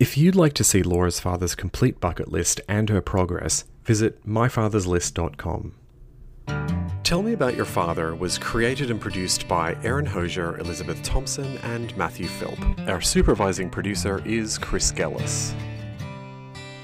If 0.00 0.18
you'd 0.18 0.34
like 0.34 0.54
to 0.54 0.64
see 0.64 0.82
Laura's 0.82 1.20
father's 1.20 1.54
complete 1.54 2.00
bucket 2.00 2.32
list 2.32 2.60
and 2.68 2.90
her 2.90 3.00
progress, 3.00 3.64
visit 3.84 4.26
myfatherslist.com. 4.26 5.76
Tell 7.04 7.20
Me 7.20 7.34
About 7.34 7.54
Your 7.54 7.66
Father 7.66 8.14
was 8.14 8.38
created 8.38 8.90
and 8.90 8.98
produced 8.98 9.46
by 9.46 9.76
Erin 9.82 10.06
Hosier, 10.06 10.56
Elizabeth 10.58 11.02
Thompson, 11.02 11.58
and 11.58 11.94
Matthew 11.98 12.26
Philp. 12.26 12.58
Our 12.88 13.02
supervising 13.02 13.68
producer 13.68 14.22
is 14.24 14.56
Chris 14.56 14.90
Gellis. 14.90 15.52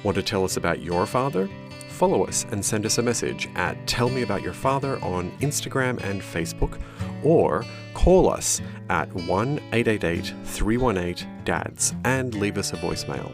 Want 0.03 0.17
to 0.17 0.23
tell 0.23 0.45
us 0.45 0.59
about 0.59 0.83
your 0.83 1.07
father? 1.07 1.49
Follow 1.89 2.27
us 2.27 2.45
and 2.51 2.63
send 2.63 2.85
us 2.85 2.99
a 2.99 3.03
message 3.03 3.49
at 3.55 3.87
Tell 3.87 4.11
Me 4.11 4.21
About 4.21 4.43
Your 4.43 4.53
Father 4.53 5.03
on 5.03 5.31
Instagram 5.39 5.99
and 6.05 6.21
Facebook, 6.21 6.79
or 7.25 7.65
call 7.95 8.29
us 8.29 8.61
at 8.91 9.11
1 9.15 9.59
888 9.73 10.35
318 10.45 11.45
DADS 11.47 11.95
and 12.05 12.35
leave 12.35 12.59
us 12.59 12.75
a 12.75 12.77
voicemail. 12.77 13.33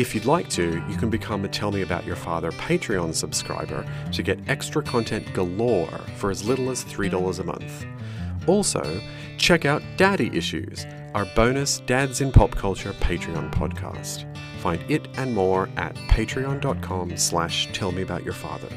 If 0.00 0.14
you'd 0.14 0.24
like 0.24 0.48
to, 0.50 0.82
you 0.88 0.96
can 0.96 1.10
become 1.10 1.44
a 1.44 1.48
Tell 1.48 1.70
Me 1.70 1.82
About 1.82 2.06
Your 2.06 2.16
Father 2.16 2.52
Patreon 2.52 3.14
subscriber 3.14 3.86
to 4.12 4.22
get 4.22 4.38
extra 4.48 4.82
content 4.82 5.30
galore 5.34 6.00
for 6.16 6.30
as 6.30 6.42
little 6.42 6.70
as 6.70 6.82
$3 6.86 7.38
a 7.38 7.44
month. 7.44 7.84
Also, 8.46 8.98
check 9.36 9.66
out 9.66 9.82
Daddy 9.98 10.34
Issues, 10.34 10.86
our 11.12 11.26
bonus 11.36 11.80
Dads 11.80 12.22
in 12.22 12.32
Pop 12.32 12.52
Culture 12.52 12.94
Patreon 12.94 13.52
podcast. 13.52 14.24
Find 14.60 14.82
it 14.90 15.06
and 15.18 15.34
more 15.34 15.68
at 15.76 15.94
patreon.com 16.08 17.18
slash 17.18 17.70
Tell 17.74 17.92
Me 17.92 18.00
About 18.00 18.24
Your 18.24 18.32
Father. 18.32 18.74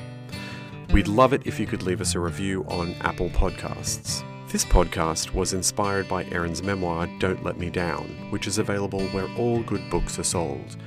We'd 0.91 1.07
love 1.07 1.31
it 1.31 1.47
if 1.47 1.57
you 1.57 1.65
could 1.65 1.83
leave 1.83 2.01
us 2.01 2.15
a 2.15 2.19
review 2.19 2.65
on 2.67 2.95
Apple 2.99 3.29
Podcasts. 3.29 4.25
This 4.53 4.65
podcast 4.65 5.33
was 5.33 5.53
inspired 5.53 6.07
by 6.07 6.25
Erin's 6.25 6.61
memoir, 6.61 7.07
Don't 7.17 7.43
Let 7.43 7.57
Me 7.57 7.71
Down, 7.71 8.03
which 8.29 8.45
is 8.45 8.59
available 8.59 9.01
where 9.07 9.27
all 9.35 9.63
good 9.63 9.89
books 9.89 10.19
are 10.19 10.23
sold, 10.23 10.77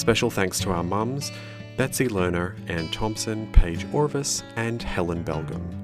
Special 0.00 0.30
thanks 0.30 0.58
to 0.60 0.70
our 0.70 0.82
mums, 0.82 1.30
Betsy 1.76 2.08
Lerner, 2.08 2.54
Anne 2.70 2.88
Thompson, 2.88 3.46
Paige 3.52 3.86
Orvis, 3.92 4.42
and 4.56 4.82
Helen 4.82 5.22
Belgum. 5.22 5.79